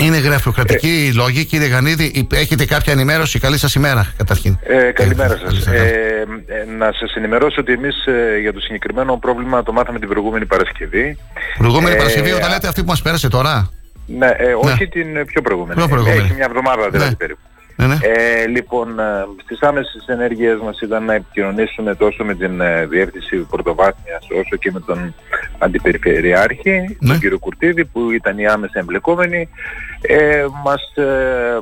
[0.00, 0.90] είναι γραφειοκρατικοί Ε.
[1.06, 1.44] οι λόγοι.
[1.44, 4.58] Κύριε Γανίδη, έχετε κάποια ενημέρωση; Καλή σας ημέρα, καταρχήν.
[4.62, 5.62] Ε, καλημέρα καλή σας.
[5.64, 5.74] σας.
[5.74, 10.08] Ε, ε, να σας ενημερώσω ότι εμείς ε, για το συγκεκριμένο πρόβλημα το μάθαμε την
[10.08, 11.18] προηγούμενη Παρασκευή.
[11.58, 13.70] Προηγούμενη Ε, Παρασκευή, όταν λέτε αυτή που μας πέρασε τώρα;
[14.06, 15.74] Ναι, ε, όχι την πιο προηγούμενη.
[15.80, 16.20] Πιο προηγούμενη.
[16.20, 17.40] Έχει μια εβδομάδα δηλαδή περίπου.
[17.76, 17.96] Ναι, ναι.
[18.00, 23.36] Ε, λοιπόν, ε, στις άμεσες ενέργειες μας ήταν να επικοινωνήσουμε τόσο με την ε, Διεύθυνση
[23.36, 25.14] Πρωτοβάθμιας όσο και με τον
[25.58, 27.08] Αντιπεριφερειάρχη, Ναι.
[27.08, 29.48] τον κύριο Κουρτίδη που ήταν οι άμεσα εμπλεκόμενοι.
[30.02, 31.58] Ε, μας ε,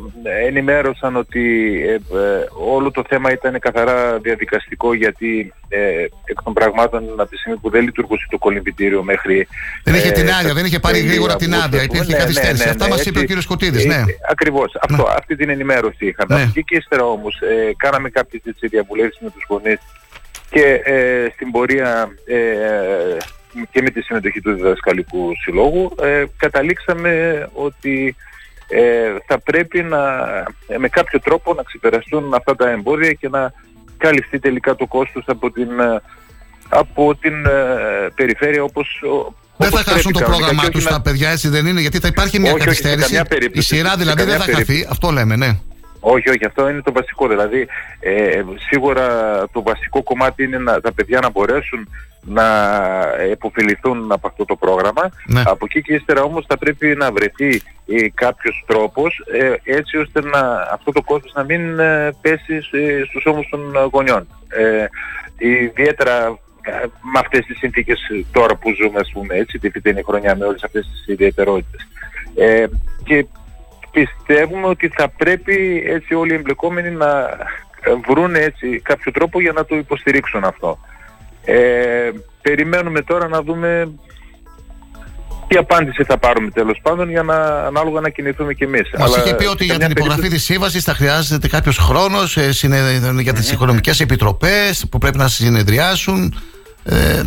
[0.47, 1.45] ενημέρωσαν ότι
[1.89, 5.79] ε, ε, όλο το θέμα ήταν καθαρά διαδικαστικό γιατί ε,
[6.25, 9.49] εκ των πραγμάτων από τη στιγμή που δεν λειτουργούσε το κολυμπητήριο μέχρι...
[9.85, 11.99] Δεν είχε ε, την άδεια, δεν είχε πάρει τέλη γρήγορα την Αυγούστου, άδεια, ας πούμε.
[11.99, 12.59] υπήρχε Ναι, καθυστέρηση.
[12.59, 13.27] ναι, ναι, Αυτά ναι, μας είπε ο έτσι.
[13.27, 13.95] κύριος Κωτίδης, ναι.
[13.95, 14.77] Ε, Ακριβώς.
[14.89, 16.35] Αυτό, αυτή την ενημέρωση είχαμε.
[16.35, 16.41] Ναι.
[16.41, 19.79] Από εκεί και ύστερα όμως ε, κάναμε κάποιες έτσι, διαβουλεύσεις με τους γονείς
[20.51, 22.37] και ε, στην πορεία ε,
[23.71, 27.13] και με τη συμμετοχή του Διδασκαλικού Συλλόγου ε, καταλήξαμε
[27.53, 28.17] ότι
[28.69, 28.81] ε,
[29.27, 30.03] θα πρέπει να,
[30.67, 33.53] ε, με κάποιο τρόπο να ξεπεραστούν αυτά τα εμπόδια και να
[33.97, 36.01] καλυφθεί τελικά το κόστος από την, ε,
[36.69, 37.51] από την ε,
[38.15, 40.99] περιφέρεια όπως, ο- Δεν θα όπως χάσουν το πρέπει κανονικά πρόγραμμά και τους όχι να-
[41.03, 43.07] τα παιδιά, έτσι δεν είναι, γιατί θα υπάρχει μια Όχι, όχι, σε καθυστέρηση.
[43.15, 43.75] καμιά περίπτωση.
[43.75, 44.65] Η σειρά Σε δηλαδή δεν καμιά θα χαθεί.
[44.65, 44.87] περίπτωση.
[44.91, 45.59] Αυτό λέμε, ναι.
[46.01, 47.29] Όχι, όχι, αυτό είναι το βασικό.
[47.29, 47.67] Δηλαδή,
[48.01, 49.07] ε, σίγουρα
[49.53, 51.89] το βασικό κομμάτι είναι να, τα παιδιά να μπορέσουν
[52.21, 52.45] να
[53.31, 55.11] επωφεληθούν από αυτό το πρόγραμμα.
[55.27, 55.43] Ναι.
[55.45, 60.21] Από εκεί και ύστερα όμως θα πρέπει να βρεθεί ε, κάποιος τρόπος ε, έτσι ώστε
[60.21, 60.41] να,
[60.73, 63.61] αυτό το κόστος να μην ε, πέσει σε- στους ώμους των
[63.93, 64.27] γονιών.
[64.49, 64.87] Ε,
[65.39, 66.71] ιδιαίτερα ε,
[67.13, 68.01] με αυτές τις συνθήκες
[68.33, 71.87] τώρα που ζούμε, ας πούμε, έτσι, τη φυτινή χρονιά με όλες αυτές τις ιδιαιτερότητες.
[72.35, 72.67] Ε,
[73.05, 73.27] και
[73.99, 77.09] πιστεύουμε ότι θα πρέπει έτσι όλοι οι εμπλεκόμενοι να
[77.81, 80.79] ε, βρουν έτσι κάποιο τρόπο για να το υποστηρίξουν αυτό.
[81.45, 82.11] Ε,
[82.43, 83.93] περιμένουμε τώρα να δούμε
[85.49, 88.91] τι απάντηση θα πάρουμε τέλος πάντων για να ανάλογα να κινηθούμε κι εμείς.
[88.99, 91.49] Μας Αλλά είχε πει ότι σε για καμιά την υπογραφή περίπτωση- της σύμβασης θα χρειάζεται
[91.49, 92.37] κάποιος χρόνος
[93.21, 96.41] για τις οικονομικές επιτροπές που πρέπει να συνεδριάσουν.
[96.85, 97.23] Ε,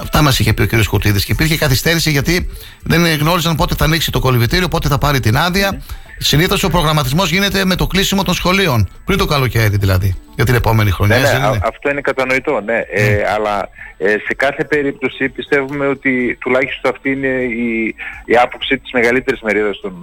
[0.00, 0.84] αυτά μας είχε πει ο κ.
[0.84, 1.22] Κουρτίδη.
[1.22, 2.48] Και υπήρχε καθυστέρηση γιατί
[2.82, 5.82] δεν γνώριζαν πότε θα ανοίξει το κολυβητήριο, πότε θα πάρει την άδεια.
[6.22, 8.88] Συνήθως ο προγραμματισμός γίνεται με το κλείσιμο των σχολείων.
[9.04, 10.16] Πριν το καλοκαίρι δηλαδή.
[10.34, 11.16] για την επόμενη χρονιά.
[11.16, 12.78] Ναι, ναι, δεν α- είναι; αυτό είναι κατανοητό, ναι.
[12.92, 13.68] Ε, αλλά
[13.98, 17.26] ε, σε κάθε περίπτωση πιστεύουμε ότι τουλάχιστον αυτή είναι
[17.66, 17.94] η,
[18.24, 19.94] η άποψη της μεγαλύτερης μερίδας των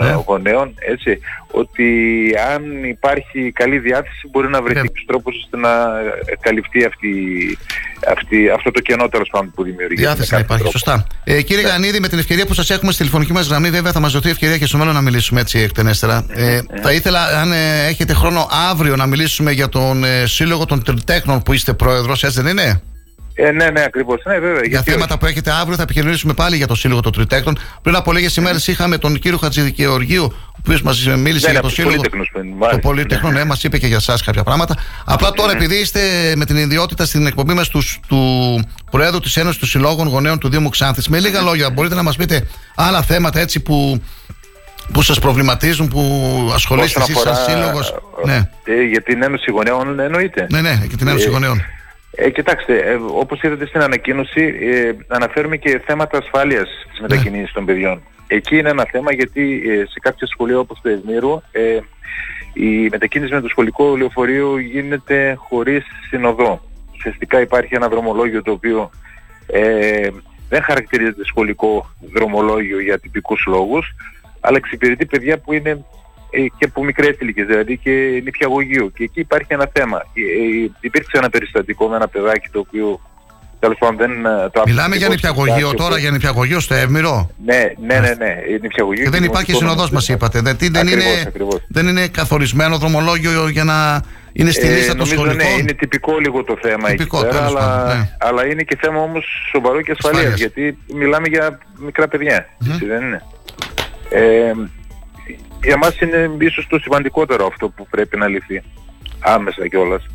[0.00, 0.22] ε, Ναι.
[0.26, 1.18] γονέων, έτσι,
[1.50, 1.88] ότι
[2.54, 4.64] αν υπάρχει καλή διάθεση μπορεί να Ναι.
[4.64, 5.70] βρεθεί κάποιος τρόπος ώστε να
[6.24, 7.12] ε, καλυφθεί αυτή,
[8.08, 10.02] αυτή, αυτό το κενό τέλος πάντων που δημιουργείται.
[10.02, 11.06] Διάθεση να υπάρχει, σωστά.
[11.24, 14.00] Ε, κύριε Γανίδη, με την ευκαιρία που σας έχουμε στη τηλεφωνική μας γραμμή, βέβαια θα
[14.00, 16.24] μας δοθεί ευκαιρία και στο μέλλον να μιλήσουμε έτσι εκτενέστερα.
[16.28, 20.82] Ε, θα ήθελα, αν ε, έχετε χρόνο αύριο, να μιλήσουμε για τον ε, Σύλλογο των
[20.84, 22.82] Τριτέχνων που είστε πρόεδρος, έτσι δεν είναι;
[23.34, 24.22] Ε, ναι, ναι, ακριβώς.
[24.24, 24.60] Ναι, βέβαια.
[24.60, 27.58] Για γιατί θέματα που έχετε αύριο θα επικοινωνήσουμε πάλι για το Σύλλογο των Τριτέχνων.
[27.82, 31.60] Πριν από λίγες ημέρες είχαμε τον κύριο Χατζηδικαιοργίου, ο οποίος μας μίλησε Ναι, για από
[31.60, 31.94] το τους Σύλλογο.
[31.96, 32.80] πολύτεχνους που είναι, Το μάλιστα.
[32.80, 34.76] Πολύτεχνο, ναι, μας είπε και για εσάς κάποια πράγματα.
[35.04, 36.00] Απλά τώρα, επειδή είστε
[36.36, 38.20] με την ιδιότητα στην εκπομπή μας τους, του
[38.90, 42.16] Προέδρου της Ένωσης των Συλλόγων Γονέων του Δήμου Ξάνθης, με λίγα λόγια, μπορείτε να μας
[42.16, 44.02] πείτε άλλα θέματα έτσι που,
[44.92, 46.00] που σας προβληματίζουν, που
[46.54, 50.46] ασχολείστε Όσον εσείς σαν αφορά, σύλλογος; ε, Ναι, ε, για την Ένωση Γονέων εννοείται.
[50.50, 51.62] ναι, ναι, και την Ένωση Ε, Γονέων.
[52.16, 57.06] Ε, κοιτάξτε, ε, όπως είδατε στην ανακοίνωση, ε, αναφέρουμε και θέματα ασφάλειας στις Ναι.
[57.08, 58.02] μετακινήσεις των παιδιών.
[58.26, 61.78] Εκεί είναι ένα θέμα γιατί ε, σε κάποια σχολεία όπως το Ευμύρου ε,
[62.52, 66.60] η μετακίνηση με το σχολικό λεωφορείο γίνεται χωρίς συνοδό.
[66.94, 68.90] Ουσιαστικά υπάρχει ένα δρομολόγιο το οποίο
[69.46, 70.08] ε,
[70.48, 73.86] δεν χαρακτηρίζεται σχολικό δρομολόγιο για τυπικούς λόγους,
[74.44, 75.84] αλλά εξυπηρετεί παιδιά που είναι
[76.30, 77.90] ε, και από μικρές ηλικίες, δηλαδή και
[78.24, 78.90] νηπιαγωγείο.
[78.96, 79.98] Και εκεί υπάρχει ένα θέμα.
[79.98, 80.20] Ε,
[80.64, 83.00] ε, υπήρξε ένα περιστατικό με ένα παιδάκι το οποίο
[83.58, 86.00] τέλος πάντων δεν ε, το Μιλάμε για άφησε νηπιαγωγείο στο τώρα, σπίτι.
[86.00, 87.30] για νηπιαγωγείο στο Εύμηρο.
[87.44, 88.36] Ναι, ναι, ναι, ναι.
[88.48, 90.40] Η νηπιαγωγείο Και δεν υπάρχει συνοδός, μας είπατε.
[90.40, 91.60] Δεν, τι, δεν, Ακριβώς, είναι, ακριβώς.
[91.68, 94.02] δεν είναι καθορισμένο δρομολόγιο για να
[94.32, 97.26] είναι στη Ε, λίστα των νομίζω, σχολικών; Ναι, είναι τυπικό λίγο το θέμα Τυπικό, εκεί
[97.26, 98.16] πέρα, τέλος αλλά, πάντων, ναι.
[98.18, 100.52] αλλά είναι και θέμα όμως σοβαρό και ασφαλείας, Ασφάλειας.
[100.54, 103.22] γιατί μιλάμε για μικρά παιδιά, έτσι δεν είναι;
[104.14, 104.52] Ε,
[105.64, 108.62] για μας είναι ίσως το σημαντικότερο αυτό που πρέπει να λυθεί,
[109.20, 110.06] άμεσα κιόλας.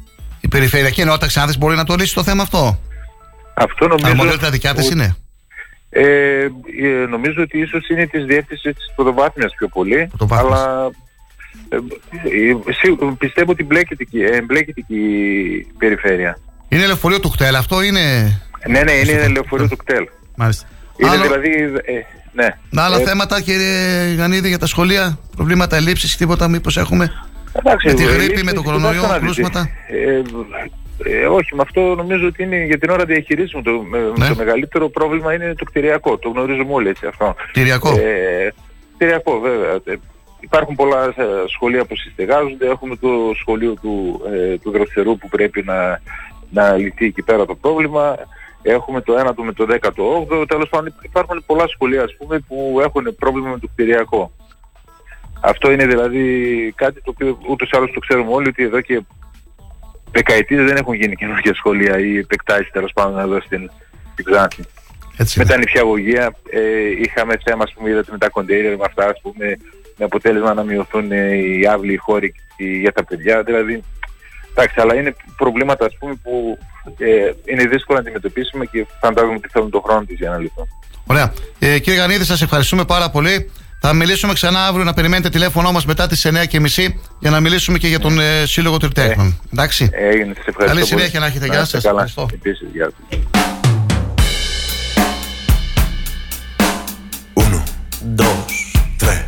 [0.41, 2.80] Η Περιφερειακή Ενότητα Ξάνθης μπορεί να το λύσει το θέμα αυτό;
[3.53, 4.07] Αυτό νομίζω...
[4.07, 5.15] Αρμοδιότητα δικιά της ότι- είναι;
[5.90, 10.90] Ε, ε, νομίζω ότι ίσως είναι της διεύθυνσης της πρωτοβάθμιας πιο πολύ, αλλά
[11.69, 14.99] ε, ε, σίγου- πιστεύω ότι μπλέκεται εκεί, ε, μπλέκεται εκεί
[15.69, 16.38] η περιφέρεια.
[16.69, 18.02] Είναι λεωφορείο του κτέλ, αυτό είναι;
[18.68, 20.07] Ναι, ναι, είναι λεωφορείο του κτέλ.
[20.36, 20.68] Μάλιστα.
[20.98, 21.49] Είναι Άλλο- δηλαδή,
[22.38, 22.82] ε, ναι.
[22.82, 27.12] Άλλα Ε, θέματα, κύριε Γανίδη, για τα σχολεία, προβλήματα ελλείψη, τίποτα, μήπως έχουμε.
[27.54, 29.20] εντάξει, με τη ε, γρήπη, λύσεις, με τον κοιτάξτε κορονοϊό, να δείτε.
[29.20, 29.70] κρούσματα.
[29.88, 30.22] Ε,
[31.22, 33.64] ε, όχι, με αυτό νομίζω ότι είναι για την ώρα διαχειρίζουμε.
[33.64, 34.28] Το, με- Ναι.
[34.28, 36.18] το μεγαλύτερο πρόβλημα είναι το κτηριακό.
[36.18, 37.36] Το γνωρίζουμε όλοι έτσι αυτό.
[37.52, 38.54] Κτηριακό; Ε,
[38.96, 39.72] κτηριακό βέβαια.
[39.86, 39.94] Ε,
[40.40, 42.68] υπάρχουν πολλά ε, σχολεία που συστεγάζονται.
[42.68, 43.10] Έχουμε το
[43.40, 46.02] σχολείο του, ε, του Δροσερού που πρέπει να,
[46.50, 48.16] να λυθεί εκεί πέρα το πρόβλημα.
[48.69, 50.48] Έχουμε το 1ο με το 18ο.
[50.48, 54.31] Τέλος πάντων υπάρχουν πολλά σχολεία ας πούμε, που έχουν πρόβλημα με το κτηριακό.
[55.41, 56.23] Αυτό είναι δηλαδή
[56.76, 59.02] κάτι το οποίο ούτως ή άλλως το ξέρουμε όλοι ότι εδώ και
[60.11, 63.69] δεκαετίες δεν έχουν γίνει καινούργια σχολεία ή επεκτάσεις τέλος πάντων εδώ στην,
[64.11, 64.64] στην Ξάνθη.
[65.18, 66.60] Έτσι με τα νηπιαγωγεία ε,
[67.02, 69.57] είχαμε θέμα, ας πούμε, είδατε με τα κοντέινερ, με αυτά, ας πούμε,
[69.98, 73.44] με αποτέλεσμα να μειωθούν ε, οι άβλοι, οι χώροι οι- για τα παιδιά.
[73.44, 73.84] Δηλαδή,
[74.58, 76.58] εντάξει, αλλά είναι προβλήματα, ας πούμε, που
[76.98, 77.06] ε,
[77.46, 80.68] είναι δύσκολο να αντιμετωπίσουμε και φαντάζομαι ότι θέλουν τον χρόνο της για να λυθούν.
[81.06, 81.34] Ωραία.
[81.60, 83.52] Ε, κύριε Γανίδη, σας ευχαριστούμε πάρα πολύ.
[83.80, 87.88] Θα μιλήσουμε ξανά αύριο να περιμένετε τηλέφωνο μας μετά τις 9.30 για να μιλήσουμε και
[87.88, 89.40] για τον ε, Σύλλογο Τριτέχνων.
[89.54, 89.90] Εντάξει.
[89.94, 90.86] Έγινε, σας ευχαριστώ Καλή πολύ.
[90.86, 91.46] συνέχεια να έχετε.
[91.46, 91.84] Γεια είστε σας.
[91.84, 92.04] Καλά.
[92.04, 92.28] Ευχαριστώ.
[92.34, 93.20] Επίσης, γεια σας.
[98.16, 98.54] Dos,
[99.02, 99.27] tres,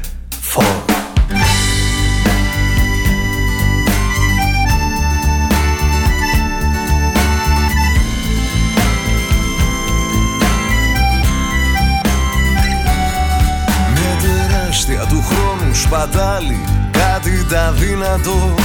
[15.90, 16.60] χρόνου σπατάλη
[16.92, 18.56] Κάτι τα δυνατό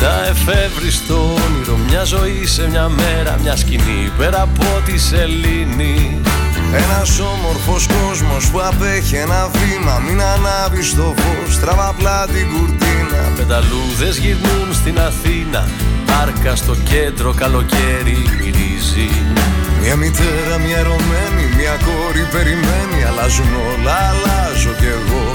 [0.00, 6.20] Να εφεύρεις το όνειρο μια ζωή σε μια μέρα Μια σκηνή πέρα από τη σελήνη.
[6.74, 13.32] Ένας όμορφος κόσμος που απέχει ένα βήμα Μην ανάβεις το φως, τραβά απλά την κουρτίνα.
[13.36, 15.68] Πεταλούδες γυρνούν στην Αθήνα
[16.22, 19.10] Άρκα στο κέντρο καλοκαίρι μυρίζει
[19.90, 22.98] Μια μητέρα, μια ερωμένη, μια κόρη περιμένει.
[23.08, 25.26] Αλλάζουν όλα, αλλάζω κι εγώ.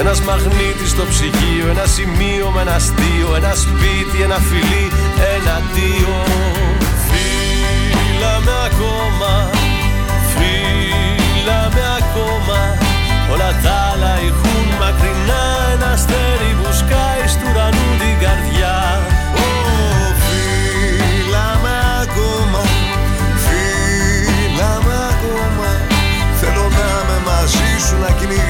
[0.00, 4.86] Ένας μαγνήτης στο ψυγείο, ένα σημείο με ένα αστείο Ένα σπίτι, ένα φιλί,
[5.34, 6.18] ένα αντίο.
[7.08, 9.32] Φίλα με ακόμα,
[10.32, 12.58] φίλα με ακόμα.
[13.32, 15.44] Όλα τα άλλα ηχούν μακρινά
[15.74, 17.19] Ένα αστέρι που σκάει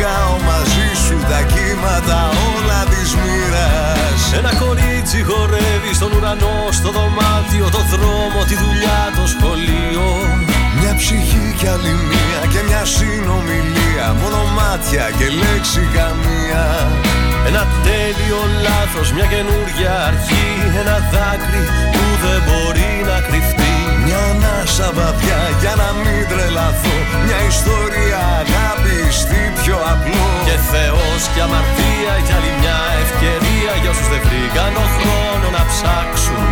[0.00, 2.18] να κυνηγάω μαζί σου Τα κύματα
[2.48, 4.20] όλα της μοίρας.
[4.38, 5.20] Ένα κορίτσι
[6.16, 10.06] ουρανό στο δωμάτιο, το δρόμο, τη δουλειά, το σχολείο.
[10.78, 14.06] Μια ψυχή κι άλλη μία και μια συνομιλία.
[14.20, 16.64] Μόνο μάτια και λέξη καμία.
[17.48, 20.48] Ένα τέλειο λάθος, μια καινούργια αρχή.
[20.80, 21.64] Ένα δάκρυ
[21.94, 23.59] που δεν μπορεί να κρυφτεί
[24.12, 26.96] Μια ανάσα βαθιά για να μην τρελαθώ.
[27.24, 30.28] Μια ιστορία αγάπης τι πιο απλό.
[30.46, 33.72] Και Θεός και αμαρτία κι άλλη μια ευκαιρία.
[33.80, 36.44] Για όσους δεν βρήκαν το χρόνο να ψάξουν.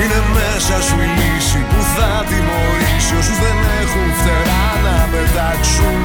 [0.00, 3.12] Είναι μέσα σου η λύση που θα τιμωρήσει.
[3.20, 5.98] Όσους δεν έχουν φτερά να πετάξουν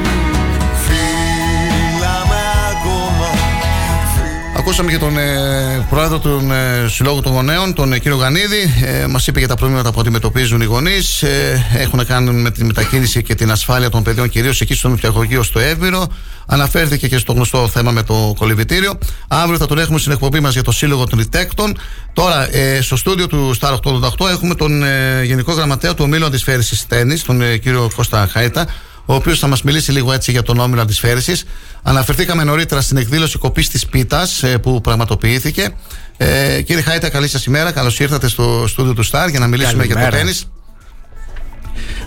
[4.66, 8.74] Ακούσαμε και τον ε, πρόεδρο του ε, Συλλόγου των Γονέων, τον ε, κύριο Γανίδη.
[8.84, 11.22] Ε, Μας είπε για τα προβλήματα που αντιμετωπίζουν οι γονείς.
[11.22, 14.88] Ε, έχουν να κάνουν με τη μετακίνηση και την ασφάλεια των παιδιών, κυρίως εκεί στο
[14.88, 16.06] νηπιαγωγείο στο Εύβηρο.
[16.46, 18.98] Αναφέρθηκε και στο γνωστό θέμα με το κολυβητήριο.
[19.28, 21.76] Αύριο θα τον έχουμε στην εκπομπή μας για το Σύλλογο των Λιτέκτων.
[22.12, 26.88] Τώρα, ε, στο στούντιο του Star 888 έχουμε τον ε, Γενικό Γραμματέα του Ομίλου Αντισφαίρηση
[26.88, 28.66] Τέννης, τον ε, κύριο Κώστα Χάιτα,
[29.04, 31.40] ο οποίος θα μας μιλήσει λίγο έτσι για τον όμιλο αντισφαίρεση.
[31.82, 35.68] Αναφερθήκαμε νωρίτερα στην εκδήλωση κοπής της πίτας που πραγματοποιήθηκε.
[36.16, 37.72] Ε, κύριε Χάιτα, καλή σας ημέρα.
[37.72, 40.24] Καλώς ήρθατε στο στούντιο του Σταρ για να μιλήσουμε για το Καλημέρα.
[40.24, 40.40] τέννη.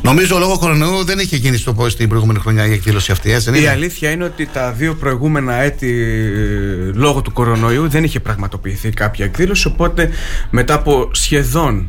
[0.02, 3.46] Νομίζω λόγω κορονοϊού δεν είχε γίνει στο πώς την προηγούμενη χρονιά η εκδήλωση αυτή, έτσι,
[3.46, 8.04] δεν Η είναι; αλήθεια είναι ότι τα δύο προηγούμενα έτη ε, λόγω του κορονοϊού δεν
[8.04, 10.10] είχε πραγματοποιηθεί κάποια εκδήλωση οπότε
[10.50, 11.88] μετά από σχεδόν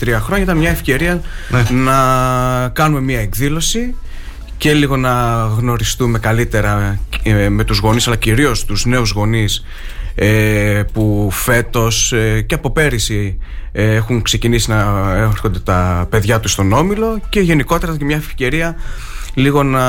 [0.00, 1.20] 2,5-3 χρόνια ήταν μια ευκαιρία
[1.70, 1.94] να
[2.68, 3.94] κάνουμε μια εκδήλωση
[4.62, 9.64] και λίγο να γνωριστούμε καλύτερα ε, με τους γονείς αλλά κυρίως τους νέους γονείς
[10.14, 13.38] ε, που φέτος ε, και από πέρυσι
[13.72, 18.76] ε, έχουν ξεκινήσει να έρχονται τα παιδιά τους στον Όμιλο και γενικότερα και μια ευκαιρία
[19.34, 19.84] λίγο να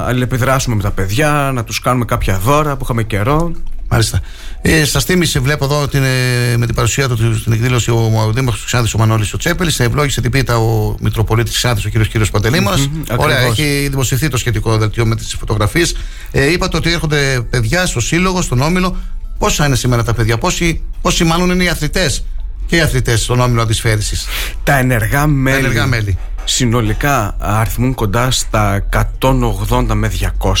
[0.00, 3.52] αλληλεπιδράσουμε με τα παιδιά, να τους κάνουμε κάποια δώρα που είχαμε καιρό.
[3.88, 4.20] Μάλιστα.
[4.62, 6.08] Ε, Σας θύμισε, βλέπω εδώ ότι είναι
[6.56, 9.80] με την παρουσία του στην εκδήλωση ο, ο Δήμαρχο Ξάνθη, ο Μανώλης ο Τσέπελης.
[9.80, 12.06] Ευλόγησε την πίτα ο Μητροπολίτης Ξάνθη, ο κ.
[12.06, 12.76] κύριος Παντελήμωνα.
[12.76, 13.58] Μμμ, Ωραία, ακριβώς.
[13.58, 15.94] έχει δημοσιευθεί το σχετικό δελτίο με τις φωτογραφίες.
[16.30, 18.96] Ε, είπατε ότι έρχονται παιδιά στο Σύλλογο, στον Όμιλο.
[19.38, 22.24] Πόσα είναι σήμερα τα παιδιά, πόσοι, πόσοι μάλλον είναι οι αθλητές;
[22.66, 24.16] Και οι αθλητές στον Όμιλο Αντισφαίρηση.
[24.64, 26.18] Τα ενεργά μέλη, ενεργά μέλη.
[26.44, 28.86] συνολικά αριθμούν κοντά στα
[29.20, 30.10] 180 με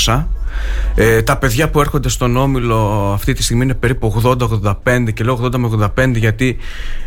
[0.04, 0.26] 200.
[0.94, 5.40] Ε, τα παιδιά που έρχονται στον Όμιλο αυτή τη στιγμή είναι περίπου 80-85 και λέω
[5.44, 6.56] 80 με 85 γιατί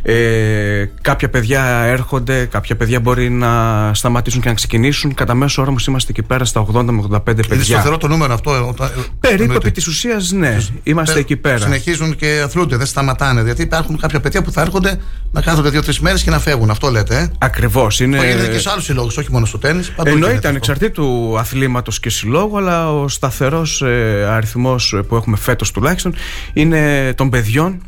[0.01, 3.49] ε, κάποια παιδιά έρχονται, κάποια παιδιά μπορεί να
[3.93, 5.13] σταματήσουν και να ξεκινήσουν.
[5.13, 7.63] Κατά μέσο όρο όμως είμαστε εκεί πέρα στα 80 με 85 Είναι παιδιά.
[7.63, 8.53] σταθερό το νούμερο αυτό.
[8.55, 9.67] ε, όταν- Περίπου εννοείται.
[9.67, 11.57] επί της ουσίας ναι, είμαστε Πε- εκεί πέρα.
[11.57, 13.41] Συνεχίζουν και αθλούνται, δεν σταματάνε.
[13.41, 14.97] Γιατί υπάρχουν κάποια παιδιά που θα έρχονται
[15.31, 16.69] να κάθονται δύο-τρεις μέρες και να φεύγουν.
[16.69, 17.99] Αυτό λέτε, ε; Ακριβώς.
[17.99, 18.17] Είναι...
[18.17, 19.83] Το γίνεται και σε άλλους συλλόγους, όχι μόνο στο τέννη.
[20.03, 23.07] Εννοείται ανεξαρτήτου αθλήματος και συλλόγου, αλλά ο
[23.41, 26.13] σταθερός ε, αριθμός που έχουμε φέτος τουλάχιστον
[26.53, 27.81] είναι των παιδιών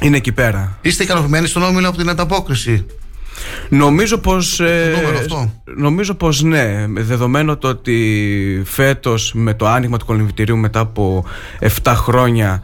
[0.00, 0.78] είναι εκεί πέρα.
[0.80, 2.86] Είστε ικανοποιημένοι στον όμιλο από την ανταπόκριση;
[3.68, 5.52] Νομίζω πως, ε, νούμερο αυτό.
[5.76, 11.24] νομίζω πως ναι, δεδομένου το ότι φέτος με το άνοιγμα του κολυμβητηρίου μετά από
[11.82, 12.62] 7 χρόνια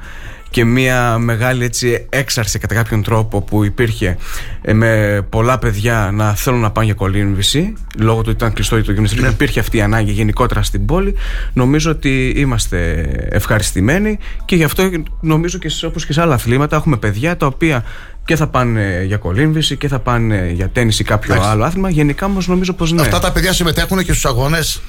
[0.54, 4.16] και μια μεγάλη έτσι έξαρση κατά κάποιον τρόπο που υπήρχε
[4.62, 8.82] ε, με πολλά παιδιά να θέλουν να πάνε για κολύμβηση λόγω του ότι ήταν κλειστό
[8.82, 11.14] το γυμναστήριο υπήρχε αυτή η ανάγκη γενικότερα στην πόλη.
[11.52, 13.00] Νομίζω ότι είμαστε
[13.30, 14.90] ευχαριστημένοι και γι' αυτό
[15.20, 17.84] νομίζω και σε- όπως και σε άλλα αθλήματα έχουμε παιδιά τα οποία
[18.24, 21.50] και θα πάνε για κολύμβηση και θα πάνε για τέννις ή κάποιο Εντάξει.
[21.52, 24.80] άλλο άθλημα γενικά όμως νομίζω πως ναι Αυτά τα παιδιά συμμετέχουν και στους αγώνες.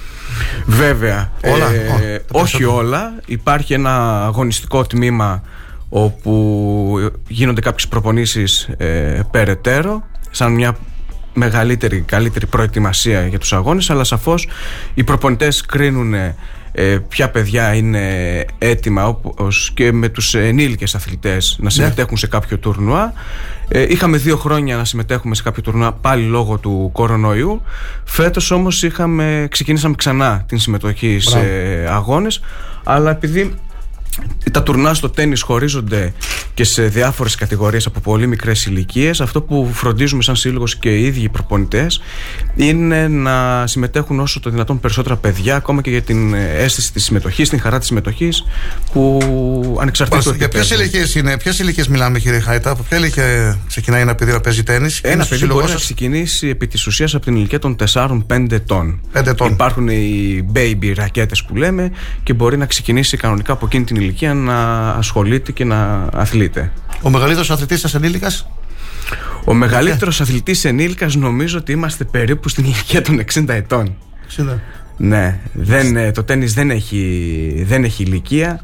[0.66, 1.32] Βέβαια.
[1.44, 1.72] Όλα.
[1.74, 2.72] Ε, Ω, τα όχι περισσότερα.
[2.72, 3.14] όλα.
[3.26, 5.44] Υπάρχει ένα αγωνιστικό τμήμα
[5.90, 10.78] όπου γίνονται κάποιες προπονήσεις ε, περαιτέρω σαν μια
[11.34, 14.48] μεγαλύτερη, καλύτερη προετοιμασία για τους αγώνες αλλά σαφώς
[14.94, 16.36] οι προπονητές κρίνουν ε,
[17.07, 23.14] ποια παιδιά είναι έτοιμα όπως και με τους ενήλικες αθλητές να συμμετέχουν σε κάποιο τουρνουά.
[23.68, 27.61] Ε, είχαμε δύο χρόνια να συμμετέχουμε σε κάποιο τουρνουά πάλι λόγω του κορονοϊού.
[28.03, 31.39] Φέτος όμως είχαμε, ξεκινήσαμε ξανά την συμμετοχή σε
[31.89, 32.41] αγώνες.
[32.84, 33.56] Αλλά επειδή
[34.52, 36.14] τα τουρνά στο τέννις χωρίζονται
[36.54, 39.22] και σε διάφορες κατηγορίες από πολύ μικρές ηλικίες.
[39.22, 42.02] Αυτό που φροντίζουμε σαν σύλλογος και οι ίδιοι οι προπονητές
[42.56, 47.50] είναι να συμμετέχουν όσο το δυνατόν περισσότερα παιδιά ακόμα και για την αίσθηση της συμμετοχής,
[47.50, 48.44] την χαρά της συμμετοχής
[48.94, 50.82] που ανεξαρτήτως Για ποιες επίπεδου.
[50.82, 54.64] ηλικίες είναι, ποιες ηλικίες μιλάμε, κύριε Χάιτα, από ποια ηλικία ξεκινάει ένα παιδί να παίζει
[54.64, 54.90] τέννη.
[55.02, 59.00] Ένα παιδί μπορεί να ξεκινήσει επί της ουσίας από την ηλικία των 4-5 ετών.
[59.50, 61.92] Υπάρχουν οι baby ρακέτες που λέμε
[62.24, 66.72] και μπορεί να ξεκινήσει κανονικά από εκείνη την ηλικία να ασχολείται και να αθλείται.
[67.02, 68.49] Ο μεγαλύτερος αθλητής σα ενήλικας;
[69.45, 73.95] Ο μεγαλύτερος αθλητής ενήλικας νομίζω ότι είμαστε περίπου στην ηλικία των 60 ετών.
[74.38, 74.60] 60.
[74.98, 78.60] Ναι, δεν, ε, το τέννις δεν έχει, δεν έχει ηλικία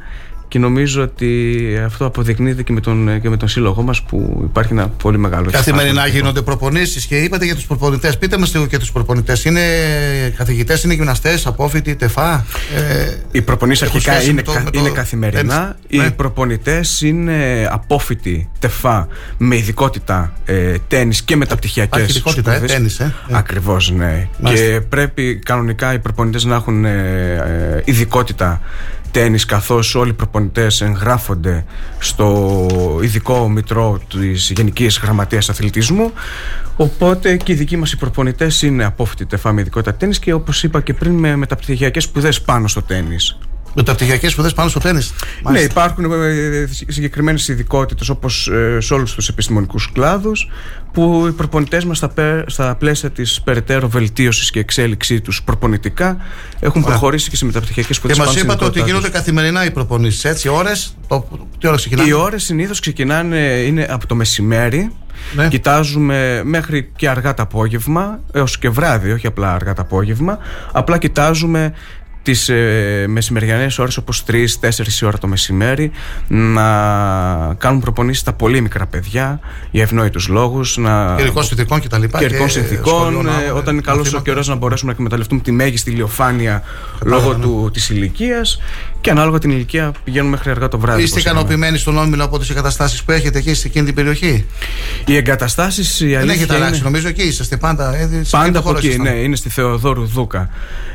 [0.51, 4.73] και νομίζω ότι αυτό αποδεικνύεται και με τον, και με τον σύλλογό μας που υπάρχει
[4.73, 8.17] ένα πολύ μεγάλο Καθημερινά γίνονται προπονήσεις και είπατε για τους προπονητές.
[8.17, 9.45] Πείτε μας λίγο και τους προπονητές.
[9.45, 9.61] Είναι
[10.37, 12.45] καθηγητές, είναι γυμναστές, απόφοιτοι, τεφά;
[12.75, 15.75] Ε, οι προπονήσεις αρχικά είναι, το, είναι καθημερινά.
[15.87, 16.11] Οι ναι.
[16.11, 19.07] προπονητές είναι απόφοιτοι, τεφά,
[19.37, 22.01] με ειδικότητα ε, τέννη και μεταπτυχιακές.
[22.01, 23.05] Έχει ειδικότητα, ε, τέννη, ε.
[23.31, 24.27] Ακριβώς, ναι.
[24.43, 28.61] Και πρέπει κανονικά οι προπονητές να έχουν ε, ε, ειδικότητα
[29.11, 31.65] τένις καθώς όλοι οι προπονητές εγγράφονται
[31.99, 32.67] στο
[33.01, 36.11] ειδικό μητρό της Γενικής Γραμματείας Αθλητισμού.
[36.77, 40.63] Οπότε και οι δικοί μας οι προπονητές είναι απόφοιτοι τεφά με ειδικότητα τένις και όπως
[40.63, 43.37] είπα και πριν με μεταπτυχιακές σπουδές πάνω στο τένις
[43.75, 45.07] Μεταπτυχιακέ σπουδέ πάνω στο τέννη.
[45.51, 50.49] Ναι, υπάρχουν ε, συγκεκριμένες ειδικότητες όπως ε, σε όλους τους επιστημονικούς κλάδους
[50.93, 52.13] που οι προπονητές μας στα,
[52.47, 56.17] στα πλαίσια της περαιτέρω βελτίωσης και εξέλιξή τους προπονητικά
[56.59, 58.13] έχουν προχωρήσει και σε μεταπτυχιακές σπουδέ.
[58.13, 60.95] Και μας είπατε ότι γίνονται καθημερινά οι προπονήσεις, έτσι, ώρες.
[61.59, 64.91] Τι ώρε ξεκινάνε; Οι ώρες συνήθως ξεκινάνε είναι από το μεσημέρι.
[65.35, 65.47] Ναι.
[65.47, 70.37] Κοιτάζουμε μέχρι και αργά το απόγευμα, έως και βράδυ, όχι απλά αργά το απόγευμα.
[70.71, 71.73] Απλά κοιτάζουμε
[72.23, 74.35] τις ε, μεσημεριανές ώρες όπως 3-4
[75.01, 75.91] η ώρα το μεσημέρι
[76.27, 76.63] να
[77.57, 79.39] κάνουν προπονήσεις τα πολύ μικρά παιδιά
[79.71, 80.77] για ευνόητους λόγους.
[80.77, 81.15] Να...
[81.17, 82.03] Καιρικών συνθηκών κτλ.
[82.17, 83.27] Καιρικών συνθηκών.
[83.27, 86.63] Ε, όταν είναι καλός ο καιρός να μπορέσουμε να εκμεταλλευτούμε τη μέγιστη ηλιοφάνεια
[87.05, 87.71] λόγω ναι.
[87.71, 88.59] της ηλικίας
[89.01, 91.01] και ανάλογα την ηλικία πηγαίνουμε μέχρι αργά το βράδυ.
[91.01, 94.45] Είστε ικανοποιημένοι στον Όμιλο από τις εγκαταστάσεις που έχετε εκεί σε εκείνη την περιοχή;
[95.05, 95.97] Οι εγκαταστάσεις.
[95.97, 97.95] Δεν έχετε αλλάξει, νομίζω εκεί είσαστε πάντα.
[97.95, 100.49] Ε, πάντα από εκεί, ναι, είναι στη Θεοδόρου Δούκα.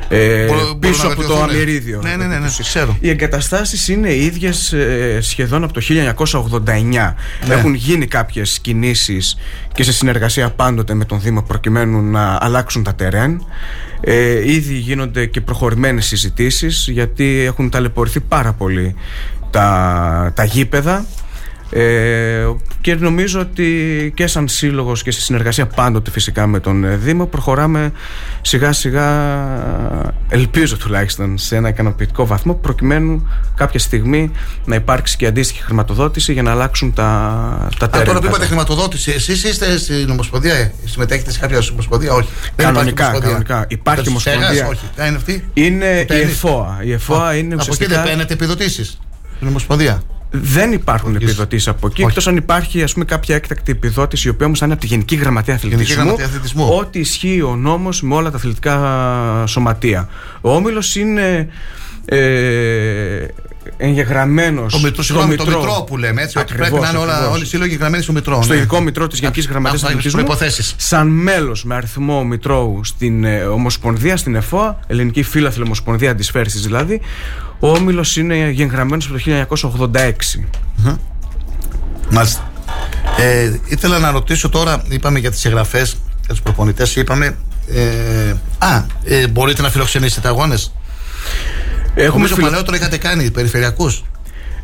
[0.09, 0.47] Ε,
[0.78, 2.01] πίσω από το Αμερίδιο.
[2.02, 2.97] Ναι, ναι, ναι, ναι, ξέρω.
[3.01, 5.80] Οι εγκαταστάσεις είναι ίδιες ε, σχεδόν από το
[6.51, 6.62] 1989.
[6.70, 7.14] Ναι.
[7.48, 9.36] Έχουν γίνει κάποιες κινήσεις
[9.74, 13.44] και σε συνεργασία πάντοτε με τον Δήμο προκειμένου να αλλάξουν τα τερέν.
[14.01, 18.94] Ε, ήδη γίνονται και προχωρημένες συζητήσεις γιατί έχουν ταλαιπωρηθεί πάρα πολύ
[19.51, 21.05] τα, τα γήπεδα
[21.70, 22.47] ε,
[22.80, 27.26] και νομίζω ότι και σαν σύλλογος και σε συνεργασία πάντοτε φυσικά με τον ε, Δήμο
[27.26, 27.93] προχωράμε
[28.40, 29.06] σιγά σιγά
[30.28, 34.30] ελπίζω τουλάχιστον σε ένα ικανοποιητικό βαθμό προκειμένου κάποια στιγμή
[34.64, 38.05] να υπάρξει και αντίστοιχη χρηματοδότηση για να αλλάξουν τα, τα τέρμα.
[38.06, 42.28] Τώρα που είπατε χρηματοδότηση, εσείς είστε στην Ομοσπονδία, συμμετέχετε σε κάποια Ομοσπονδία, όχι.
[42.56, 43.64] Κανονικά, υπάρχει κανονικά.
[43.68, 44.66] Υπάρχει Ομοσπονδία.
[44.66, 44.90] όχι.
[44.98, 45.48] Είναι αυτή.
[45.55, 46.78] Είναι η ΕΦΟΑ.
[46.82, 47.84] Η ΕΦΟΑ είναι ουσιαστικά.
[47.84, 48.98] Από εκεί δεν παίρνετε επιδοτήσεις
[49.36, 50.02] στην Ομοσπονδία.
[50.31, 54.47] Δεν υπάρχουν επιδοτήσεις από εκεί, εκτός αν υπάρχει ας πούμε, κάποια έκτακτη επιδότηση, η οποία
[54.47, 56.12] όμως είναι από τη Γενική Γραμματεία Αθλητισμού.
[56.12, 56.69] Αθλητισμού.
[56.69, 60.09] Ό,τι ισχύει ο νόμος με όλα τα αθλητικά σωματεία.
[60.40, 61.48] Ο Όμιλος είναι.
[62.05, 63.27] Ε,
[63.76, 64.72] εγγεγραμμένος.
[64.72, 66.38] Το μητρός, συγγνώμη, το μητρό που λέμε έτσι.
[66.38, 68.43] ότι πρέπει να είναι όλα, όλοι οι σύλλογοι εγγραμμένοι στο μητρό.
[68.43, 68.59] Στο ναι.
[68.59, 70.26] ειδικό μητρό της Γενικής Γραμματεία Αθλητισμού.
[70.76, 77.01] Σαν μέλος με αριθμό μητρώου στην ε, Ομοσπονδία, στην ΕΦΟΑ, Ελληνική Φίλαθλη Ομοσπονδία Αντισφαίρηση δηλαδή,
[77.59, 80.98] ο Όμιλος είναι εγγεγραμμένος από το 1986.
[82.10, 82.51] Μάλιστα.
[83.18, 87.36] Ε, ήθελα να ρωτήσω τώρα, είπαμε για τις εγγραφές, για τους προπονητές, είπαμε.
[87.68, 90.72] Ε, α, ε, μπορείτε να φιλοξενήσετε αγώνες;
[91.98, 92.47] Έχουμε Νομίζω φιλο...
[92.47, 94.02] παλαιότερο είχατε κάνει περιφερειακούς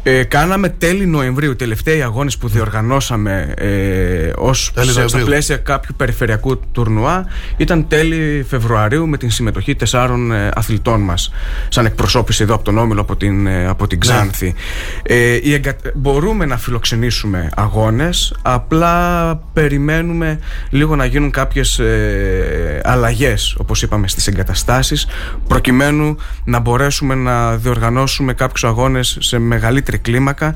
[0.02, 6.60] ε, κάναμε τέλη Νοεμβρίου, τελευταίοι αγώνες που διοργανώσαμε ε, ως σε, στα πλαίσια κάποιου περιφερειακού
[6.72, 7.26] τουρνουά
[7.56, 11.32] ήταν τέλη Φεβρουαρίου με την συμμετοχή τεσσάρων ε, αθλητών μας
[11.68, 14.12] σαν εκπροσώπηση εδώ από τον Όμιλο από την, ε, από την ναι.
[14.12, 14.54] Ξάνθη.
[15.02, 15.76] Ε, εγκα...
[15.94, 20.38] Μπορούμε να φιλοξενήσουμε αγώνες, απλά περιμένουμε
[20.70, 25.06] λίγο να γίνουν κάποιες ε, αλλαγές όπως είπαμε στις εγκαταστάσεις
[25.48, 30.55] προκειμένου να μπορέσουμε να διοργανώσουμε κάποιους αγώνες σε μεγαλύτερη κλίμακα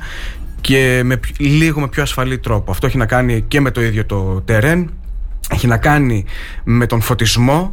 [0.61, 2.71] και με, λίγο με πιο ασφαλή τρόπο.
[2.71, 4.89] Αυτό έχει να κάνει και με το ίδιο το τερέν,
[5.49, 6.25] έχει να κάνει
[6.63, 7.71] με τον φωτισμό,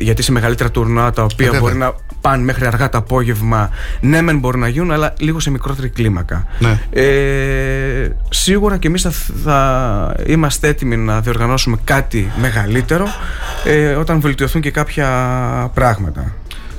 [0.00, 3.70] γιατί σε μεγαλύτερα τουρνουά τα οποία ε, μπορεί να πάνε μέχρι αργά το απόγευμα,
[4.00, 6.46] ναι, μεν μπορούν να γίνουν, αλλά λίγο σε μικρότερη κλίμακα.
[6.58, 6.80] Ναι.
[6.90, 9.12] Ε, σίγουρα και εμείς θα,
[9.44, 13.06] θα, είμαστε έτοιμοι να διοργανώσουμε κάτι μεγαλύτερο
[13.64, 15.06] ε, όταν βελτιωθούν και κάποια
[15.74, 16.34] πράγματα.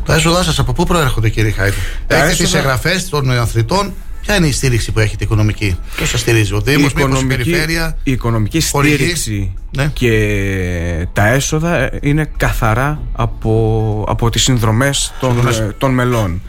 [0.06, 1.76] Τα έσοδά σας από πού προέρχονται, κύριε Χάιδη.
[2.08, 3.94] Έχετε τις εγγραφές των αθλητών.
[4.22, 7.98] Ποια είναι η στήριξη που έχετε οικονομική, Ποιος σας στηρίζει, ο Δήμος, η, περιφέρεια.
[8.04, 9.90] Η οικονομική στήριξη ναι.
[9.94, 16.42] και τα έσοδα είναι καθαρά από, από τις συνδρομές των, ε, των μελών.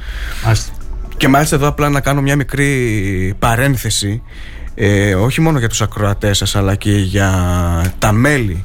[1.16, 4.22] Και μάλιστα εδώ απλά να κάνω μια μικρή παρένθεση
[4.78, 8.64] ε, όχι μόνο για τους ακροατές σας αλλά και για τα μέλη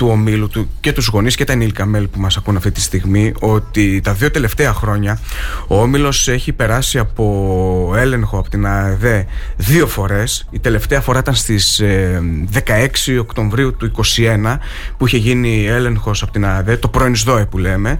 [0.00, 2.80] του ομίλου του και τους γονείς και τα ενήλικα μέλη που μας ακούν αυτή τη
[2.80, 5.18] στιγμή ότι τα δύο τελευταία χρόνια
[5.66, 9.04] ο όμιλος έχει περάσει από έλεγχο από την ΑΕΔ
[9.56, 12.22] δύο φορές η τελευταία φορά ήταν στις ε,
[12.54, 12.60] 16
[13.20, 14.56] Οκτωβρίου του 2021
[14.96, 17.98] που είχε γίνει έλεγχος από την ΑΕΔ το πρώην ΣΔΟΕ που λέμε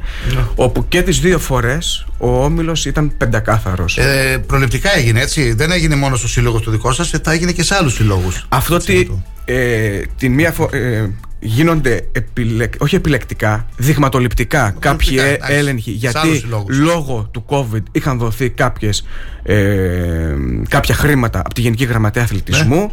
[0.55, 5.53] όπου και τις δύο φορές ο όμιλος ήταν πεντακάθαρος Ε, προληπτικά έγινε έτσι.
[5.53, 8.33] Δεν έγινε μόνο στο σύλλογο του δικό σας, θα έγινε και σε άλλους συλλόγου.
[8.49, 11.11] Αυτό ότι ε, την μία φο- ε,
[11.41, 15.53] γίνονται επιλεκ- όχι επιλεκτικά, δειγματοληπτικά κάποιοι ε, εντάξει.
[15.55, 16.79] έλεγχοι Σε γιατί άλλους συλλόγους.
[16.79, 19.07] λόγω του COVID είχαν δοθεί κάποιες,
[19.43, 20.35] ε,
[20.69, 22.81] κάποια χρήματα από τη Γενική Γραμματεία Αθλητισμού.
[22.81, 22.89] Ναι.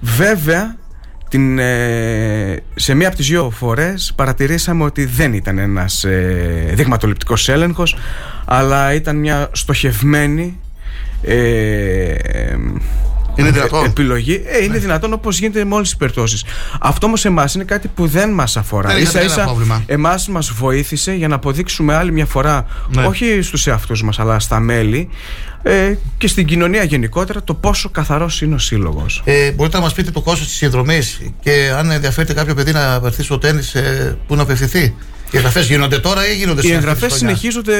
[0.00, 0.76] Βέβαια,
[1.28, 7.48] την, ε, σε μία από τις δύο φορές παρατηρήσαμε ότι δεν ήταν ένας ε, δειγματοληπτικός
[7.48, 7.96] έλεγχος
[8.44, 10.60] αλλά ήταν μια στοχευμένη
[11.22, 12.14] ε,
[13.36, 13.84] Είναι δυνατόν.
[13.84, 14.42] επιλογή.
[14.46, 16.44] Ε, είναι δυνατόν όπως γίνεται με όλες τις περιπτώσεις.
[16.80, 18.88] Αυτό όμως εμάς είναι κάτι που δεν μας αφορά.
[18.88, 19.82] Δεν είχατε κανένα πρόβλημα.
[19.86, 23.04] εμάς μας βοήθησε για να αποδείξουμε άλλη μια φορά, Ναι.
[23.06, 25.08] όχι στους εαυτούς μας, αλλά στα μέλη
[25.62, 29.22] ε, και στην κοινωνία γενικότερα, το πόσο καθαρός είναι ο σύλλογος.
[29.24, 33.00] Ε, μπορείτε να μας πείτε το κόστος της συνδρομής και αν ενδιαφέρεται κάποιο παιδί να
[33.04, 34.94] έρθει στο τέννη, ε, πού να απευθυνθεί.
[35.30, 37.76] Οι εγγραφές γίνονται τώρα ή γίνονται Οι σε αυτή τη εγγραφές χρονιά; συνεχίζονται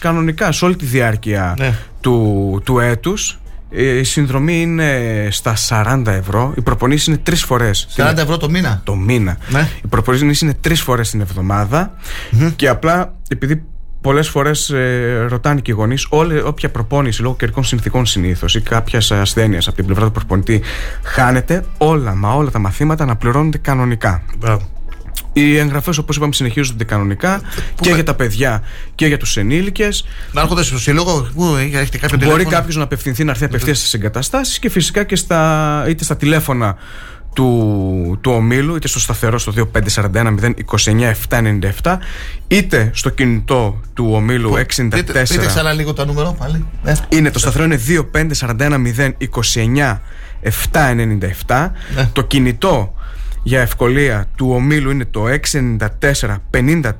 [0.00, 1.74] κανονικά σε όλη τη διάρκεια Ναι.
[2.00, 3.38] του, του έτους.
[3.70, 6.52] Η συνδρομή είναι στα 40 ευρώ.
[6.56, 7.88] Οι προπονήσεις είναι τρεις φορές.
[7.96, 8.80] 40 ευρώ το μήνα.
[8.84, 9.36] Το μήνα.
[9.48, 9.68] Ναι.
[9.84, 11.92] Οι προπονήσεις είναι τρεις φορές την εβδομάδα.
[12.56, 13.64] Και απλά επειδή
[14.00, 16.06] πολλές φορές ε, ρωτάνε και οι γονείς,
[16.44, 20.62] όποια προπόνηση λόγω καιρικών συνθήκων συνήθως ή κάποιας ασθένειας από την πλευρά του προπονητή
[21.02, 24.22] χάνεται, όλα μα όλα τα μαθήματα να πληρώνονται κανονικά.
[25.32, 27.40] Οι εγγραφές, όπως είπαμε, συνεχίζονται κανονικά
[27.80, 28.62] και για τα παιδιά
[28.94, 30.04] και για τους ενήλικες.
[30.32, 33.44] Να έρχονται στο σύλλογο, πού ε, έχετε κάποιο Μπορεί τηλέφωνο; κάποιος να απευθυνθεί να έρθει
[33.44, 36.76] απευθείας στις εγκαταστάσεις και φυσικά και στα, είτε στα τηλέφωνα
[37.34, 39.52] του, του ομίλου, είτε στο σταθερό στο
[41.82, 41.96] 2541-029-797,
[42.48, 44.60] είτε στο κινητό του ομίλου 64.
[44.90, 46.66] Πείτε, πείτε ξανά λίγο το νούμερο πάλι.
[46.82, 46.92] Ναι.
[47.08, 47.80] Είναι το σταθερό είναι
[51.46, 51.70] 2541-029-797.
[52.12, 52.94] Το κινητό
[53.42, 55.78] για ευκολία του ομίλου είναι το 694
[56.50, 56.90] 54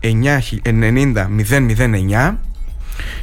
[0.00, 2.34] 990 009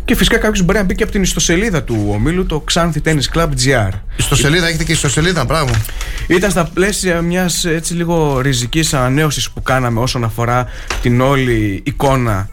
[0.05, 3.35] και φυσικά κάποιος μπορεί να μπει και από την ιστοσελίδα του ομίλου το Xanthi Tennis
[3.35, 3.91] Club GR.
[4.15, 5.73] Ιστοσελίδα, έχετε και ιστοσελίδα, μπράβο.
[6.27, 10.65] Ήταν στα πλαίσια μιας έτσι λίγο ριζικής ανανέωσης που κάναμε όσον αφορά
[11.01, 12.49] την όλη εικόνα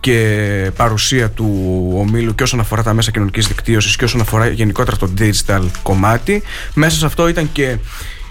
[0.00, 1.46] και παρουσία του
[1.94, 6.42] ομίλου και όσον αφορά τα μέσα κοινωνικής δικτύωσης και όσον αφορά γενικότερα το digital κομμάτι.
[6.74, 7.76] Μέσα σε αυτό ήταν και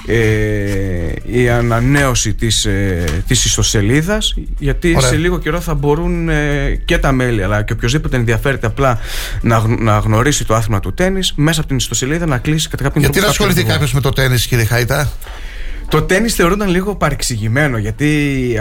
[0.08, 5.10] ε, η ανανέωση της, ε, της ιστοσελίδας γιατί Ωραία.
[5.10, 9.00] σε λίγο καιρό θα μπορούν ε, και τα μέλη αλλά και οποιοδήποτε ενδιαφέρεται απλά
[9.42, 12.84] να, γν- να γνωρίσει το άθλημα του τέννις μέσα από την ιστοσελίδα να κλείσει κατά
[12.84, 13.74] κάποιον Γιατί να τρόπο κάποιο ασχοληθεί αριθμό.
[13.74, 15.12] κάποιος με το τέννη, κύριε Χαϊτά;
[15.92, 18.10] Το τέννις θεωρούνταν λίγο παρεξηγημένο γιατί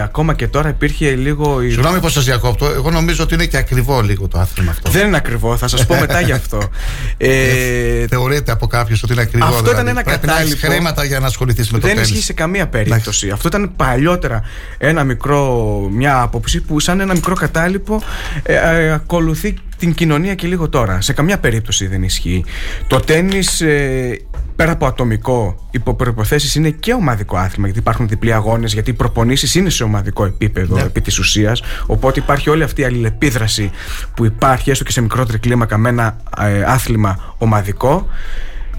[0.03, 1.61] ακόμα και τώρα υπήρχε λίγο.
[1.61, 2.65] η- Συγγνώμη που σας διακόπτω.
[2.65, 4.89] Εγώ νομίζω ότι είναι και ακριβό λίγο το άθλημα αυτό.
[4.89, 6.59] Δεν είναι ακριβό, θα σας πω μετά γι' αυτό.
[7.17, 9.45] Ε, Θεωρείται από κάποιους ότι είναι ακριβό.
[9.45, 9.89] Αυτό ήταν δηλαδή.
[9.89, 10.73] ένα Πρέπει να έχεις κατάλοιπο.
[10.73, 12.09] χρήματα για να ασχοληθείς με το δεν τέννη.
[12.11, 13.29] ισχύει σε καμία περίπτωση.
[13.29, 14.41] Αυτό ήταν παλιότερα
[14.77, 18.01] ένα μικρό, μια άποψη που σαν ένα μικρό κατάλοιπο
[18.43, 21.01] ε, ε, ακολουθεί την κοινωνία και λίγο τώρα.
[21.01, 22.45] Σε καμιά περίπτωση δεν ισχύει.
[22.87, 24.19] Το τέννις ε,
[24.55, 28.93] πέρα από ατομικό υπό προϋποθέσεις είναι και ομαδικό άθλημα γιατί υπάρχουν διπλοί αγώνες, γιατί οι
[28.93, 30.81] προπονήσεις είναι σε ομαδικό επίπεδο Ναι.
[30.81, 33.71] επί της ουσίας οπότε υπάρχει όλη αυτή η αλληλεπίδραση
[34.15, 38.07] που υπάρχει έστω και σε μικρότερη κλίμακα με ένα ε, άθλημα ομαδικό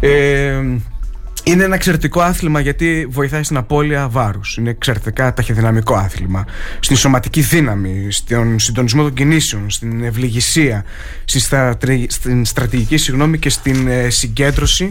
[0.01, 0.61] ε,
[1.45, 4.57] είναι ένα εξαιρετικό άθλημα γιατί βοηθάει στην απώλεια βάρους.
[4.57, 6.47] Είναι εξαιρετικά ταχυδυναμικό άθλημα.
[6.81, 10.85] Στην σωματική δύναμη, στον συντονισμό των κινήσεων, στην ευληγησία,
[11.25, 14.89] στη στρατε- στην στρατηγική συγγνώμη και στην ε, συγκέντρωση.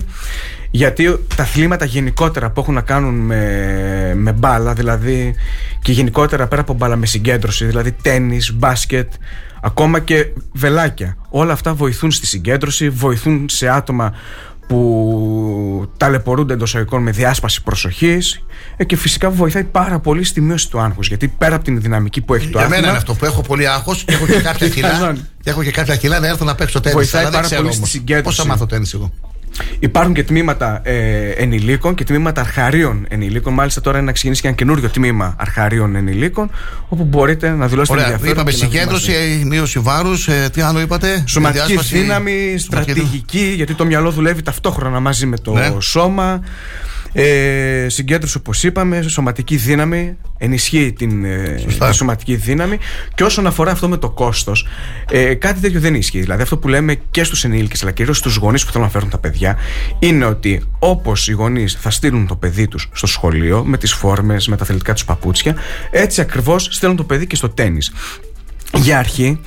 [0.71, 5.35] Γιατί τα αθλήματα γενικότερα που έχουν να κάνουν με, με μπάλα, δηλαδή
[5.81, 9.11] και γενικότερα πέρα από μπάλα με συγκέντρωση, δηλαδή τέννις, μπάσκετ,
[9.61, 11.17] ακόμα και βελάκια.
[11.29, 14.13] Όλα αυτά βοηθούν στη συγκέντρωση, βοηθούν σε άτομα
[14.71, 18.43] που ταλαιπωρούνται εντός εισαγωγικών με διάσπαση προσοχής
[18.85, 21.07] και φυσικά βοηθάει πάρα πολύ στη μείωση του άγχους.
[21.07, 22.75] Γιατί πέρα από την δυναμική που έχει το Για άθλημα.
[22.75, 24.89] μένα είναι αυτό που έχω πολύ άγχος και έχω και κάποια κιλά.
[24.89, 25.19] Κανόνι.
[25.43, 26.97] και έχω και κάποια κιλά να έρθω να παίξω τέννη.
[26.97, 27.89] Βοηθάει αλλά δεν πάρα ξέρω πολύ στη όμως.
[27.93, 28.23] συγκέντρωση.
[28.23, 29.11] Πώς θα μάθω τέννη εγώ;
[29.79, 33.53] Υπάρχουν και τμήματα ε, ενηλίκων και τμήματα αρχαρίων ενηλίκων.
[33.53, 36.51] Μάλιστα, τώρα είναι να ξεκινήσει και ένα καινούριο τμήμα αρχαρίων ενηλίκων,
[36.87, 38.33] όπου μπορείτε να δηλώσετε Ωραία, ενδιαφέρον.
[38.33, 39.41] είπαμε και να συγκέντρωση, δοκιμάσετε.
[39.41, 40.29] ε, μείωση βάρους.
[40.53, 41.23] Τι άλλο είπατε.
[41.27, 45.71] Σωματική διάσπαση, δύναμη, στρατηγική, γιατί το μυαλό δουλεύει ταυτόχρονα μαζί με το Ναι.
[45.79, 46.41] σώμα.
[47.13, 52.77] Ε, συγκέντρωση, όπως είπαμε, σωματική δύναμη, ενισχύει την, ε, τη σωματική δύναμη.
[53.15, 54.67] Και όσον αφορά αυτό με το κόστος,
[55.11, 56.19] ε, κάτι τέτοιο δεν ισχύει.
[56.19, 59.09] Δηλαδή, αυτό που λέμε και στους ενήλικες, αλλά κυρίως στους γονείς που θέλουν να φέρουν
[59.09, 59.57] τα παιδιά,
[59.99, 64.47] είναι ότι όπως οι γονείς θα στείλουν το παιδί τους στο σχολείο με τις φόρμες,
[64.47, 65.55] με τα αθλητικά τους παπούτσια,
[65.91, 67.79] έτσι ακριβώς στέλνουν το παιδί και στο τέννη.
[68.73, 69.39] Για αρχή,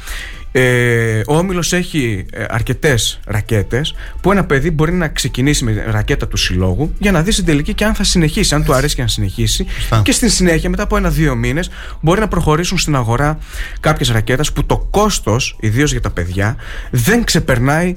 [0.57, 6.29] ε, ο Όμιλος έχει ε, αρκετές ρακέτες που ένα παιδί μπορεί να ξεκινήσει με ρακέτα
[6.29, 9.03] του συλλόγου για να δει στην τελική και αν θα συνεχίσει, αν του αρέσει και
[9.03, 9.67] να συνεχίσει.
[10.03, 11.71] Και στην συνέχεια, μετά από ένα-δύο μήνες,
[12.01, 13.39] μπορεί να προχωρήσουν στην αγορά
[13.81, 16.57] κάποιες ρακέτες που το κόστος, ιδίως για τα παιδιά,
[16.91, 17.97] δεν ξεπερνάει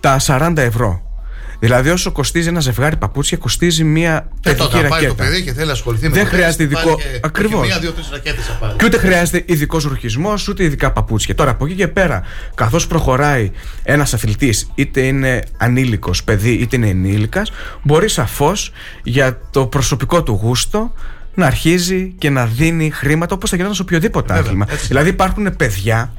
[0.00, 1.07] τα 40 ευρώ.
[1.60, 5.08] Δηλαδή, όσο κοστίζει ένα ζευγάρι παπούτσια, κοστίζει μία Και παιδική τότε, αν πάει ρακέτα.
[5.08, 6.96] το παιδί και θέλει να ασχοληθεί με Δεν το χρειάζεται τένις, ειδικό.
[6.96, 7.60] πάρει και- Ακριβώς.
[7.60, 8.76] όχι Μία, δύο, τρεις ρακέτες θα πάρει.
[8.76, 11.34] Και ούτε χρειάζεται ειδικός ρουχισμό, ούτε ειδικά παπούτσια.
[11.34, 12.22] Τώρα από εκεί και πέρα,
[12.54, 13.50] καθώς προχωράει
[13.82, 17.50] ένας αθλητής, είτε είναι ανήλικος παιδί, είτε είναι ενήλικας,
[17.82, 18.72] μπορεί σαφώς
[19.02, 20.92] για το προσωπικό του γούστο
[21.34, 24.66] να αρχίζει και να δίνει χρήματα όπως θα γινόταν σε οποιοδήποτε άθλημα.
[24.88, 26.12] Δηλαδή υπάρχουν παιδιά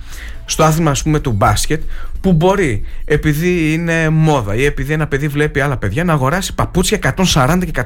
[0.50, 1.82] στο άθλημα ας πούμε του μπάσκετ
[2.22, 7.16] που μπορεί επειδή είναι μόδα ή επειδή ένα παιδί βλέπει άλλα παιδιά να αγοράσει παπούτσια
[7.34, 7.84] 140 και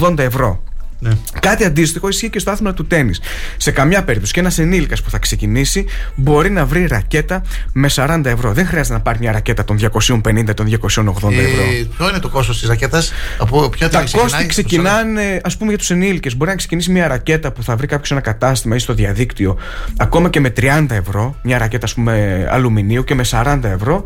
[0.00, 0.62] 180 ευρώ.
[1.04, 1.10] Ναι.
[1.40, 3.14] Κάτι αντίστοιχο ισχύει και στο άθλημα του τέννη.
[3.56, 8.20] Σε καμιά περίπτωση και ένας ενήλικας που θα ξεκινήσει μπορεί να βρει ρακέτα με 40
[8.24, 8.52] ευρώ.
[8.52, 11.62] Δεν χρειάζεται να πάρει μια ρακέτα των 250 των 280 ευρώ.
[11.62, 15.56] Ε, ποιο είναι το κόστος της ρακέτας, από ποια Τα τιμή ξεκινάει, κόστη ξεκινάνε, ας
[15.56, 16.36] πούμε, για τους ενήλικες.
[16.36, 19.58] Μπορεί να ξεκινήσει μια ρακέτα που θα βρει κάποιος σε ένα κατάστημα ή στο διαδίκτυο,
[19.96, 21.36] ακόμα και με 30 ευρώ.
[21.42, 24.04] Μια ρακέτα, ας πούμε, αλουμινίου και με 40 ευρώ.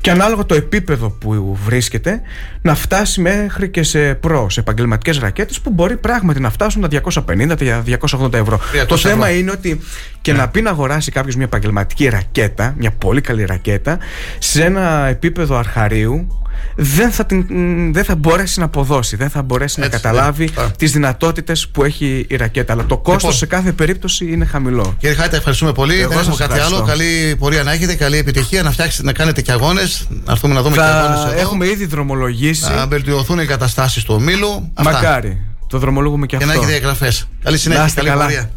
[0.00, 2.20] Και ανάλογα το επίπεδο που βρίσκεται,
[2.62, 6.88] να φτάσει μέχρι και σε προ, σε επαγγελματικές ρακέτες που μπορεί πράγματι να φτάσουν τα
[6.88, 7.82] 250, τα
[8.20, 8.60] 280 ευρώ.
[8.82, 9.38] 300 Το θέμα ευρώ.
[9.40, 9.80] είναι ότι
[10.20, 13.98] και να πει να αγοράσει κάποιος μια επαγγελματική ρακέτα, μια πολύ καλή ρακέτα,
[14.38, 16.40] σε ένα επίπεδο αρχαρίου,
[16.76, 20.92] δεν θα, την, μ, δεν θα μπορέσει να αποδώσει, δεν θα μπορέσει να καταλάβει τις
[20.92, 22.72] δυνατότητες που έχει η ρακέτα.
[22.72, 23.36] Αλλά το κόστος Λοιπόν.
[23.36, 24.94] σε κάθε περίπτωση είναι χαμηλό.
[24.98, 26.00] Κύριε Χάιτα, ευχαριστούμε πολύ.
[26.00, 26.76] Εγώ Δεν έχουμε σας κάτι ευχαριστώ.
[26.76, 26.86] άλλο.
[26.86, 28.62] Καλή πορεία να έχετε, καλή επιτυχία.
[28.62, 30.06] Να φτιάξετε, να κάνετε και αγώνες.
[30.24, 31.40] Να έρθουμε να δούμε και Θα αγώνες εδώ.
[31.40, 32.68] έχουμε ήδη δρομολογήσεις.
[32.68, 34.70] Να βελτιωθούν οι καταστάσεις του ομίλου.
[34.74, 34.92] Αυτά.
[34.92, 35.40] Μακάρι.
[35.66, 36.48] Το δρομολόγουμε και, αυτό.
[36.48, 37.28] Και να έχει διαγραφές.
[37.42, 37.90] Καλή συνέχεια.
[37.94, 38.24] Καλή καλά.
[38.24, 38.50] Πορεία.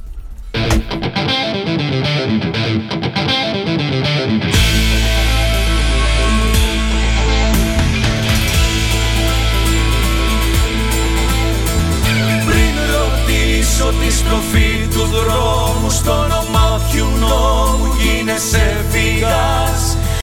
[14.09, 19.88] τη στροφή του δρόμου στο όνομά ποιου νόμου γίνεσαι φυγάς